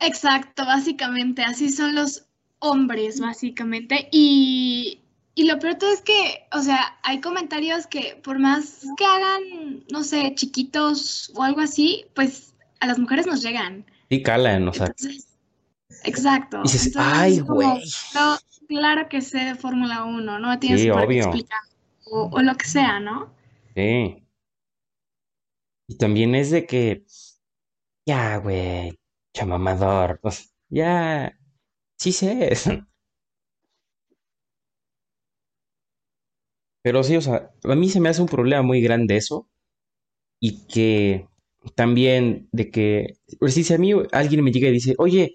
Exacto, 0.00 0.64
básicamente, 0.64 1.42
así 1.42 1.68
son 1.68 1.94
los 1.94 2.24
hombres, 2.58 3.20
básicamente. 3.20 4.08
Y, 4.10 5.00
y 5.34 5.44
lo 5.44 5.58
peor 5.58 5.74
todo 5.74 5.92
es 5.92 6.00
que, 6.00 6.46
o 6.52 6.60
sea, 6.62 6.98
hay 7.02 7.20
comentarios 7.20 7.86
que 7.86 8.18
por 8.24 8.38
más 8.38 8.80
que 8.96 9.04
hagan, 9.04 9.84
no 9.92 10.02
sé, 10.04 10.32
chiquitos 10.34 11.30
o 11.34 11.42
algo 11.42 11.60
así, 11.60 12.06
pues 12.14 12.54
a 12.80 12.86
las 12.86 12.98
mujeres 12.98 13.26
nos 13.26 13.42
llegan. 13.42 13.84
Sí, 14.08 14.22
calan, 14.22 14.66
o 14.68 14.72
sea, 14.72 14.86
Entonces, 14.86 15.26
exacto. 16.04 16.60
y 16.60 16.62
dices, 16.62 16.86
Entonces 16.86 17.12
ay, 17.14 17.40
güey. 17.40 17.82
"No, 18.14 18.38
claro 18.68 19.08
que 19.10 19.20
sé 19.20 19.38
de 19.40 19.54
Fórmula 19.54 20.04
1, 20.04 20.38
no 20.38 20.58
tienes 20.58 20.80
Sí, 20.80 20.88
obvio. 20.88 21.24
explicar. 21.24 21.60
O, 22.06 22.30
o 22.32 22.40
lo 22.42 22.54
que 22.56 22.66
sea, 22.66 23.00
¿no? 23.00 23.34
Sí. 23.76 24.16
Y 25.92 25.98
también 25.98 26.34
es 26.34 26.50
de 26.50 26.64
que, 26.66 27.04
ya, 28.06 28.36
güey, 28.38 28.98
chamamador, 29.34 30.18
sea, 30.22 30.50
ya, 30.68 31.38
sí 31.98 32.12
sé. 32.12 32.50
Pero 36.82 37.02
sí, 37.02 37.16
o 37.16 37.20
sea, 37.20 37.50
a 37.64 37.74
mí 37.74 37.88
se 37.88 38.00
me 38.00 38.08
hace 38.08 38.22
un 38.22 38.28
problema 38.28 38.62
muy 38.62 38.80
grande 38.80 39.16
eso. 39.16 39.48
Y 40.40 40.66
que 40.66 41.28
también 41.76 42.48
de 42.52 42.70
que, 42.70 43.18
pues, 43.40 43.54
si 43.54 43.74
a 43.74 43.78
mí 43.78 43.92
alguien 44.12 44.44
me 44.44 44.52
llega 44.52 44.68
y 44.68 44.72
dice, 44.72 44.94
oye, 44.98 45.34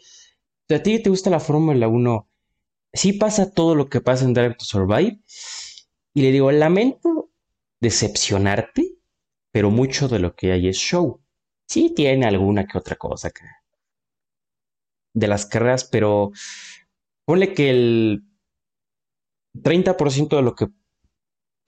¿a 0.70 0.84
ti 0.84 1.02
te 1.04 1.10
gusta 1.12 1.30
la 1.32 1.40
Fórmula 1.42 1.88
1? 1.90 2.30
Sí 2.94 3.14
pasa 3.14 3.52
todo 3.52 3.76
lo 3.76 3.90
que 3.90 4.02
pasa 4.02 4.26
en 4.26 4.34
Drive 4.34 4.56
to 4.56 4.66
Survive. 4.66 5.20
Y 6.14 6.22
le 6.24 6.32
digo, 6.32 6.52
lamento 6.52 7.32
decepcionarte, 7.82 8.87
pero 9.52 9.72
mucho 9.72 10.08
de 10.08 10.20
lo 10.20 10.36
que 10.36 10.52
hay 10.52 10.68
es 10.68 10.78
show. 10.78 11.22
Sí 11.68 11.94
tiene 11.96 12.26
alguna 12.26 12.66
que 12.66 12.78
otra 12.78 12.96
cosa 12.96 13.30
acá 13.30 13.46
de 15.18 15.28
las 15.28 15.46
carreras, 15.46 15.84
pero 15.86 16.32
ponle 17.26 17.54
que 17.54 17.70
el 17.70 18.24
30% 19.64 20.36
de 20.36 20.44
lo 20.44 20.56
que 20.56 20.68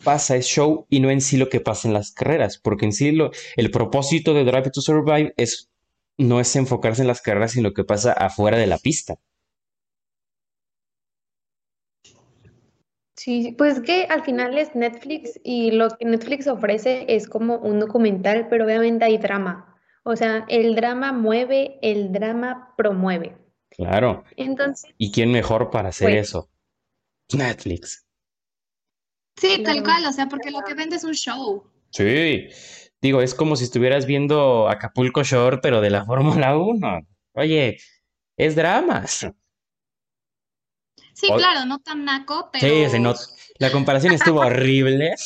pasa 0.03 0.35
es 0.35 0.45
show 0.45 0.85
y 0.89 0.99
no 0.99 1.09
en 1.09 1.21
sí 1.21 1.37
lo 1.37 1.49
que 1.49 1.59
pasa 1.59 1.87
en 1.87 1.93
las 1.93 2.11
carreras, 2.11 2.59
porque 2.59 2.85
en 2.85 2.93
sí 2.93 3.11
lo, 3.11 3.31
el 3.55 3.71
propósito 3.71 4.33
de 4.33 4.45
Drive 4.45 4.71
to 4.71 4.81
Survive 4.81 5.33
es 5.37 5.69
no 6.17 6.39
es 6.39 6.55
enfocarse 6.55 7.01
en 7.01 7.07
las 7.07 7.21
carreras, 7.21 7.53
sino 7.53 7.69
lo 7.69 7.73
que 7.73 7.85
pasa 7.85 8.11
afuera 8.11 8.57
de 8.57 8.67
la 8.67 8.77
pista. 8.77 9.15
Sí, 13.19 13.53
pues 13.57 13.81
que 13.81 14.05
al 14.05 14.23
final 14.23 14.57
es 14.57 14.73
Netflix 14.75 15.41
y 15.43 15.71
lo 15.71 15.89
que 15.89 16.05
Netflix 16.05 16.47
ofrece 16.47 17.03
es 17.09 17.27
como 17.27 17.57
un 17.57 17.81
documental, 17.81 18.47
pero 18.49 18.63
obviamente 18.63 19.03
hay 19.03 19.17
drama. 19.17 19.77
O 20.03 20.15
sea, 20.15 20.45
el 20.47 20.73
drama 20.73 21.11
mueve, 21.11 21.79
el 21.81 22.13
drama 22.13 22.73
promueve. 22.77 23.35
Claro. 23.71 24.23
Entonces, 24.37 24.89
¿Y 24.97 25.11
quién 25.11 25.33
mejor 25.33 25.69
para 25.69 25.89
hacer 25.89 26.11
Pues- 26.11 26.29
eso? 26.29 26.49
Netflix. 27.33 28.07
Sí, 29.35 29.63
tal 29.65 29.83
cual, 29.83 30.05
o 30.05 30.13
sea, 30.13 30.27
porque 30.29 30.49
lo 30.49 30.61
que 30.61 30.73
vende 30.73 30.95
es 30.95 31.03
un 31.03 31.13
show. 31.13 31.69
Sí. 31.91 32.47
Digo, 33.01 33.21
es 33.21 33.35
como 33.35 33.57
si 33.57 33.65
estuvieras 33.65 34.05
viendo 34.05 34.69
Acapulco 34.69 35.23
Shore, 35.23 35.59
pero 35.61 35.81
de 35.81 35.89
la 35.89 36.05
Fórmula 36.45 36.57
1. 36.57 37.01
Oye, 37.33 37.79
es 38.37 38.55
drama. 38.55 39.03
Sí, 41.19 41.27
O- 41.31 41.37
claro, 41.37 41.65
no 41.65 41.79
tan 41.79 42.05
naco, 42.05 42.49
pero... 42.51 42.67
Sí, 42.67 42.89
se 42.89 42.99
not- 42.99 43.17
La 43.57 43.71
comparación 43.71 44.13
estuvo 44.13 44.39
horrible. 44.39 45.15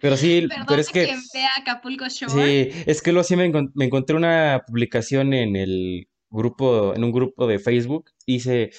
Pero 0.00 0.16
sí, 0.16 0.46
Perdón 0.48 0.66
pero 0.68 0.80
es 0.80 0.88
que 0.90 1.16
vea 1.34 1.50
Acapulco 1.58 2.06
Shore. 2.08 2.32
sí, 2.72 2.82
es 2.86 3.02
que 3.02 3.10
lo 3.12 3.24
sí 3.24 3.34
me, 3.34 3.50
encon- 3.50 3.72
me 3.74 3.86
encontré 3.86 4.14
una 4.14 4.62
publicación 4.64 5.34
en 5.34 5.56
el 5.56 6.08
grupo, 6.30 6.94
en 6.94 7.02
un 7.02 7.10
grupo 7.10 7.48
de 7.48 7.58
Facebook, 7.58 8.12
y 8.24 8.34
dice, 8.34 8.70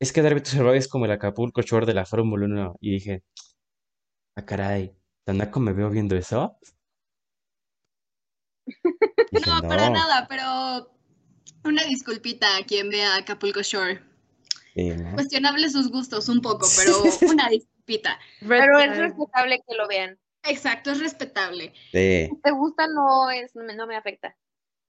es 0.00 0.12
que 0.12 0.22
to 0.22 0.50
Survive 0.50 0.78
es 0.78 0.88
como 0.88 1.04
el 1.04 1.10
Acapulco 1.10 1.60
Shore 1.60 1.84
de 1.84 1.92
la 1.94 2.06
Fórmula 2.06 2.46
1. 2.46 2.76
Y 2.80 2.92
dije, 2.92 3.22
ah, 4.34 4.46
caray, 4.46 4.94
¿tan 5.24 5.36
naco 5.38 5.60
me 5.60 5.74
veo 5.74 5.90
viendo 5.90 6.16
eso? 6.16 6.56
Dije, 9.30 9.50
No, 9.50 9.60
para 9.68 9.90
nada, 9.90 10.26
pero 10.26 10.90
una 11.64 11.84
disculpita 11.84 12.56
a 12.56 12.64
quien 12.64 12.90
vea 12.90 13.16
Acapulco 13.16 13.62
Shore. 13.62 14.00
Sí, 14.74 14.90
¿no? 14.90 15.14
Cuestionable 15.14 15.68
sus 15.68 15.90
gustos 15.90 16.28
un 16.28 16.40
poco, 16.40 16.66
pero 16.76 17.02
una 17.30 17.48
disculpita. 17.48 18.18
Pero 18.46 18.78
es 18.78 18.96
respetable 18.96 19.62
que 19.66 19.76
lo 19.76 19.86
vean. 19.88 20.18
Exacto, 20.44 20.90
es 20.90 21.00
respetable. 21.00 21.72
Sí. 21.92 22.28
Si 22.30 22.40
te 22.42 22.50
gusta, 22.50 22.86
no 22.88 23.30
es, 23.30 23.54
no 23.54 23.64
me, 23.64 23.74
no 23.74 23.86
me 23.86 23.96
afecta. 23.96 24.36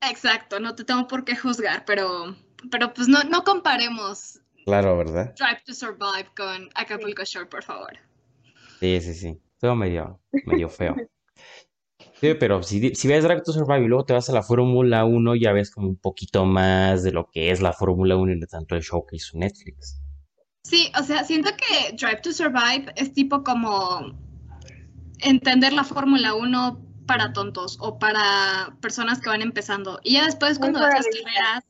Exacto, 0.01 0.59
no 0.59 0.75
te 0.75 0.83
tengo 0.83 1.07
por 1.07 1.23
qué 1.23 1.35
juzgar, 1.35 1.85
pero, 1.85 2.35
pero 2.71 2.93
pues 2.93 3.07
no, 3.07 3.23
no 3.23 3.43
comparemos 3.43 4.41
Claro, 4.65 4.97
¿verdad? 4.97 5.33
Drive 5.35 5.61
to 5.65 5.73
Survive 5.73 6.29
con 6.35 6.69
Acapulco 6.75 7.23
Shore, 7.23 7.47
por 7.47 7.63
favor. 7.63 7.97
Sí, 8.79 9.01
sí, 9.01 9.13
sí. 9.13 9.41
Todo 9.59 9.75
medio, 9.75 10.19
medio 10.45 10.69
feo. 10.69 10.95
Sí, 12.19 12.33
pero 12.39 12.63
si, 12.63 12.95
si 12.95 13.07
ves 13.07 13.23
Drive 13.23 13.41
to 13.41 13.51
Survive 13.51 13.85
y 13.85 13.87
luego 13.87 14.05
te 14.05 14.13
vas 14.13 14.29
a 14.29 14.33
la 14.33 14.43
Fórmula 14.43 15.05
1, 15.05 15.35
ya 15.35 15.51
ves 15.51 15.71
como 15.71 15.87
un 15.89 15.97
poquito 15.97 16.45
más 16.45 17.03
de 17.03 17.11
lo 17.11 17.29
que 17.31 17.51
es 17.51 17.61
la 17.61 17.73
Fórmula 17.73 18.15
1 18.15 18.33
y 18.33 18.39
no 18.39 18.47
tanto 18.47 18.75
el 18.75 18.81
show 18.81 19.05
que 19.05 19.17
hizo 19.17 19.37
Netflix. 19.37 19.99
Sí, 20.63 20.91
o 20.97 21.03
sea, 21.03 21.23
siento 21.23 21.51
que 21.57 21.95
Drive 21.95 22.21
to 22.21 22.31
Survive 22.31 22.93
es 22.95 23.13
tipo 23.13 23.43
como 23.43 24.17
entender 25.19 25.73
la 25.73 25.83
Fórmula 25.83 26.33
1 26.33 26.81
para 27.05 27.33
tontos 27.33 27.77
o 27.81 27.99
para 27.99 28.77
personas 28.81 29.19
que 29.19 29.29
van 29.29 29.41
empezando. 29.41 29.99
Y 30.03 30.13
ya 30.13 30.25
después 30.25 30.59
Muy 30.59 30.71
cuando 30.71 30.87
ves 30.87 30.95
las 30.95 31.05
carreras, 31.05 31.63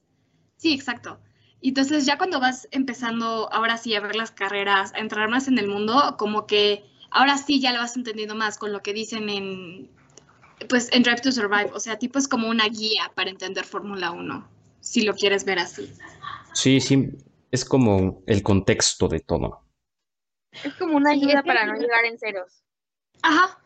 sí, 0.58 0.74
exacto. 0.74 1.20
Y 1.60 1.70
entonces 1.70 2.06
ya 2.06 2.18
cuando 2.18 2.40
vas 2.40 2.68
empezando 2.72 3.52
ahora 3.52 3.78
sí 3.78 3.96
a 3.96 4.02
ver 4.02 4.16
las 4.16 4.32
carreras, 4.32 4.94
a 4.94 5.00
entrar 5.00 5.30
más 5.30 5.48
en 5.48 5.58
el 5.58 5.68
mundo, 5.68 6.16
como 6.20 6.46
que 6.46 6.84
ahora 7.10 7.38
sí 7.38 7.62
ya 7.62 7.72
lo 7.72 7.80
vas 7.80 7.96
entendiendo 7.96 8.36
más 8.36 8.58
con 8.58 8.74
lo 8.74 8.82
que 8.82 8.94
dicen 8.94 9.30
en, 9.30 9.90
pues 10.64 10.92
en 10.92 11.04
Drive 11.04 11.22
to 11.22 11.32
Survive. 11.32 11.72
O 11.74 11.80
sea, 11.80 11.98
tipo 11.98 12.20
es 12.20 12.28
como 12.28 12.50
una 12.50 12.68
guía 12.68 13.12
para 13.16 13.30
entender 13.30 13.66
Fórmula 13.66 14.12
1, 14.12 14.48
si 14.80 15.02
lo 15.04 15.14
quieres 15.14 15.46
ver 15.46 15.60
así. 15.60 15.92
Sí, 16.54 16.80
sí, 16.80 17.10
es 17.52 17.66
como 17.66 18.24
el 18.28 18.44
contexto 18.44 19.08
de 19.08 19.20
todo. 19.20 19.64
Es 20.64 20.74
como 20.76 20.98
una 20.98 21.14
Sí, 21.14 21.26
que 21.26 21.42
para 21.44 21.66
no 21.66 21.76
llegar 21.76 22.06
en 22.06 22.18
ceros. 22.20 22.64
Ajá, 23.22 23.64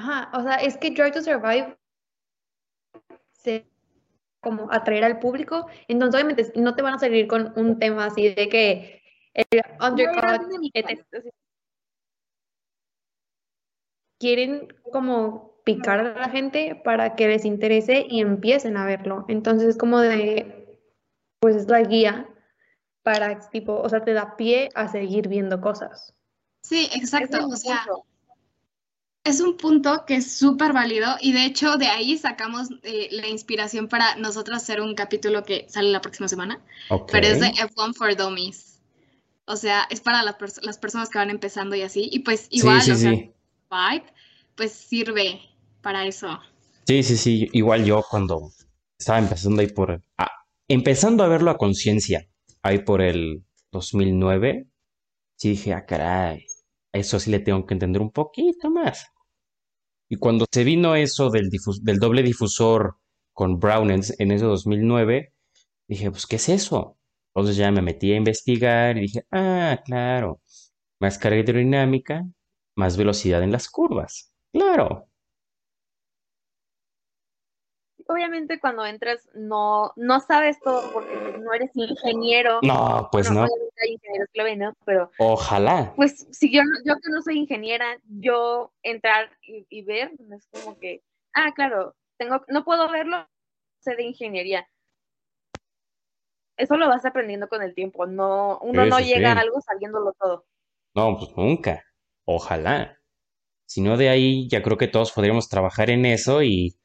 Ajá, 0.00 0.30
o 0.34 0.42
sea, 0.42 0.56
es 0.56 0.76
que 0.78 0.90
Drive 0.90 1.12
to 1.12 1.22
Survive 1.22 1.76
se 3.32 3.66
como 4.40 4.72
atraer 4.72 5.04
al 5.04 5.18
público, 5.18 5.66
entonces 5.88 6.14
obviamente 6.14 6.52
no 6.58 6.74
te 6.74 6.80
van 6.80 6.94
a 6.94 6.98
salir 6.98 7.26
con 7.26 7.52
un 7.56 7.78
tema 7.78 8.06
así 8.06 8.32
de 8.32 8.48
que 8.48 9.02
el 9.34 9.62
undercut, 9.78 10.48
quieren 14.18 14.68
como 14.90 15.49
picar 15.74 16.00
a 16.00 16.18
la 16.18 16.28
gente 16.30 16.80
para 16.84 17.14
que 17.16 17.28
les 17.28 17.44
interese 17.44 18.06
y 18.08 18.20
empiecen 18.20 18.76
a 18.76 18.86
verlo. 18.86 19.24
Entonces 19.28 19.68
es 19.70 19.76
como 19.78 19.98
de, 20.00 20.78
pues 21.40 21.56
es 21.56 21.68
la 21.68 21.82
guía 21.82 22.28
para 23.02 23.38
tipo, 23.50 23.74
o 23.80 23.88
sea, 23.88 24.04
te 24.04 24.12
da 24.12 24.36
pie 24.36 24.68
a 24.74 24.88
seguir 24.88 25.28
viendo 25.28 25.60
cosas. 25.60 26.14
sí, 26.62 26.88
exacto. 26.94 27.38
es 27.38 27.44
O 27.44 27.56
sea. 27.56 27.84
Es 29.22 29.40
un 29.42 29.58
punto 29.58 30.04
que 30.06 30.14
es 30.16 30.32
súper 30.38 30.72
válido 30.72 31.06
y 31.20 31.32
de 31.34 31.44
hecho 31.44 31.76
de 31.76 31.88
ahí 31.88 32.16
sacamos 32.16 32.68
eh, 32.82 33.08
la 33.12 33.26
inspiración 33.28 33.86
para 33.86 34.16
nosotros 34.16 34.56
hacer 34.56 34.80
un 34.80 34.94
capítulo 34.94 35.44
que 35.44 35.66
sale 35.68 35.90
la 35.92 36.00
próxima 36.00 36.26
semana, 36.26 36.58
Ok. 36.88 37.10
pero 37.12 37.26
es 37.26 37.38
de 37.38 37.48
F1 37.48 37.94
for 37.94 38.16
Dummies. 38.16 38.80
O 39.44 39.56
sea, 39.56 39.86
es 39.90 40.00
para 40.00 40.22
las, 40.22 40.38
pers- 40.38 40.62
las 40.62 40.78
personas 40.78 41.10
que 41.10 41.18
van 41.18 41.28
empezando 41.28 41.76
y 41.76 41.82
así. 41.82 42.08
Y 42.10 42.20
pues 42.20 42.46
igual, 42.50 42.80
sí, 42.80 42.92
o 42.92 42.94
sea, 42.96 43.10
sí. 43.10 43.30
Vibe, 43.70 44.06
pues 44.54 44.72
sirve 44.72 45.40
para 45.82 46.06
eso. 46.06 46.38
Sí, 46.86 47.02
sí, 47.02 47.16
sí. 47.16 47.48
Igual 47.52 47.84
yo 47.84 48.02
cuando 48.08 48.50
estaba 48.98 49.18
empezando 49.18 49.60
ahí 49.60 49.68
por... 49.68 50.02
ah, 50.18 50.30
empezando 50.68 51.24
a 51.24 51.28
verlo 51.28 51.50
a 51.50 51.58
conciencia, 51.58 52.28
ahí 52.62 52.80
por 52.80 53.00
el 53.02 53.44
2009, 53.72 54.66
sí 55.36 55.50
dije, 55.50 55.72
ah, 55.74 55.86
caray, 55.86 56.46
a 56.92 56.98
eso 56.98 57.18
sí 57.20 57.30
le 57.30 57.40
tengo 57.40 57.64
que 57.66 57.74
entender 57.74 58.02
un 58.02 58.10
poquito 58.10 58.70
más. 58.70 59.06
Y 60.08 60.16
cuando 60.16 60.46
se 60.50 60.64
vino 60.64 60.96
eso 60.96 61.30
del, 61.30 61.50
del 61.82 61.98
doble 61.98 62.22
difusor 62.22 62.96
con 63.32 63.58
Brown 63.60 63.90
en, 63.90 64.02
en 64.18 64.32
ese 64.32 64.44
2009, 64.44 65.32
dije, 65.88 66.10
pues, 66.10 66.26
¿qué 66.26 66.36
es 66.36 66.48
eso? 66.48 66.98
Entonces 67.34 67.56
ya 67.56 67.70
me 67.70 67.82
metí 67.82 68.12
a 68.12 68.16
investigar 68.16 68.98
y 68.98 69.02
dije, 69.02 69.24
ah, 69.30 69.80
claro, 69.84 70.40
más 71.00 71.18
carga 71.18 71.38
hidrodinámica, 71.38 72.24
más 72.76 72.96
velocidad 72.96 73.42
en 73.42 73.52
las 73.52 73.68
curvas. 73.70 74.32
Claro. 74.52 75.09
Obviamente 78.10 78.58
cuando 78.58 78.84
entras 78.84 79.28
no, 79.34 79.92
no 79.94 80.18
sabes 80.18 80.58
todo 80.58 80.90
porque 80.92 81.14
no 81.38 81.52
eres 81.52 81.70
ingeniero. 81.74 82.58
No, 82.60 83.08
pues 83.12 83.30
no. 83.30 83.44
obviamente 83.44 83.74
hay 83.84 83.92
ingenieros 83.92 84.28
que 84.32 84.38
lo 84.40 84.44
ven, 84.44 84.58
¿no? 84.58 84.74
Pero 84.84 85.12
Ojalá. 85.16 85.92
pues 85.94 86.26
si 86.32 86.52
yo, 86.52 86.64
no- 86.64 86.78
yo 86.84 86.94
que 86.96 87.12
no 87.12 87.22
soy 87.22 87.38
ingeniera, 87.38 87.96
yo 88.08 88.72
entrar 88.82 89.30
y, 89.42 89.64
y 89.70 89.82
ver, 89.82 90.10
es 90.36 90.48
como 90.50 90.76
que, 90.80 91.04
ah, 91.34 91.52
claro, 91.54 91.94
tengo, 92.18 92.44
no 92.48 92.64
puedo 92.64 92.90
verlo, 92.90 93.28
sé 93.78 93.94
de 93.94 94.02
ingeniería. 94.02 94.68
Eso 96.56 96.76
lo 96.76 96.88
vas 96.88 97.04
aprendiendo 97.04 97.48
con 97.48 97.62
el 97.62 97.76
tiempo, 97.76 98.06
no, 98.06 98.58
uno 98.62 98.86
no 98.86 98.98
llega 98.98 99.32
sí. 99.32 99.38
a 99.38 99.40
algo 99.40 99.60
sabiéndolo 99.60 100.14
todo. 100.18 100.46
No, 100.96 101.16
pues 101.16 101.30
nunca. 101.36 101.84
Ojalá. 102.24 102.98
Si 103.66 103.80
no, 103.80 103.96
de 103.96 104.08
ahí 104.08 104.48
ya 104.48 104.62
creo 104.62 104.76
que 104.76 104.88
todos 104.88 105.12
podríamos 105.12 105.48
trabajar 105.48 105.90
en 105.90 106.06
eso 106.06 106.42
y... 106.42 106.76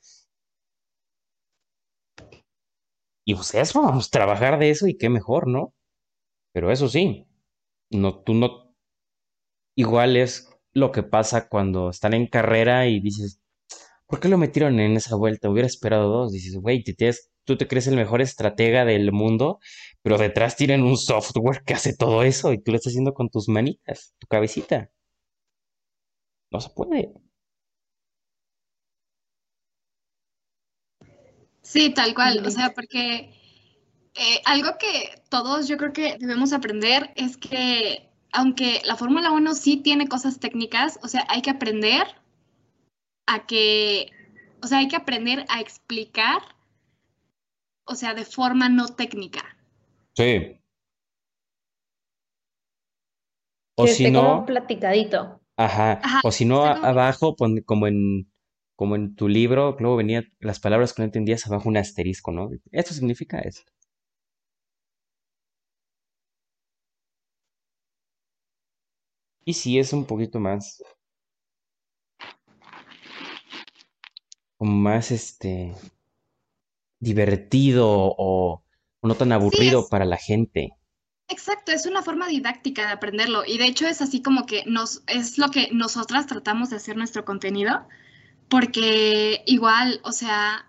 Y 3.26 3.36
pues 3.36 3.54
eso, 3.56 3.82
vamos 3.82 4.08
a 4.08 4.12
trabajar 4.12 4.60
de 4.60 4.70
eso 4.70 4.88
y 4.88 4.98
qué 4.98 5.10
mejor, 5.10 5.48
¿no? 5.48 5.74
Pero 6.54 6.72
eso 6.72 6.90
sí, 6.90 7.28
no, 7.92 8.22
tú 8.24 8.34
no... 8.36 8.76
Igual 9.76 10.18
es 10.18 10.50
lo 10.74 10.92
que 10.92 11.04
pasa 11.04 11.48
cuando 11.50 11.90
están 11.90 12.14
en 12.14 12.28
carrera 12.28 12.88
y 12.88 13.00
dices, 13.00 13.42
¿por 14.08 14.20
qué 14.20 14.30
lo 14.30 14.38
metieron 14.38 14.80
en 14.80 14.98
esa 14.98 15.16
vuelta? 15.16 15.50
Hubiera 15.50 15.68
esperado 15.68 16.10
dos. 16.10 16.32
Dices, 16.34 16.58
güey, 16.58 16.84
te 16.84 16.96
tú 17.46 17.58
te 17.58 17.68
crees 17.68 17.88
el 17.88 17.96
mejor 17.96 18.22
estratega 18.22 18.86
del 18.86 19.12
mundo, 19.12 19.60
pero 20.02 20.18
detrás 20.18 20.56
tienen 20.56 20.84
un 20.84 20.98
software 20.98 21.64
que 21.66 21.74
hace 21.76 21.96
todo 21.96 22.24
eso 22.24 22.54
y 22.54 22.62
tú 22.62 22.72
lo 22.72 22.78
estás 22.78 22.92
haciendo 22.92 23.14
con 23.14 23.30
tus 23.30 23.50
manitas, 23.50 24.16
tu 24.20 24.28
cabecita. 24.28 24.90
No 26.52 26.60
se 26.60 26.70
puede. 26.72 27.14
Sí, 31.72 31.90
tal 31.94 32.14
cual. 32.14 32.46
O 32.46 32.52
sea, 32.52 32.74
porque 32.74 33.34
eh, 34.16 34.42
algo 34.46 34.78
que 34.80 35.22
todos 35.30 35.68
yo 35.68 35.78
creo 35.78 35.94
que 35.94 36.18
debemos 36.20 36.54
aprender 36.54 37.12
es 37.16 37.38
que 37.38 38.10
aunque 38.32 38.82
la 38.86 38.96
Fórmula 38.98 39.32
1 39.32 39.56
sí 39.56 39.78
tiene 39.78 40.08
cosas 40.08 40.40
técnicas, 40.40 41.00
o 41.04 41.08
sea, 41.08 41.26
hay 41.30 41.42
que 41.42 41.52
aprender 41.52 42.04
a 43.28 43.46
que, 43.46 44.12
o 44.64 44.68
sea, 44.68 44.80
hay 44.80 44.88
que 44.88 44.96
aprender 44.96 45.46
a 45.50 45.60
explicar, 45.62 46.42
o 47.86 47.96
sea, 47.96 48.14
de 48.14 48.26
forma 48.26 48.70
no 48.70 48.88
técnica. 48.90 49.58
Sí. 50.18 50.60
O 53.78 53.84
Que 53.86 53.92
si 53.96 54.06
esté 54.06 54.18
como 54.20 54.40
no, 54.40 54.46
platicadito. 54.46 55.42
ajá, 55.58 56.00
Ajá, 56.04 56.22
o 56.24 56.32
si 56.32 56.46
no, 56.46 56.64
abajo, 56.64 57.36
pon- 57.36 57.62
como 57.66 57.88
en, 57.88 58.32
como 58.76 58.96
en 58.96 59.16
tu 59.16 59.28
libro, 59.28 59.76
luego 59.80 59.96
venía 59.98 60.24
las 60.40 60.60
palabras 60.60 60.94
que 60.94 61.02
no 61.02 61.06
entendías, 61.06 61.46
abajo 61.48 61.70
un 61.70 61.78
asterisco, 61.78 62.32
¿no? 62.32 62.50
Esto 62.72 62.94
significa 62.94 63.40
esto. 63.40 63.72
Y 69.46 69.54
sí 69.54 69.80
es 69.80 69.94
un 69.94 70.06
poquito 70.06 70.40
más, 70.40 70.84
como 74.58 74.74
más, 74.74 75.12
este, 75.12 75.74
divertido 77.00 77.88
o, 77.90 78.64
o 79.00 79.08
no 79.08 79.16
tan 79.16 79.32
aburrido 79.32 79.88
para 79.90 80.06
la 80.06 80.18
gente. 80.18 80.72
Exacto, 81.28 81.72
es 81.72 81.86
una 81.86 82.04
forma 82.04 82.28
didáctica 82.28 82.86
de 82.86 82.94
aprenderlo 82.94 83.44
y 83.46 83.58
de 83.58 83.66
hecho 83.66 83.88
es 83.88 84.02
así 84.02 84.22
como 84.22 84.46
que 84.46 84.64
nos 84.68 85.04
es 85.08 85.38
lo 85.38 85.50
que 85.50 85.70
nosotras 85.72 86.28
tratamos 86.28 86.70
de 86.70 86.76
hacer 86.76 86.98
nuestro 86.98 87.26
contenido, 87.26 87.88
porque 88.50 89.44
igual, 89.46 90.00
o 90.04 90.12
sea, 90.12 90.66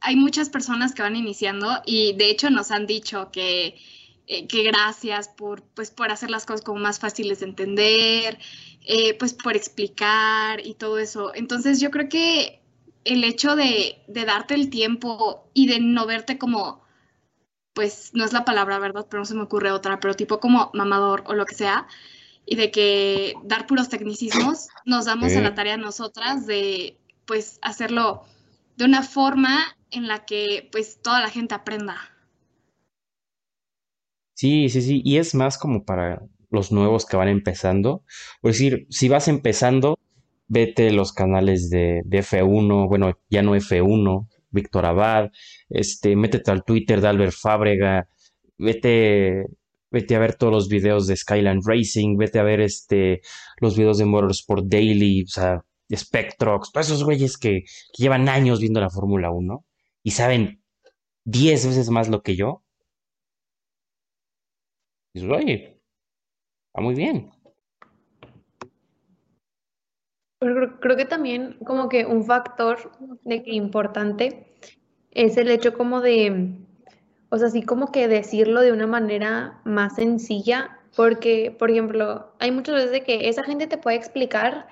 hay 0.00 0.16
muchas 0.16 0.50
personas 0.50 0.94
que 0.94 1.02
van 1.02 1.16
iniciando 1.16 1.82
y 1.84 2.14
de 2.14 2.30
hecho 2.30 2.50
nos 2.50 2.70
han 2.70 2.86
dicho 2.86 3.30
que, 3.32 3.76
eh, 4.26 4.46
que 4.46 4.62
gracias 4.62 5.28
por, 5.28 5.62
pues, 5.62 5.90
por 5.90 6.10
hacer 6.10 6.30
las 6.30 6.46
cosas 6.46 6.62
como 6.62 6.80
más 6.80 6.98
fáciles 6.98 7.40
de 7.40 7.46
entender, 7.46 8.38
eh, 8.84 9.14
pues 9.14 9.34
por 9.34 9.56
explicar 9.56 10.64
y 10.64 10.74
todo 10.74 10.98
eso. 10.98 11.32
Entonces 11.34 11.80
yo 11.80 11.90
creo 11.90 12.08
que 12.08 12.60
el 13.04 13.24
hecho 13.24 13.56
de, 13.56 14.02
de 14.08 14.24
darte 14.24 14.54
el 14.54 14.70
tiempo 14.70 15.48
y 15.54 15.68
de 15.68 15.80
no 15.80 16.06
verte 16.06 16.38
como 16.38 16.84
pues 17.76 18.12
no 18.14 18.24
es 18.24 18.32
la 18.32 18.46
palabra, 18.46 18.78
¿verdad? 18.78 19.06
Pero 19.10 19.20
no 19.20 19.26
se 19.26 19.34
me 19.34 19.42
ocurre 19.42 19.70
otra, 19.70 20.00
pero 20.00 20.14
tipo 20.14 20.40
como 20.40 20.70
mamador 20.72 21.24
o 21.26 21.34
lo 21.34 21.44
que 21.44 21.54
sea, 21.54 21.86
y 22.46 22.56
de 22.56 22.70
que 22.70 23.34
dar 23.44 23.66
puros 23.66 23.90
tecnicismos, 23.90 24.68
nos 24.86 25.04
damos 25.04 25.36
a 25.36 25.42
la 25.42 25.54
tarea 25.54 25.76
nosotras 25.76 26.46
de 26.46 26.96
pues 27.26 27.58
hacerlo 27.62 28.24
de 28.76 28.84
una 28.84 29.02
forma 29.02 29.76
en 29.90 30.08
la 30.08 30.24
que 30.24 30.68
pues 30.72 31.00
toda 31.02 31.20
la 31.20 31.30
gente 31.30 31.54
aprenda. 31.54 31.96
Sí, 34.34 34.68
sí, 34.68 34.82
sí, 34.82 35.00
y 35.04 35.16
es 35.16 35.34
más 35.34 35.56
como 35.58 35.84
para 35.84 36.22
los 36.50 36.70
nuevos 36.72 37.06
que 37.06 37.16
van 37.16 37.28
empezando. 37.28 38.04
Es 38.42 38.52
decir, 38.52 38.86
si 38.90 39.08
vas 39.08 39.28
empezando, 39.28 39.98
vete 40.48 40.92
los 40.92 41.12
canales 41.12 41.70
de, 41.70 42.02
de 42.04 42.18
F1, 42.18 42.88
bueno, 42.88 43.18
ya 43.30 43.42
no 43.42 43.56
F1, 43.56 44.28
Víctor 44.50 44.86
Abad, 44.86 45.30
este, 45.70 46.16
métete 46.16 46.50
al 46.50 46.64
Twitter 46.64 47.00
de 47.00 47.08
Albert 47.08 47.32
Fábrega, 47.32 48.08
vete, 48.58 49.46
vete 49.90 50.16
a 50.16 50.18
ver 50.18 50.34
todos 50.34 50.52
los 50.52 50.68
videos 50.68 51.06
de 51.06 51.16
Skyline 51.16 51.60
Racing, 51.64 52.16
vete 52.16 52.38
a 52.38 52.42
ver 52.42 52.60
este, 52.60 53.22
los 53.60 53.76
videos 53.76 53.98
de 53.98 54.04
Motorsport 54.04 54.66
Daily, 54.66 55.22
o 55.22 55.28
sea, 55.28 55.64
Spectrox, 55.94 56.72
todos 56.72 56.86
esos 56.86 57.04
güeyes 57.04 57.36
que, 57.36 57.64
llevan 57.96 58.28
años 58.28 58.60
viendo 58.60 58.80
la 58.80 58.90
Fórmula 58.90 59.30
1 59.30 59.64
y 60.02 60.10
saben 60.10 60.62
10 61.24 61.66
veces 61.66 61.90
más 61.90 62.08
lo 62.08 62.22
que 62.22 62.36
yo. 62.36 62.62
Y 65.14 65.20
dices, 65.20 65.36
oye, 65.36 65.80
va 66.76 66.82
muy 66.82 66.94
bien. 66.94 67.30
Creo, 70.38 70.96
que 70.96 71.06
también 71.06 71.56
como 71.64 71.88
que 71.88 72.04
un 72.04 72.24
factor 72.24 72.92
de 73.24 73.42
que 73.42 73.54
importante 73.54 74.54
es 75.10 75.38
el 75.38 75.50
hecho 75.50 75.72
como 75.72 76.02
de, 76.02 76.58
o 77.30 77.38
sea, 77.38 77.48
así 77.48 77.62
como 77.62 77.90
que 77.90 78.06
decirlo 78.06 78.60
de 78.60 78.72
una 78.72 78.86
manera 78.86 79.62
más 79.64 79.96
sencilla, 79.96 80.78
porque, 80.94 81.56
por 81.58 81.70
ejemplo, 81.70 82.34
hay 82.38 82.50
muchas 82.50 82.74
veces 82.74 83.02
que 83.02 83.28
esa 83.28 83.44
gente 83.44 83.66
te 83.66 83.78
puede 83.78 83.96
explicar 83.96 84.68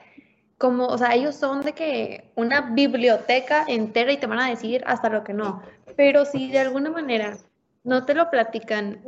como, 0.64 0.86
o 0.86 0.96
sea, 0.96 1.14
ellos 1.14 1.34
son 1.34 1.60
de 1.60 1.74
que 1.74 2.32
una 2.36 2.62
biblioteca 2.62 3.66
entera 3.68 4.12
y 4.12 4.16
te 4.16 4.26
van 4.26 4.38
a 4.38 4.48
decir 4.48 4.82
hasta 4.86 5.10
lo 5.10 5.22
que 5.22 5.34
no, 5.34 5.60
pero 5.94 6.24
si 6.24 6.50
de 6.50 6.58
alguna 6.58 6.88
manera 6.88 7.36
no 7.82 8.06
te 8.06 8.14
lo 8.14 8.30
platican 8.30 9.02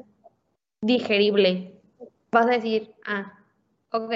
digerible, 0.83 1.81
vas 2.31 2.45
a 2.45 2.51
decir, 2.51 2.93
ah, 3.07 3.33
ok, 3.91 4.13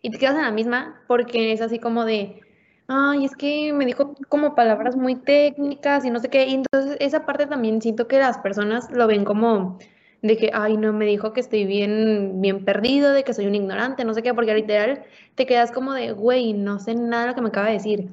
y 0.00 0.10
te 0.10 0.18
quedas 0.18 0.36
en 0.36 0.44
la 0.44 0.50
misma 0.50 1.02
porque 1.06 1.52
es 1.52 1.60
así 1.60 1.78
como 1.78 2.06
de, 2.06 2.40
ay, 2.86 3.26
es 3.26 3.36
que 3.36 3.70
me 3.74 3.84
dijo 3.84 4.14
como 4.30 4.54
palabras 4.54 4.96
muy 4.96 5.14
técnicas 5.14 6.06
y 6.06 6.10
no 6.10 6.20
sé 6.20 6.30
qué, 6.30 6.46
y 6.46 6.54
entonces 6.54 6.96
esa 7.00 7.26
parte 7.26 7.44
también 7.44 7.82
siento 7.82 8.08
que 8.08 8.18
las 8.18 8.38
personas 8.38 8.90
lo 8.92 9.06
ven 9.06 9.26
como 9.26 9.78
de 10.22 10.36
que, 10.36 10.50
ay, 10.52 10.76
no, 10.76 10.92
me 10.92 11.06
dijo 11.06 11.32
que 11.32 11.40
estoy 11.40 11.64
bien, 11.64 12.40
bien 12.40 12.64
perdido, 12.64 13.12
de 13.12 13.22
que 13.24 13.34
soy 13.34 13.46
un 13.46 13.54
ignorante, 13.54 14.04
no 14.04 14.14
sé 14.14 14.22
qué, 14.22 14.34
porque 14.34 14.54
literal 14.54 15.04
te 15.34 15.46
quedas 15.46 15.70
como 15.70 15.92
de, 15.94 16.12
güey, 16.12 16.52
no 16.52 16.80
sé 16.80 16.94
nada 16.94 17.22
de 17.22 17.28
lo 17.28 17.34
que 17.34 17.42
me 17.42 17.48
acaba 17.48 17.68
de 17.68 17.74
decir. 17.74 18.08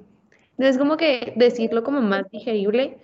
Entonces, 0.52 0.78
como 0.78 0.98
que 0.98 1.34
decirlo 1.36 1.84
como 1.84 2.02
más 2.02 2.30
digerible 2.32 2.98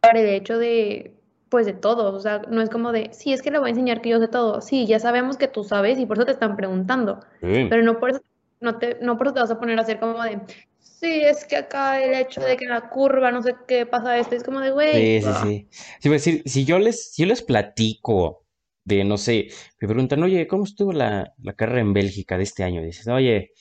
para 0.00 0.20
el 0.20 0.28
hecho 0.28 0.58
de, 0.58 1.14
pues, 1.48 1.66
de 1.66 1.72
todo, 1.72 2.12
o 2.14 2.20
sea, 2.20 2.42
no 2.50 2.60
es 2.60 2.68
como 2.68 2.92
de, 2.92 3.10
sí, 3.12 3.32
es 3.32 3.42
que 3.42 3.50
le 3.50 3.58
voy 3.58 3.68
a 3.68 3.70
enseñar 3.70 4.00
que 4.00 4.10
yo 4.10 4.18
sé 4.18 4.28
todo, 4.28 4.60
sí, 4.60 4.86
ya 4.86 4.98
sabemos 4.98 5.36
que 5.36 5.48
tú 5.48 5.62
sabes 5.64 5.98
y 5.98 6.06
por 6.06 6.18
eso 6.18 6.26
te 6.26 6.32
están 6.32 6.56
preguntando, 6.56 7.20
Sí. 7.40 7.66
pero 7.70 7.82
no 7.82 7.98
por 8.00 8.10
eso, 8.10 8.20
no 8.60 8.78
te, 8.78 8.98
no 9.00 9.16
por 9.16 9.28
eso 9.28 9.34
te 9.34 9.40
vas 9.40 9.50
a 9.50 9.60
poner 9.60 9.78
a 9.78 9.82
hacer 9.82 10.00
como 10.00 10.22
de, 10.22 10.40
sí, 10.80 11.20
es 11.22 11.44
que 11.44 11.56
acá 11.56 12.02
el 12.02 12.12
hecho 12.14 12.40
de 12.40 12.56
que 12.56 12.66
la 12.66 12.90
curva, 12.90 13.30
no 13.30 13.40
sé 13.42 13.54
qué 13.68 13.86
pasa 13.86 14.18
esto, 14.18 14.34
es 14.34 14.42
como 14.42 14.60
de, 14.60 14.72
güey, 14.72 15.20
Sí, 15.20 15.26
sí, 15.42 15.68
sí. 16.00 16.08
A 16.08 16.12
decir, 16.12 16.42
si 16.44 16.64
yo 16.64 16.78
les, 16.80 17.12
si 17.12 17.22
yo 17.22 17.28
les 17.28 17.42
platico 17.42 18.42
de, 18.88 19.04
no 19.04 19.18
sé, 19.18 19.48
me 19.80 19.88
preguntan, 19.88 20.22
oye, 20.22 20.46
¿cómo 20.48 20.64
estuvo 20.64 20.92
la, 20.92 21.34
la 21.38 21.52
carrera 21.54 21.80
en 21.80 21.92
Bélgica 21.92 22.36
de 22.38 22.44
este 22.44 22.64
año? 22.64 22.82
dices, 22.82 23.06
oye, 23.08 23.52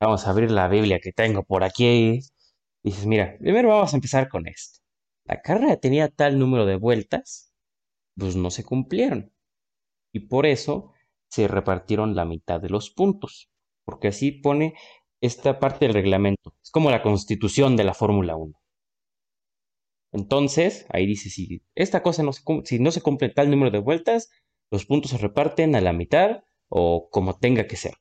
vamos 0.00 0.26
a 0.26 0.30
abrir 0.30 0.50
la 0.50 0.68
Biblia 0.68 1.00
que 1.00 1.12
tengo 1.12 1.42
por 1.44 1.64
aquí. 1.64 2.20
Dices, 2.82 3.06
mira, 3.06 3.36
primero 3.40 3.68
vamos 3.70 3.92
a 3.92 3.96
empezar 3.96 4.28
con 4.28 4.46
esto. 4.46 4.80
La 5.24 5.40
carrera 5.42 5.76
tenía 5.78 6.08
tal 6.08 6.38
número 6.38 6.66
de 6.66 6.76
vueltas, 6.76 7.52
pues 8.16 8.36
no 8.36 8.50
se 8.50 8.64
cumplieron. 8.64 9.32
Y 10.12 10.20
por 10.28 10.46
eso 10.46 10.92
se 11.30 11.48
repartieron 11.48 12.14
la 12.16 12.24
mitad 12.24 12.60
de 12.60 12.70
los 12.70 12.90
puntos. 12.90 13.50
Porque 13.84 14.08
así 14.08 14.32
pone 14.32 14.74
esta 15.20 15.58
parte 15.58 15.86
del 15.86 15.94
reglamento. 15.94 16.54
Es 16.62 16.70
como 16.70 16.90
la 16.90 17.02
constitución 17.02 17.76
de 17.76 17.84
la 17.84 17.94
Fórmula 17.94 18.36
1. 18.36 18.54
Entonces, 20.12 20.86
ahí 20.90 21.06
dice, 21.06 21.28
si 21.30 21.62
esta 21.74 22.02
cosa 22.02 22.22
no 22.22 22.32
se, 22.32 22.42
si 22.64 22.78
no 22.78 22.90
se 22.90 23.02
cumple 23.02 23.28
tal 23.28 23.50
número 23.50 23.70
de 23.70 23.78
vueltas, 23.78 24.30
los 24.70 24.86
puntos 24.86 25.10
se 25.10 25.18
reparten 25.18 25.74
a 25.74 25.80
la 25.80 25.92
mitad 25.92 26.42
o 26.68 27.08
como 27.10 27.38
tenga 27.38 27.66
que 27.66 27.76
ser. 27.76 27.94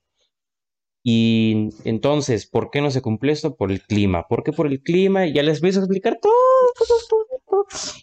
Y 1.03 1.69
entonces, 1.85 2.47
¿por 2.47 2.69
qué 2.69 2.81
no 2.81 2.91
se 2.91 3.01
cumple 3.01 3.31
esto? 3.31 3.55
Por 3.55 3.71
el 3.71 3.81
clima. 3.81 4.27
¿Por 4.27 4.43
qué 4.43 4.51
por 4.51 4.67
el 4.67 4.81
clima? 4.81 5.25
Ya 5.25 5.41
les 5.41 5.61
voy 5.61 5.69
a 5.69 5.79
explicar 5.79 6.19
todo. 6.21 6.33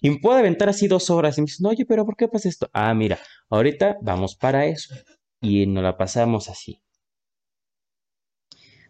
Y 0.01 0.19
puedo 0.21 0.39
aventar 0.39 0.69
así 0.69 0.89
dos 0.89 1.11
horas 1.11 1.37
y 1.37 1.43
me 1.43 1.47
dicen, 1.47 1.67
oye, 1.67 1.85
pero 1.85 2.07
¿por 2.07 2.17
qué 2.17 2.29
pasa 2.29 2.49
esto? 2.49 2.71
Ah, 2.73 2.95
mira, 2.95 3.19
ahorita 3.51 3.99
vamos 4.01 4.37
para 4.37 4.67
eso. 4.67 4.95
Y 5.41 5.67
nos 5.67 5.83
la 5.83 5.97
pasamos 5.99 6.49
así. 6.49 6.81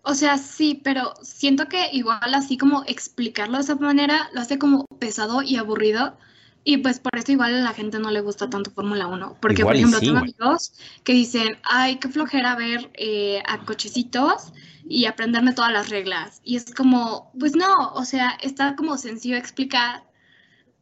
O 0.03 0.14
sea, 0.14 0.39
sí, 0.39 0.81
pero 0.85 1.14
siento 1.22 1.66
que 1.66 1.89
igual 1.93 2.35
así 2.35 2.59
como 2.59 2.85
explicarlo 2.87 3.57
de 3.57 3.64
esa 3.64 3.75
manera 3.75 4.29
lo 4.33 4.43
hace 4.43 4.59
como 4.59 4.85
pesado 5.01 5.43
y 5.43 5.57
aburrido. 5.57 6.16
Y 6.64 6.78
pues 6.78 6.98
por 6.98 7.16
eso 7.16 7.30
igual 7.30 7.54
a 7.54 7.60
la 7.60 7.74
gente 7.74 7.98
no 7.98 8.10
le 8.10 8.20
gusta 8.20 8.48
tanto 8.48 8.70
Fórmula 8.70 9.06
1. 9.06 9.36
Porque, 9.40 9.62
por 9.64 9.76
Igual 9.76 9.76
y 9.76 9.78
ejemplo, 9.80 10.00
sí. 10.00 10.06
tengo 10.06 10.18
amigos 10.18 10.72
que 11.04 11.12
dicen, 11.12 11.58
ay, 11.62 11.96
qué 11.96 12.08
flojera 12.08 12.56
ver 12.56 12.90
eh, 12.94 13.42
a 13.46 13.64
cochecitos 13.64 14.52
y 14.88 15.04
aprenderme 15.04 15.52
todas 15.52 15.72
las 15.72 15.90
reglas. 15.90 16.40
Y 16.42 16.56
es 16.56 16.74
como, 16.74 17.30
pues 17.38 17.54
no, 17.54 17.92
o 17.94 18.04
sea, 18.04 18.38
está 18.42 18.76
como 18.76 18.96
sencillo 18.96 19.36
explicar. 19.36 20.04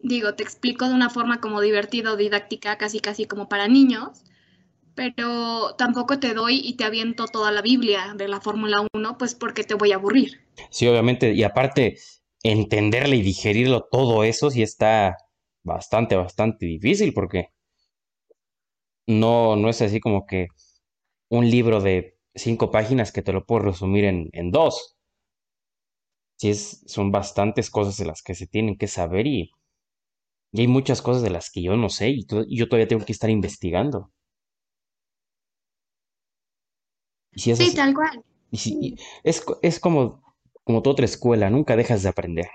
Digo, 0.00 0.34
te 0.34 0.44
explico 0.44 0.88
de 0.88 0.94
una 0.94 1.10
forma 1.10 1.40
como 1.40 1.60
divertida 1.60 2.12
o 2.12 2.16
didáctica, 2.16 2.78
casi 2.78 3.00
casi 3.00 3.26
como 3.26 3.48
para 3.48 3.66
niños 3.68 4.22
pero 4.94 5.74
tampoco 5.76 6.18
te 6.18 6.34
doy 6.34 6.60
y 6.62 6.74
te 6.74 6.84
aviento 6.84 7.26
toda 7.26 7.50
la 7.50 7.62
Biblia 7.62 8.14
de 8.16 8.28
la 8.28 8.40
Fórmula 8.40 8.86
1, 8.92 9.18
pues 9.18 9.34
porque 9.34 9.64
te 9.64 9.74
voy 9.74 9.92
a 9.92 9.96
aburrir. 9.96 10.40
Sí, 10.70 10.86
obviamente. 10.86 11.32
Y 11.32 11.42
aparte, 11.44 11.98
entenderle 12.42 13.16
y 13.16 13.22
digerirlo 13.22 13.88
todo 13.90 14.24
eso 14.24 14.50
sí 14.50 14.62
está 14.62 15.16
bastante, 15.64 16.16
bastante 16.16 16.66
difícil 16.66 17.12
porque 17.14 17.48
no, 19.06 19.56
no 19.56 19.68
es 19.68 19.82
así 19.82 20.00
como 20.00 20.26
que 20.26 20.48
un 21.30 21.50
libro 21.50 21.80
de 21.80 22.18
cinco 22.34 22.70
páginas 22.70 23.12
que 23.12 23.22
te 23.22 23.32
lo 23.34 23.46
puedo 23.46 23.62
resumir 23.66 24.04
en, 24.06 24.30
en 24.32 24.50
dos. 24.52 24.96
Sí, 26.36 26.50
es, 26.50 26.82
son 26.86 27.10
bastantes 27.10 27.70
cosas 27.70 27.96
de 27.96 28.04
las 28.04 28.20
que 28.22 28.34
se 28.34 28.46
tienen 28.46 28.76
que 28.76 28.86
saber 28.86 29.26
y, 29.26 29.50
y 30.52 30.62
hay 30.62 30.66
muchas 30.68 31.02
cosas 31.02 31.22
de 31.22 31.28
las 31.30 31.50
que 31.50 31.62
yo 31.62 31.76
no 31.76 31.90
sé 31.90 32.08
y, 32.10 32.24
to- 32.24 32.44
y 32.48 32.56
yo 32.56 32.66
todavía 32.68 32.88
tengo 32.88 33.04
que 33.04 33.12
estar 33.12 33.28
investigando. 33.28 34.12
Y 37.34 37.40
si 37.40 37.50
es 37.50 37.60
Sí, 37.60 37.72
así, 37.72 37.76
tal 37.76 37.94
cual. 37.94 38.22
y 38.50 38.58
si- 38.58 38.78
y 38.80 38.96
es, 39.24 39.44
es 39.62 39.80
como, 39.80 40.22
como 40.64 40.82
toda 40.82 40.92
otra 40.94 41.06
escuela, 41.06 41.50
nunca 41.50 41.76
dejas 41.76 42.02
de 42.02 42.10
aprender. 42.10 42.48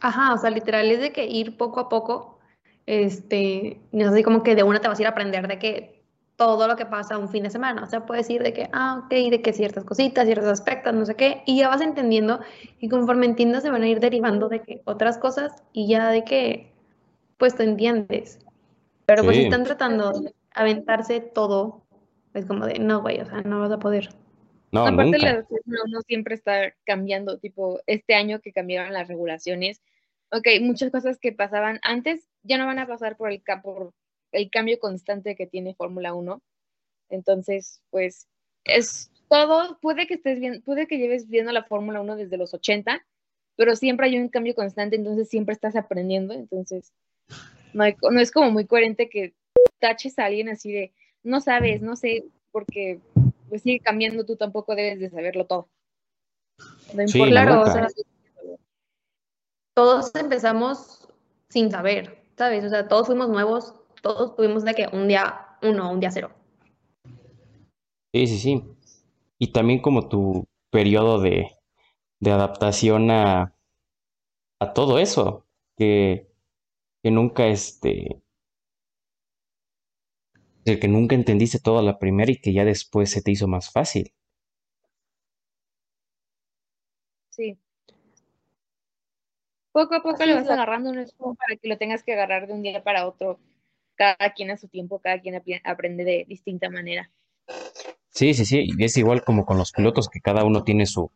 Ajá, 0.00 0.34
o 0.34 0.38
sea, 0.38 0.50
literal 0.50 0.90
es 0.90 1.00
de 1.00 1.12
que 1.12 1.26
ir 1.26 1.56
poco 1.56 1.80
a 1.80 1.88
poco, 1.88 2.38
este, 2.86 3.80
no 3.92 4.02
es 4.02 4.08
así 4.08 4.22
como 4.22 4.42
que 4.42 4.54
de 4.54 4.62
una 4.62 4.80
te 4.80 4.88
vas 4.88 4.98
a 4.98 5.02
ir 5.02 5.06
a 5.06 5.10
aprender 5.10 5.46
de 5.48 5.58
que 5.58 6.00
todo 6.36 6.66
lo 6.66 6.76
que 6.76 6.86
pasa 6.86 7.18
un 7.18 7.28
fin 7.28 7.42
de 7.42 7.50
semana, 7.50 7.82
o 7.84 7.86
sea, 7.86 8.06
puedes 8.06 8.30
ir 8.30 8.42
de 8.42 8.54
que, 8.54 8.70
ah, 8.72 9.02
ok, 9.04 9.10
de 9.30 9.42
que 9.42 9.52
ciertas 9.52 9.84
cositas, 9.84 10.24
ciertos 10.24 10.48
aspectos, 10.48 10.94
no 10.94 11.04
sé 11.04 11.14
qué, 11.14 11.42
y 11.46 11.58
ya 11.58 11.68
vas 11.68 11.82
entendiendo, 11.82 12.40
y 12.78 12.88
conforme 12.88 13.26
entiendas 13.26 13.62
se 13.62 13.70
van 13.70 13.82
a 13.82 13.88
ir 13.88 14.00
derivando 14.00 14.48
de 14.48 14.62
que 14.62 14.80
otras 14.86 15.18
cosas, 15.18 15.62
y 15.74 15.86
ya 15.88 16.08
de 16.08 16.24
que, 16.24 16.72
pues, 17.36 17.54
tú 17.56 17.62
entiendes, 17.62 18.38
pero 19.04 19.22
pues 19.24 19.36
si 19.36 19.42
Sí, 19.42 19.48
están 19.48 19.64
tratando 19.64 20.12
de 20.12 20.34
aventarse 20.54 21.20
todo, 21.20 21.82
es 22.32 22.46
como 22.46 22.64
de, 22.66 22.78
no, 22.78 23.02
güey, 23.02 23.20
o 23.20 23.26
sea, 23.26 23.42
no 23.42 23.60
vas 23.60 23.72
a 23.72 23.78
poder. 23.78 24.08
no, 24.72 24.86
Ah, 24.86 24.90
nunca. 24.90 25.10
pues 25.10 25.22
Aparte, 25.22 25.40
la 25.40 25.44
Fórmula 25.44 25.80
1 25.84 26.00
siempre 26.02 26.34
está 26.34 26.72
cambiando, 26.84 27.38
tipo, 27.38 27.80
este 27.86 28.14
año 28.14 28.40
que 28.40 28.52
cambiaron 28.52 28.92
las 28.92 29.08
regulaciones, 29.08 29.82
ok, 30.32 30.46
muchas 30.62 30.90
cosas 30.90 31.18
que 31.18 31.32
pasaban 31.32 31.80
antes 31.82 32.28
ya 32.42 32.58
no 32.58 32.66
van 32.66 32.78
a 32.78 32.86
pasar 32.86 33.16
por 33.16 33.30
el, 33.30 33.42
por 33.62 33.92
el 34.32 34.50
cambio 34.50 34.78
constante 34.78 35.34
que 35.36 35.46
tiene 35.46 35.74
Fórmula 35.74 36.14
1. 36.14 36.42
Entonces, 37.08 37.82
pues, 37.90 38.28
es 38.64 39.10
todo, 39.28 39.78
puede 39.80 40.06
que 40.06 40.14
estés 40.14 40.40
bien, 40.40 40.62
puede 40.62 40.86
que 40.86 40.98
lleves 40.98 41.28
viendo 41.28 41.52
la 41.52 41.64
Fórmula 41.64 42.00
1 42.00 42.16
desde 42.16 42.36
los 42.36 42.54
80, 42.54 43.04
pero 43.56 43.76
siempre 43.76 44.06
hay 44.06 44.18
un 44.18 44.28
cambio 44.28 44.54
constante, 44.54 44.96
entonces 44.96 45.28
siempre 45.28 45.52
estás 45.52 45.76
aprendiendo, 45.76 46.34
entonces 46.34 46.92
no, 47.72 47.84
hay- 47.84 47.96
no 48.10 48.20
es 48.20 48.30
como 48.30 48.50
muy 48.50 48.66
coherente 48.66 49.08
que 49.08 49.34
taches 49.78 50.18
a 50.18 50.26
alguien 50.26 50.48
así 50.48 50.72
de, 50.72 50.92
no 51.22 51.40
sabes, 51.40 51.82
no 51.82 51.96
sé, 51.96 52.24
porque 52.52 53.00
pues 53.48 53.62
sigue 53.62 53.80
cambiando, 53.80 54.24
tú 54.24 54.36
tampoco 54.36 54.74
debes 54.74 55.00
de 55.00 55.10
saberlo 55.10 55.46
todo. 55.46 55.68
No 56.94 57.06
Sí, 57.06 57.18
importa. 57.18 57.44
la 57.44 57.60
o 57.60 57.66
sea, 57.66 57.88
todos 59.80 60.14
empezamos 60.14 61.08
sin 61.48 61.70
saber, 61.70 62.22
¿sabes? 62.36 62.64
O 62.66 62.68
sea, 62.68 62.86
todos 62.86 63.06
fuimos 63.06 63.30
nuevos, 63.30 63.74
todos 64.02 64.36
tuvimos 64.36 64.62
de 64.64 64.74
que 64.74 64.88
un 64.92 65.08
día 65.08 65.56
uno, 65.62 65.90
un 65.90 66.00
día 66.00 66.10
cero. 66.10 66.30
Sí, 68.12 68.26
sí, 68.28 68.38
sí. 68.38 68.64
Y 69.38 69.52
también 69.52 69.80
como 69.82 70.08
tu 70.08 70.46
periodo 70.70 71.20
de, 71.20 71.48
de 72.20 72.30
adaptación 72.32 73.10
a, 73.10 73.54
a 74.60 74.72
todo 74.74 74.98
eso, 74.98 75.46
que, 75.76 76.28
que 77.02 77.10
nunca 77.10 77.46
este, 77.48 78.22
el 80.64 80.80
que 80.80 80.88
nunca 80.88 81.14
entendiste 81.14 81.58
todo 81.58 81.78
a 81.80 81.82
la 81.82 81.98
primera 81.98 82.32
y 82.32 82.36
que 82.40 82.54
ya 82.54 82.64
después 82.64 83.10
se 83.10 83.20
te 83.20 83.30
hizo 83.30 83.46
más 83.46 83.70
fácil. 83.70 84.14
sí. 87.30 87.58
Poco 89.72 89.94
a 89.96 90.02
poco 90.02 90.18
Sí, 90.18 90.26
le 90.26 90.34
vas 90.34 90.46
la- 90.46 90.54
agarrando, 90.54 90.92
no 90.92 91.00
es 91.00 91.12
como 91.16 91.34
para 91.34 91.56
que 91.56 91.68
lo 91.68 91.78
tengas 91.78 92.02
que 92.02 92.12
agarrar 92.12 92.46
de 92.46 92.52
un 92.52 92.62
día 92.62 92.82
para 92.82 93.06
otro. 93.06 93.38
Cada 93.96 94.32
quien 94.34 94.50
a 94.50 94.56
su 94.56 94.68
tiempo, 94.68 95.00
cada 95.00 95.20
quien 95.20 95.40
aprende 95.64 96.04
de 96.04 96.24
distinta 96.28 96.70
manera. 96.70 97.10
Sí, 98.10 98.34
sí, 98.34 98.44
sí, 98.44 98.66
y 98.76 98.84
es 98.84 98.96
igual 98.96 99.22
como 99.24 99.46
con 99.46 99.56
los 99.56 99.72
pilotos 99.72 100.08
que 100.08 100.20
cada 100.20 100.44
uno 100.44 100.64
tiene 100.64 100.86
su, 100.86 101.10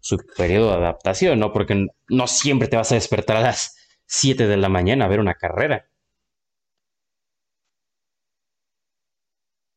su 0.00 0.16
periodo 0.36 0.70
de 0.70 0.76
adaptación, 0.76 1.38
¿no? 1.38 1.52
Porque 1.52 1.86
no 2.08 2.26
siempre 2.26 2.68
te 2.68 2.76
vas 2.76 2.90
a 2.92 2.96
despertar 2.96 3.36
a 3.36 3.40
las 3.42 3.76
7 4.06 4.46
de 4.46 4.56
la 4.56 4.68
mañana 4.68 5.04
a 5.04 5.08
ver 5.08 5.20
una 5.20 5.34
carrera. 5.34 5.86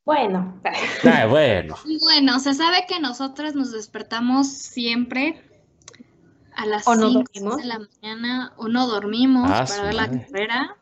Bueno, 0.05 0.61
Ah, 1.03 1.27
bueno, 1.27 1.75
bueno, 2.01 2.39
se 2.39 2.53
sabe 2.53 2.86
que 2.88 2.99
nosotras 2.99 3.55
nos 3.55 3.71
despertamos 3.71 4.47
siempre 4.47 5.41
a 6.62 6.66
las 6.66 6.88
O 6.88 6.95
no 6.95 7.07
5 7.09 7.24
dormimos. 7.34 7.57
de 7.57 7.66
la 7.66 7.80
mañana 7.80 8.53
o 8.57 8.68
no 8.68 8.88
dormimos 8.88 9.49
Ah, 9.49 9.66
para 9.66 9.68
su 9.68 9.82
ver 9.82 9.93
la 9.93 10.07
madre. 10.07 10.26
carrera. 10.32 10.76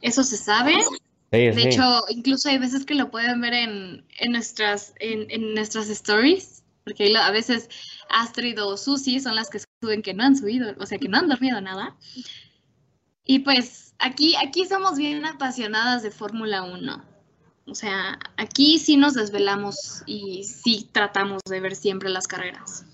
Eso 0.00 0.22
se 0.24 0.36
sabe. 0.36 0.74
sí, 0.82 0.90
De 1.30 1.54
sí. 1.54 1.60
hecho, 1.68 2.04
incluso 2.10 2.48
hay 2.48 2.58
veces 2.58 2.84
que 2.84 2.94
lo 2.94 3.10
pueden 3.10 3.40
ver 3.40 3.54
en, 3.54 4.04
en 4.18 4.32
nuestras, 4.32 4.92
en, 5.00 5.30
en 5.30 5.54
nuestras 5.54 5.88
stories, 5.88 6.62
porque 6.84 7.14
a 7.16 7.30
veces 7.30 7.68
Astrid 8.10 8.62
o 8.62 8.76
Susi 8.76 9.20
son 9.20 9.34
las 9.36 9.48
que 9.48 9.60
suben 9.80 10.02
que 10.02 10.12
no 10.14 10.24
han 10.24 10.36
subido, 10.36 10.74
o 10.78 10.86
sea, 10.86 10.98
que 10.98 11.08
no 11.08 11.18
han 11.18 11.28
dormido 11.28 11.60
nada. 11.60 11.96
Y 13.24 13.38
pues 13.40 13.94
aquí, 13.98 14.34
aquí 14.36 14.66
somos 14.66 14.96
bien 14.98 15.24
apasionadas 15.24 16.02
de 16.02 16.10
Fórmula 16.10 16.64
1. 16.64 17.04
O 17.66 17.74
sea, 17.76 18.18
aquí 18.36 18.80
sí 18.80 18.96
nos 18.96 19.14
desvelamos 19.14 20.02
y 20.06 20.42
sí 20.42 20.88
tratamos 20.90 21.40
de 21.48 21.60
ver 21.60 21.76
siempre 21.76 22.08
las 22.10 22.26
carreras. 22.26 22.84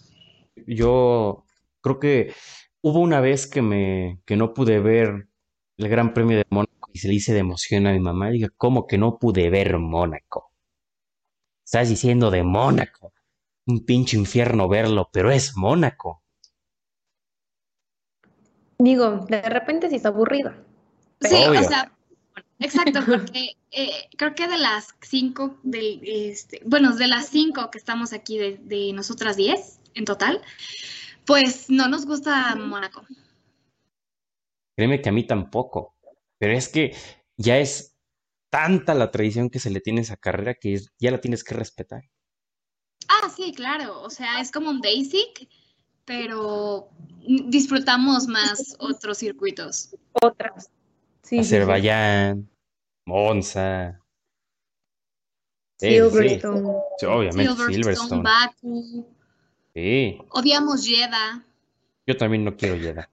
Yo 0.66 1.44
creo 1.80 1.98
que 1.98 2.34
hubo 2.82 3.00
una 3.00 3.20
vez 3.20 3.46
que 3.46 3.62
me 3.62 4.20
que 4.26 4.36
no 4.36 4.54
pude 4.54 4.80
ver 4.80 5.28
el 5.76 5.88
Gran 5.88 6.12
Premio 6.14 6.38
de 6.38 6.46
Mónaco 6.50 6.90
y 6.92 6.98
se 6.98 7.08
le 7.08 7.14
hice 7.14 7.32
de 7.32 7.40
emoción 7.40 7.86
a 7.86 7.92
mi 7.92 8.00
mamá. 8.00 8.30
Diga, 8.30 8.48
¿cómo 8.56 8.86
que 8.86 8.98
no 8.98 9.18
pude 9.18 9.50
ver 9.50 9.78
Mónaco? 9.78 10.52
Estás 11.64 11.88
diciendo 11.88 12.30
de 12.30 12.42
Mónaco. 12.42 13.12
Un 13.66 13.84
pinche 13.84 14.16
infierno 14.16 14.68
verlo, 14.68 15.10
pero 15.12 15.30
es 15.30 15.56
Mónaco. 15.56 16.22
digo, 18.78 19.26
de 19.28 19.42
repente 19.42 19.88
sí 19.88 19.96
está 19.96 20.08
aburrido. 20.08 20.54
Sí, 21.20 21.34
Obvio. 21.34 21.60
o 21.60 21.64
sea, 21.64 21.92
exacto, 22.58 23.00
porque 23.06 23.56
eh, 23.70 24.08
creo 24.16 24.34
que 24.34 24.48
de 24.48 24.58
las 24.58 24.94
cinco, 25.02 25.58
del, 25.62 26.00
este, 26.04 26.62
bueno, 26.64 26.94
de 26.96 27.08
las 27.08 27.28
cinco 27.28 27.70
que 27.70 27.78
estamos 27.78 28.12
aquí, 28.12 28.38
de, 28.38 28.58
de 28.62 28.92
nosotras 28.92 29.36
diez 29.36 29.80
en 29.94 30.04
total, 30.04 30.40
pues 31.28 31.68
no 31.68 31.88
nos 31.88 32.06
gusta 32.06 32.56
Mónaco. 32.56 33.04
Créeme 34.74 35.02
que 35.02 35.10
a 35.10 35.12
mí 35.12 35.26
tampoco. 35.26 35.94
Pero 36.38 36.54
es 36.54 36.70
que 36.70 36.96
ya 37.36 37.58
es 37.58 37.98
tanta 38.50 38.94
la 38.94 39.10
tradición 39.10 39.50
que 39.50 39.58
se 39.60 39.68
le 39.68 39.82
tiene 39.82 40.00
a 40.00 40.02
esa 40.04 40.16
carrera 40.16 40.54
que 40.54 40.72
es- 40.72 40.90
ya 40.98 41.10
la 41.10 41.20
tienes 41.20 41.44
que 41.44 41.54
respetar. 41.54 42.04
Ah, 43.08 43.28
sí, 43.28 43.52
claro, 43.54 44.00
o 44.00 44.08
sea, 44.08 44.40
es 44.40 44.50
como 44.50 44.70
un 44.70 44.80
basic, 44.80 45.46
pero 46.06 46.88
disfrutamos 47.48 48.26
más 48.26 48.74
otros 48.78 49.18
circuitos. 49.18 49.94
Otras. 50.22 50.70
Sí, 51.22 51.36
sí, 51.36 51.44
sí. 51.44 51.56
Azerbaiyán, 51.56 52.48
Monza. 53.04 54.00
Sí, 55.76 55.88
sí, 55.90 56.00
Silverstone. 56.00 56.78
sí, 56.98 57.06
obviamente 57.06 57.52
Silverstone, 57.52 57.74
Silverstone. 57.74 58.22
Baku, 58.22 59.17
Sí, 59.78 60.18
odiamos 60.30 60.84
Jeddah. 60.84 61.44
yo 62.04 62.16
también 62.16 62.44
no 62.44 62.56
quiero 62.56 62.74
Jeddah. 62.76 63.08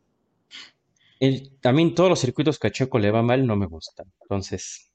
El- 1.19 1.51
también 1.61 1.93
todos 1.93 2.09
los 2.09 2.19
circuitos 2.19 2.57
que 2.57 2.65
a 2.67 2.71
Checo 2.71 2.97
le 2.97 3.11
va 3.11 3.21
mal 3.21 3.45
no 3.45 3.55
me 3.55 3.67
gustan. 3.67 4.11
Entonces, 4.21 4.91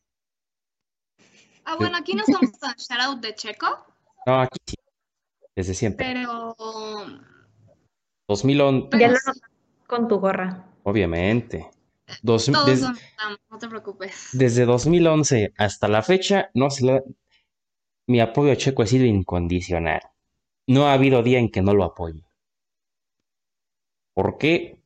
Ah, 1.64 1.76
bueno, 1.78 1.96
aquí 1.98 2.14
no 2.14 2.24
somos 2.24 2.58
tan 2.58 2.74
shoutout 2.74 3.20
de 3.22 3.34
Checo, 3.36 3.68
no, 4.26 4.40
aquí 4.40 4.58
sí, 4.66 4.74
desde 5.54 5.74
siempre. 5.74 6.06
pero 6.06 6.56
2011, 8.28 8.98
Ya 8.98 9.08
lo 9.08 9.16
con 9.86 10.08
tu 10.08 10.18
gorra. 10.18 10.66
obviamente. 10.82 11.70
Dos- 12.22 12.46
todos 12.46 12.66
des- 12.66 12.80
son, 12.80 12.96
no 13.48 13.58
te 13.58 13.68
preocupes. 13.68 14.30
desde 14.32 14.64
2011 14.64 15.54
hasta 15.56 15.86
la 15.86 16.02
fecha, 16.02 16.50
no 16.54 16.68
se 16.70 16.84
le- 16.86 17.04
mi 18.08 18.18
apoyo 18.20 18.50
a 18.50 18.56
Checo 18.56 18.82
ha 18.82 18.86
sido 18.88 19.04
incondicional. 19.04 20.00
No 20.70 20.86
ha 20.86 20.92
habido 20.92 21.24
día 21.24 21.40
en 21.40 21.50
que 21.50 21.62
no 21.62 21.74
lo 21.74 21.82
apoye. 21.82 22.24
¿Por 24.14 24.38
qué? 24.38 24.80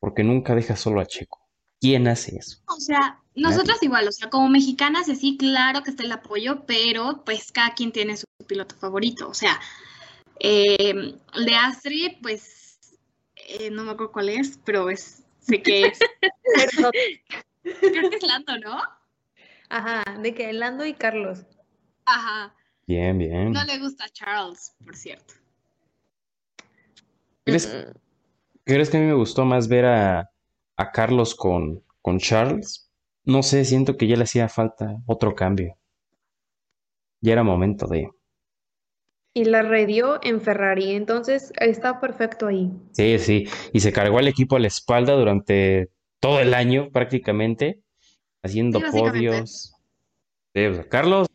Porque 0.00 0.24
nunca 0.24 0.56
deja 0.56 0.74
solo 0.74 1.00
a 1.00 1.06
Checo. 1.06 1.48
¿Quién 1.80 2.08
hace 2.08 2.36
eso? 2.36 2.58
O 2.66 2.80
sea, 2.80 3.22
nosotras 3.36 3.80
igual, 3.84 4.08
o 4.08 4.10
sea, 4.10 4.28
como 4.28 4.48
mexicanas, 4.48 5.06
y 5.08 5.14
sí, 5.14 5.36
claro 5.36 5.84
que 5.84 5.90
está 5.90 6.02
el 6.02 6.10
apoyo, 6.10 6.66
pero 6.66 7.22
pues 7.24 7.52
cada 7.52 7.74
quien 7.74 7.92
tiene 7.92 8.16
su 8.16 8.26
piloto 8.48 8.74
favorito. 8.74 9.28
O 9.28 9.34
sea, 9.34 9.60
eh, 10.40 10.90
el 10.90 11.44
de 11.46 11.54
Astrid, 11.54 12.14
pues 12.20 12.80
eh, 13.36 13.70
no 13.70 13.84
me 13.84 13.92
acuerdo 13.92 14.10
cuál 14.10 14.30
es, 14.30 14.58
pero 14.64 14.90
es, 14.90 15.22
sé 15.38 15.62
que 15.62 15.82
es, 15.82 15.98
creo 17.62 18.10
que 18.10 18.16
es 18.16 18.22
Lando, 18.24 18.58
¿no? 18.58 18.82
Ajá, 19.68 20.02
de 20.18 20.34
que 20.34 20.52
Lando 20.52 20.84
y 20.84 20.94
Carlos. 20.94 21.46
Ajá, 22.04 22.52
Bien, 22.88 23.18
bien. 23.18 23.52
no 23.52 23.64
le 23.64 23.78
gusta 23.78 24.04
a 24.04 24.08
Charles, 24.08 24.74
por 24.84 24.96
cierto. 24.96 25.34
¿Crees, 27.44 27.68
crees 28.64 28.90
que 28.90 28.96
a 28.96 29.00
mí 29.00 29.06
me 29.06 29.14
gustó 29.14 29.44
más 29.44 29.68
ver 29.68 29.84
a, 29.84 30.30
a 30.76 30.90
Carlos 30.90 31.34
con, 31.34 31.82
con 32.02 32.18
Charles? 32.18 32.90
No 33.24 33.42
sé, 33.42 33.64
siento 33.64 33.96
que 33.96 34.06
ya 34.06 34.16
le 34.16 34.24
hacía 34.24 34.48
falta 34.48 34.96
otro 35.06 35.34
cambio. 35.34 35.76
Ya 37.20 37.32
era 37.32 37.42
momento 37.42 37.86
de... 37.86 38.08
Y 39.34 39.44
la 39.44 39.62
redió 39.62 40.18
en 40.22 40.40
Ferrari, 40.40 40.92
entonces 40.92 41.52
está 41.60 42.00
perfecto 42.00 42.46
ahí. 42.46 42.72
Sí, 42.92 43.18
sí. 43.18 43.44
Y 43.72 43.80
se 43.80 43.92
cargó 43.92 44.18
al 44.18 44.28
equipo 44.28 44.56
a 44.56 44.60
la 44.60 44.66
espalda 44.66 45.12
durante 45.12 45.90
todo 46.20 46.40
el 46.40 46.54
año 46.54 46.90
prácticamente, 46.90 47.82
haciendo 48.42 48.80
Sí, 48.80 48.86
podios. 48.90 49.74
Sí, 50.54 50.64
o 50.64 50.74
sea, 50.74 50.88
Carlos 50.88 51.27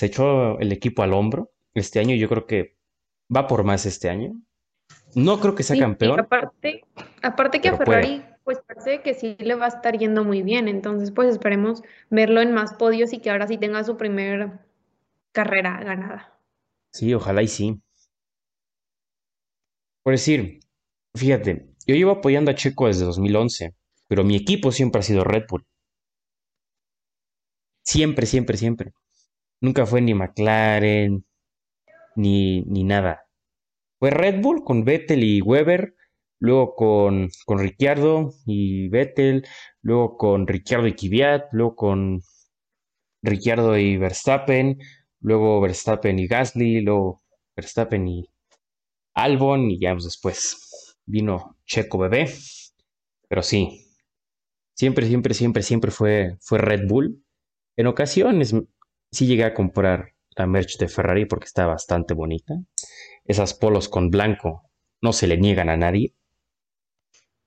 se 0.00 0.06
echó 0.06 0.58
el 0.60 0.72
equipo 0.72 1.02
al 1.02 1.12
hombro 1.12 1.50
este 1.74 2.00
año. 2.00 2.14
Yo 2.16 2.26
creo 2.26 2.46
que 2.46 2.78
va 3.34 3.46
por 3.46 3.64
más 3.64 3.84
este 3.84 4.08
año. 4.08 4.32
No 5.14 5.38
creo 5.40 5.54
que 5.54 5.62
sea 5.62 5.76
Sí, 5.76 5.80
campeón. 5.82 6.18
aparte, 6.20 6.84
aparte 7.22 7.60
que 7.60 7.68
a 7.68 7.76
puede. 7.84 8.00
Ferrari, 8.00 8.24
pues 8.44 8.60
parece 8.66 9.02
que 9.02 9.12
sí 9.12 9.36
le 9.40 9.56
va 9.56 9.66
a 9.66 9.68
estar 9.68 9.98
yendo 9.98 10.24
muy 10.24 10.42
bien, 10.42 10.68
entonces 10.68 11.10
pues 11.10 11.28
esperemos 11.28 11.82
verlo 12.08 12.40
en 12.40 12.52
más 12.52 12.72
podios 12.72 13.12
y 13.12 13.18
que 13.20 13.30
ahora 13.30 13.46
sí 13.46 13.58
tenga 13.58 13.84
su 13.84 13.98
primera 13.98 14.64
carrera 15.32 15.82
ganada. 15.84 16.38
Sí, 16.92 17.12
ojalá 17.14 17.42
y 17.42 17.48
sí. 17.48 17.80
Por 20.02 20.12
decir, 20.12 20.60
fíjate, 21.14 21.70
yo 21.86 21.94
llevo 21.94 22.10
apoyando 22.10 22.50
a 22.50 22.54
Checo 22.54 22.86
desde 22.86 23.06
2011, 23.06 23.74
pero 24.08 24.24
mi 24.24 24.36
equipo 24.36 24.72
siempre 24.72 25.00
ha 25.00 25.02
sido 25.02 25.24
Red 25.24 25.44
Bull. 25.48 25.64
Siempre, 27.82 28.24
siempre, 28.26 28.56
siempre. 28.56 28.92
Nunca 29.60 29.86
fue 29.86 30.00
ni 30.00 30.14
McLaren, 30.14 31.24
ni, 32.16 32.62
ni 32.62 32.84
nada. 32.84 33.26
Fue 33.98 34.10
Red 34.10 34.40
Bull 34.40 34.64
con 34.64 34.84
Vettel 34.84 35.22
y 35.22 35.42
Weber, 35.42 35.94
luego 36.38 36.74
con, 36.74 37.28
con 37.44 37.58
Ricciardo 37.58 38.32
y 38.46 38.88
Vettel, 38.88 39.46
luego 39.82 40.16
con 40.16 40.46
Ricciardo 40.46 40.86
y 40.86 40.94
Kvyat, 40.94 41.52
luego 41.52 41.76
con 41.76 42.22
Ricciardo 43.22 43.76
y 43.76 43.98
Verstappen, 43.98 44.78
luego 45.20 45.60
Verstappen 45.60 46.18
y 46.18 46.26
Gasly, 46.26 46.80
luego 46.80 47.20
Verstappen 47.54 48.08
y 48.08 48.26
Albon, 49.14 49.70
y 49.70 49.78
ya 49.78 49.94
después 49.94 50.96
vino 51.04 51.58
Checo 51.66 51.98
Bebé. 51.98 52.30
Pero 53.28 53.42
sí, 53.42 53.86
siempre, 54.74 55.06
siempre, 55.06 55.34
siempre, 55.34 55.62
siempre 55.62 55.90
fue, 55.90 56.38
fue 56.40 56.58
Red 56.58 56.88
Bull. 56.88 57.22
En 57.76 57.86
ocasiones 57.86 58.54
sí 59.12 59.26
llegué 59.26 59.44
a 59.44 59.54
comprar 59.54 60.14
la 60.36 60.46
merch 60.46 60.76
de 60.78 60.88
Ferrari 60.88 61.26
porque 61.26 61.46
está 61.46 61.66
bastante 61.66 62.14
bonita. 62.14 62.54
Esas 63.24 63.54
polos 63.54 63.88
con 63.88 64.10
blanco 64.10 64.64
no 65.02 65.12
se 65.12 65.26
le 65.28 65.38
niegan 65.38 65.70
a 65.70 65.76
nadie. 65.76 66.14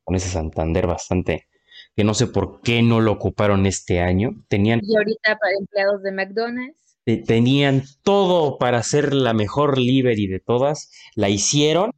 Con 0.06 0.16
ese 0.16 0.30
Santander 0.30 0.88
bastante, 0.88 1.48
que 1.96 2.04
no 2.04 2.14
sé 2.14 2.28
por 2.28 2.62
qué 2.62 2.82
no 2.82 3.02
lo 3.02 3.12
ocuparon 3.14 3.66
este 3.66 4.00
año. 4.02 4.44
Tenían 4.48 4.80
Y 4.84 4.96
ahorita 4.96 5.38
para 5.38 5.54
empleados 5.60 6.04
de 6.04 6.12
McDonald's. 6.12 6.98
te- 7.06 7.18
tenían 7.18 7.84
todo 8.04 8.58
para 8.58 8.82
ser 8.84 9.14
la 9.14 9.34
mejor 9.34 9.78
livery 9.78 10.28
de 10.28 10.40
todas, 10.40 10.92
la 11.16 11.30
hicieron 11.30 11.92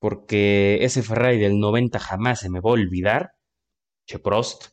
porque 0.00 0.84
ese 0.84 1.02
Ferrari 1.02 1.38
del 1.40 1.60
90 1.60 1.98
jamás 2.00 2.40
se 2.40 2.50
me 2.50 2.60
va 2.60 2.70
a 2.70 2.74
olvidar, 2.74 3.32
Che 4.06 4.18
Prost. 4.20 4.66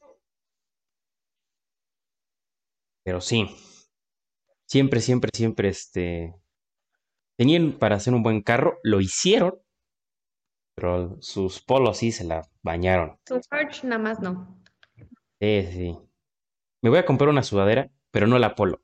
Pero 3.03 3.19
sí, 3.19 3.45
siempre, 4.69 5.01
siempre, 5.01 5.31
siempre, 5.33 5.69
este, 5.69 6.35
tenían 7.37 7.77
para 7.79 7.95
hacer 7.95 8.13
un 8.13 8.23
buen 8.23 8.41
carro, 8.41 8.79
lo 8.83 9.01
hicieron, 9.01 9.59
Pero 10.75 11.17
sus 11.21 11.61
polos 11.61 11.97
sí 11.97 12.11
se 12.11 12.23
la 12.23 12.47
bañaron. 12.61 13.19
Su 13.25 13.41
merch 13.51 13.83
nada 13.83 14.01
más 14.01 14.19
no. 14.21 14.61
Sí, 15.41 15.63
sí. 15.71 15.97
Me 16.81 16.89
voy 16.89 16.99
a 16.99 17.05
comprar 17.05 17.29
una 17.29 17.43
sudadera, 17.43 17.91
pero 18.11 18.27
no 18.27 18.39
la 18.39 18.55
polo. 18.55 18.81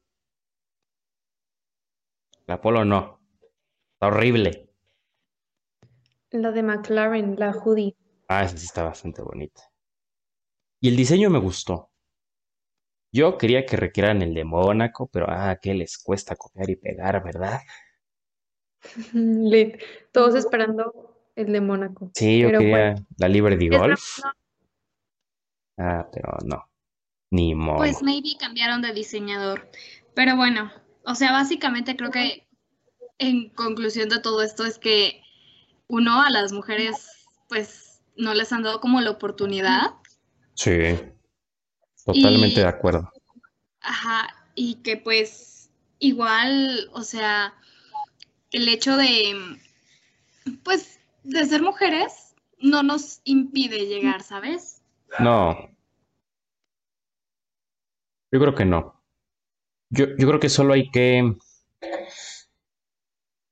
La 2.48 2.60
polo 2.60 2.84
no. 2.84 3.22
Está 3.94 4.08
horrible. 4.08 4.70
La 6.32 6.52
de 6.52 6.64
McLaren, 6.64 7.36
la 7.40 7.52
hoodie. 7.52 7.96
Ah, 8.28 8.44
esa 8.44 8.58
sí 8.58 8.66
está 8.66 8.84
bastante 8.84 9.22
bonita. 9.22 9.62
Y 10.82 10.90
el 10.90 10.96
diseño 10.96 11.30
me 11.30 11.40
gustó. 11.40 11.92
Yo 13.16 13.38
quería 13.38 13.66
que 13.66 13.78
requieran 13.78 14.22
el 14.22 14.34
de 14.34 14.43
Mónaco, 14.43 15.07
pero 15.07 15.28
ah, 15.30 15.57
que 15.61 15.74
les 15.74 15.97
cuesta 15.97 16.36
copiar 16.36 16.70
y 16.70 16.76
pegar, 16.76 17.24
¿verdad? 17.24 17.61
Lit. 19.13 19.78
Todos 20.11 20.36
esperando 20.36 21.18
el 21.38 21.53
de 21.53 21.61
Mónaco. 21.61 22.11
Sí, 22.13 22.39
yo 22.39 22.47
Pero 22.47 22.59
quería 22.59 22.95
la 23.18 23.30
Liberty 23.30 23.70
la- 23.70 23.78
Golf. 23.78 24.20
Ah, 25.78 26.09
pero 26.11 26.38
no. 26.43 26.70
Ni 27.32 27.55
modo. 27.55 27.78
Pues 27.78 28.03
maybe 28.03 28.36
cambiaron 28.38 28.82
de 28.82 28.91
diseñador. 28.91 29.70
Pero 30.13 30.36
bueno, 30.36 30.74
o 31.05 31.16
sea, 31.16 31.32
básicamente 31.32 31.95
creo 31.95 32.11
que 32.11 32.49
en 33.18 33.47
conclusión 33.51 34.09
de 34.09 34.20
todo 34.20 34.41
esto 34.43 34.66
es 34.66 34.78
que 34.78 35.22
uno 35.88 36.22
a 36.22 36.30
las 36.30 36.51
mujeres 36.51 37.26
pues 37.47 38.01
no 38.18 38.34
les 38.34 38.51
han 38.51 38.63
dado 38.63 38.82
como 38.82 38.99
la 38.99 39.11
oportunidad. 39.11 39.91
Sí. 40.55 40.97
Totalmente 42.06 42.60
Y- 42.60 42.64
de 42.64 42.68
acuerdo. 42.68 43.12
Ajá, 43.82 44.28
y 44.56 44.76
que 44.76 44.97
pues 44.97 45.70
igual, 45.99 46.89
o 46.93 47.01
sea, 47.03 47.53
el 48.51 48.68
hecho 48.68 48.95
de, 48.97 49.60
pues, 50.64 50.99
de 51.24 51.45
ser 51.45 51.62
mujeres 51.62 52.36
no 52.60 52.84
nos 52.84 53.22
impide 53.26 53.86
llegar, 53.86 54.24
¿sabes? 54.24 54.82
No. 55.20 55.70
Yo 58.32 58.39
creo 58.39 58.56
que 58.56 58.66
no. 58.66 59.01
Yo, 59.89 60.06
yo 60.18 60.28
creo 60.28 60.39
que 60.39 60.49
solo 60.49 60.74
hay 60.74 60.89
que 60.89 61.36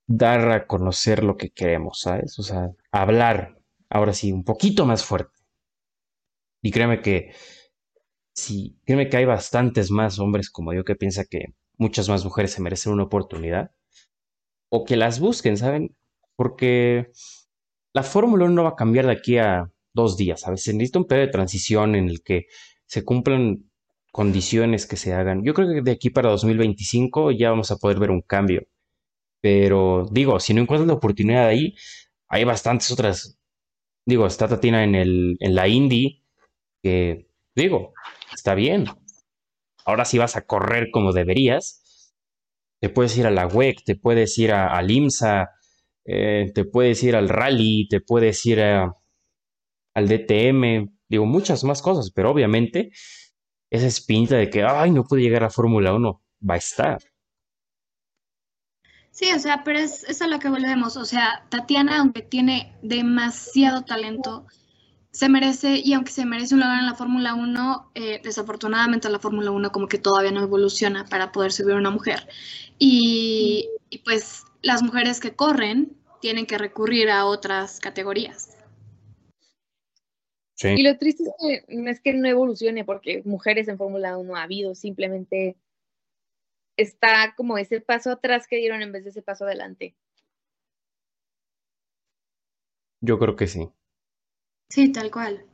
dar 0.08 0.52
a 0.52 0.68
conocer 0.68 1.24
lo 1.24 1.38
que 1.38 1.50
queremos, 1.52 2.02
¿sabes? 2.02 2.38
O 2.40 2.44
sea, 2.44 2.70
hablar, 2.92 3.58
ahora 3.90 4.14
sí, 4.14 4.32
un 4.32 4.44
poquito 4.44 4.86
más 4.86 5.04
fuerte. 5.04 5.34
Y 6.62 6.72
créeme 6.72 7.02
que, 7.02 7.34
sí, 8.34 8.78
créeme 8.86 9.10
que 9.10 9.18
hay 9.18 9.26
bastantes 9.26 9.92
más 9.92 10.20
hombres 10.20 10.50
como 10.50 10.74
yo 10.74 10.84
que 10.84 10.96
piensa 10.96 11.26
que 11.26 11.54
muchas 11.78 12.10
más 12.10 12.24
mujeres 12.26 12.52
se 12.52 12.62
merecen 12.62 12.94
una 12.94 13.04
oportunidad. 13.04 13.72
O 14.70 14.86
que 14.86 14.96
las 14.98 15.20
busquen, 15.20 15.58
¿saben? 15.58 15.96
Porque 16.36 17.12
la 17.94 18.04
Fórmula 18.04 18.46
1 18.46 18.54
no 18.54 18.64
va 18.64 18.70
a 18.70 18.76
cambiar 18.76 19.06
de 19.06 19.12
aquí 19.14 19.38
a 19.38 19.72
dos 19.94 20.18
días, 20.18 20.42
¿sabes? 20.42 20.64
Se 20.64 20.74
necesita 20.74 21.00
un 21.00 21.06
periodo 21.06 21.28
de 21.28 21.32
transición 21.32 21.96
en 21.96 22.10
el 22.10 22.24
que 22.24 22.48
se 22.86 23.04
cumplan 23.04 23.70
condiciones 24.12 24.88
que 24.88 24.98
se 24.98 25.14
hagan. 25.14 25.44
Yo 25.44 25.54
creo 25.54 25.68
que 25.70 25.82
de 25.82 25.92
aquí 25.92 26.10
para 26.10 26.30
2025 26.32 27.32
ya 27.32 27.52
vamos 27.52 27.72
a 27.72 27.78
poder 27.78 28.00
ver 28.00 28.12
un 28.12 28.22
cambio. 28.22 28.64
Pero 29.42 30.08
digo, 30.12 30.40
si 30.40 30.54
no 30.54 30.62
encuentras 30.62 30.88
la 30.88 30.94
oportunidad 30.96 31.48
ahí, 31.48 31.76
hay 32.30 32.44
bastantes 32.46 32.92
otras. 32.92 33.38
Digo, 34.06 34.26
está 34.28 34.48
Tatiana 34.48 34.84
en 34.84 34.96
el, 34.96 35.38
en 35.40 35.56
la 35.56 35.68
Indy, 35.68 36.24
que 36.82 37.28
digo, 37.56 37.94
está 38.34 38.56
bien. 38.56 38.86
Ahora 39.86 40.06
sí 40.06 40.18
vas 40.18 40.36
a 40.36 40.46
correr 40.46 40.90
como 40.92 41.14
deberías. 41.14 42.14
Te 42.82 42.90
puedes 42.90 43.18
ir 43.18 43.28
a 43.28 43.32
la 43.32 43.48
WEC, 43.48 43.84
te 43.86 43.96
puedes 43.96 44.38
ir 44.38 44.52
a, 44.54 44.68
al 44.78 44.92
IMSA, 44.92 45.50
eh, 46.06 46.52
te 46.54 46.66
puedes 46.66 47.02
ir 47.04 47.16
al 47.16 47.30
rally, 47.30 47.88
te 47.90 48.02
puedes 48.02 48.46
ir 48.46 48.62
a- 48.62 48.94
al 49.96 50.08
DTM, 50.10 50.90
digo, 51.10 51.26
muchas 51.26 51.64
más 51.64 51.82
cosas, 51.82 52.12
pero 52.12 52.32
obviamente 52.32 52.92
esa 53.72 53.88
espinita 53.88 54.38
de 54.38 54.50
que, 54.50 54.64
ay, 54.64 54.92
no 54.92 55.04
pude 55.06 55.22
llegar 55.22 55.44
a 55.44 55.50
Fórmula 55.52 55.94
1, 55.94 56.24
va 56.50 56.56
a 56.56 56.58
estar. 56.58 57.00
Sí, 59.12 59.32
o 59.34 59.40
sea, 59.40 59.64
pero 59.64 59.80
es, 59.80 60.04
es 60.06 60.22
a 60.22 60.28
lo 60.28 60.40
que 60.40 60.50
volvemos. 60.50 60.98
O 60.98 61.06
sea, 61.06 61.46
Tatiana, 61.50 62.00
aunque 62.00 62.22
tiene 62.22 62.76
demasiado 62.82 63.84
talento, 63.84 64.46
se 65.14 65.30
merece, 65.30 65.76
y 65.78 65.94
aunque 65.94 66.12
se 66.12 66.26
merece 66.26 66.56
un 66.56 66.62
lugar 66.62 66.80
en 66.80 66.88
la 66.88 66.96
Fórmula 66.96 67.36
1, 67.36 67.92
eh, 67.94 68.20
desafortunadamente 68.24 69.10
la 69.10 69.20
Fórmula 69.20 69.52
1 69.52 69.72
como 69.72 69.88
que 69.88 70.00
todavía 70.00 70.32
no 70.32 70.42
evoluciona 70.42 71.06
para 71.06 71.32
poder 71.32 71.52
subir 71.52 71.76
una 71.76 71.92
mujer. 71.92 72.28
Y, 72.80 73.70
y 73.92 74.00
pues 74.00 74.44
las 74.64 74.82
mujeres 74.82 75.20
que 75.20 75.36
corren 75.36 75.96
tienen 76.20 76.48
que 76.48 76.58
recurrir 76.58 77.12
a 77.12 77.26
otras 77.26 77.80
categorías. 77.80 78.58
Sí. 80.56 80.70
Y 80.70 80.84
lo 80.84 80.98
triste 80.98 81.24
es 81.24 81.34
que 81.40 81.76
no 81.76 81.92
es 81.92 82.02
que 82.02 82.14
no 82.14 82.28
evolucione, 82.28 82.84
porque 82.84 83.22
mujeres 83.24 83.68
en 83.68 83.78
Fórmula 83.78 84.18
1 84.18 84.36
ha 84.36 84.44
habido, 84.44 84.74
simplemente 84.74 85.58
está 86.76 87.36
como 87.38 87.60
ese 87.60 87.82
paso 87.82 88.10
atrás 88.10 88.48
que 88.48 88.58
dieron 88.58 88.82
en 88.82 88.92
vez 88.92 89.04
de 89.04 89.12
ese 89.12 89.22
paso 89.22 89.46
adelante. 89.46 89.96
Yo 93.00 93.20
creo 93.20 93.36
que 93.36 93.46
sí. 93.46 93.70
Sí, 94.74 94.92
tal 94.92 95.12
cual. 95.12 95.46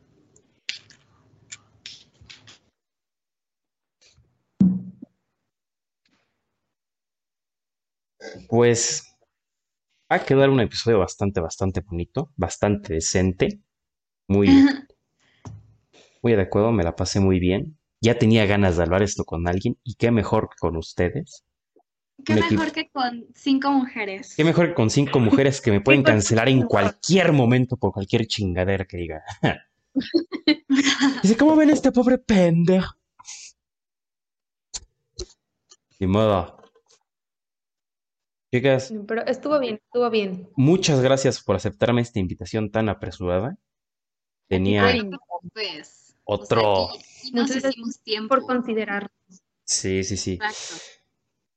Pues 8.48 9.04
va 10.10 10.16
a 10.16 10.26
quedar 10.26 10.50
un 10.50 10.62
episodio 10.62 11.00
bastante, 11.00 11.42
bastante 11.42 11.82
bonito, 11.82 12.32
bastante 12.38 12.94
decente, 12.94 13.60
muy, 14.30 14.48
muy 16.24 16.32
adecuado, 16.32 16.72
me 16.72 16.86
la 16.86 16.96
pasé 16.96 17.20
muy 17.20 17.42
bien. 17.42 17.78
Ya 18.00 18.18
tenía 18.18 18.46
ganas 18.46 18.78
de 18.78 18.84
hablar 18.84 19.04
esto 19.04 19.26
con 19.26 19.50
alguien 19.50 19.78
y 19.84 19.96
qué 19.96 20.12
mejor 20.12 20.48
que 20.48 20.56
con 20.62 20.78
ustedes. 20.78 21.44
Qué 22.26 22.36
mejor 22.36 22.68
equipo. 22.68 22.74
que 22.74 22.90
con 22.90 23.26
cinco 23.34 23.72
mujeres. 23.72 24.36
Qué 24.36 24.44
mejor 24.44 24.68
que 24.70 24.74
con 24.74 24.90
cinco 24.90 25.20
mujeres 25.20 25.62
que 25.62 25.72
me 25.72 25.82
pueden 25.82 26.04
cancelar 26.04 26.50
en 26.50 26.64
cualquier 26.64 27.34
momento 27.34 27.78
por 27.78 27.92
cualquier 27.92 28.28
chingadera 28.28 28.86
que 28.86 28.98
diga. 28.98 29.24
Dice, 31.24 31.38
¿cómo 31.38 31.56
ven 31.56 31.70
este 31.70 31.92
pobre 31.92 32.18
pendejo? 32.18 32.94
Ni 36.00 36.08
modo. 36.08 36.58
Chicas, 38.52 38.92
Pero 39.08 39.26
estuvo 39.28 39.60
bien, 39.60 39.76
estuvo 39.76 40.10
bien. 40.10 40.50
muchas 40.56 41.02
gracias 41.02 41.44
por 41.44 41.56
aceptarme 41.56 42.02
esta 42.02 42.20
invitación 42.20 42.72
tan 42.72 42.90
apresurada. 42.90 43.58
Tenía 44.48 44.92
pues, 45.54 46.16
o 46.24 46.38
sea, 46.38 46.44
otro. 46.58 46.88
Muchas 47.32 47.52
gracias 47.52 47.74
hicimos 47.74 48.00
tiempo. 48.00 48.30
Por 48.30 48.46
considerar. 48.46 49.12
Sí, 49.66 50.04
sí, 50.04 50.18
sí. 50.18 50.34
Exacto. 50.34 50.99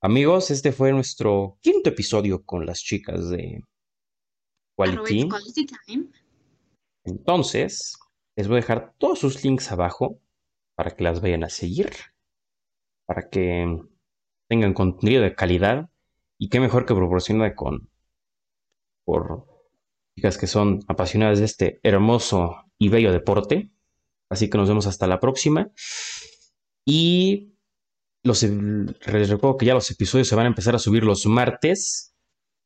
Amigos, 0.05 0.51
este 0.51 0.73
fue 0.73 0.91
nuestro 0.91 1.59
quinto 1.61 1.91
episodio 1.91 2.43
con 2.45 2.67
las 2.67 2.81
chicas 2.81 3.31
de 3.31 3.63
Quality. 4.77 5.21
It's 5.21 5.31
Quality 5.31 5.67
Time. 5.87 6.07
Entonces, 7.05 7.97
les 8.35 8.49
voy 8.49 8.57
a 8.57 8.61
dejar 8.63 8.95
todos 8.99 9.21
sus 9.21 9.45
links 9.45 9.71
abajo 9.71 10.19
para 10.75 10.91
que 10.91 11.05
las 11.05 11.21
vayan 11.21 11.45
a 11.45 11.49
seguir, 11.49 11.93
para 13.07 13.31
que 13.31 13.81
tengan 14.49 14.75
contenido 14.75 15.23
de 15.23 15.37
calidad 15.37 15.89
y 16.37 16.49
qué 16.49 16.59
mejor 16.59 16.85
que 16.85 16.97
proporcionada 16.97 17.55
con 17.55 17.89
por 19.05 19.47
chicas 20.17 20.37
que 20.37 20.49
son 20.49 20.81
apasionadas 20.89 21.39
de 21.39 21.45
este 21.45 21.81
hermoso 21.85 22.65
y 22.77 22.89
bello 22.89 23.13
deporte. 23.13 23.71
Así 24.29 24.51
que 24.51 24.59
nos 24.59 24.69
vemos 24.69 24.89
hasta 24.89 25.07
la 25.07 25.21
próxima. 25.21 25.71
Y 26.85 27.52
los, 28.23 28.43
les 28.43 29.29
recuerdo 29.29 29.57
que 29.57 29.67
ya 29.67 29.75
los 29.75 29.91
episodios 29.91 30.29
se 30.29 30.37
van 30.37 30.47
a 30.47 30.49
empezar 30.49 30.75
a 30.75 30.79
subir 30.79 31.05
los 31.05 31.27
martes 31.27 32.15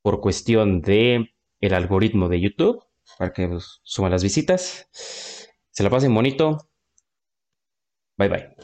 por 0.02 0.20
cuestión 0.20 0.82
de 0.82 1.34
el 1.60 1.74
algoritmo 1.74 2.28
de 2.28 2.40
YouTube 2.40 2.82
para 3.18 3.32
que 3.32 3.48
pues, 3.48 3.80
suban 3.82 4.12
las 4.12 4.22
visitas. 4.22 4.88
Se 4.92 5.82
la 5.82 5.90
pasen 5.90 6.14
bonito. 6.14 6.70
Bye 8.18 8.28
bye. 8.28 8.56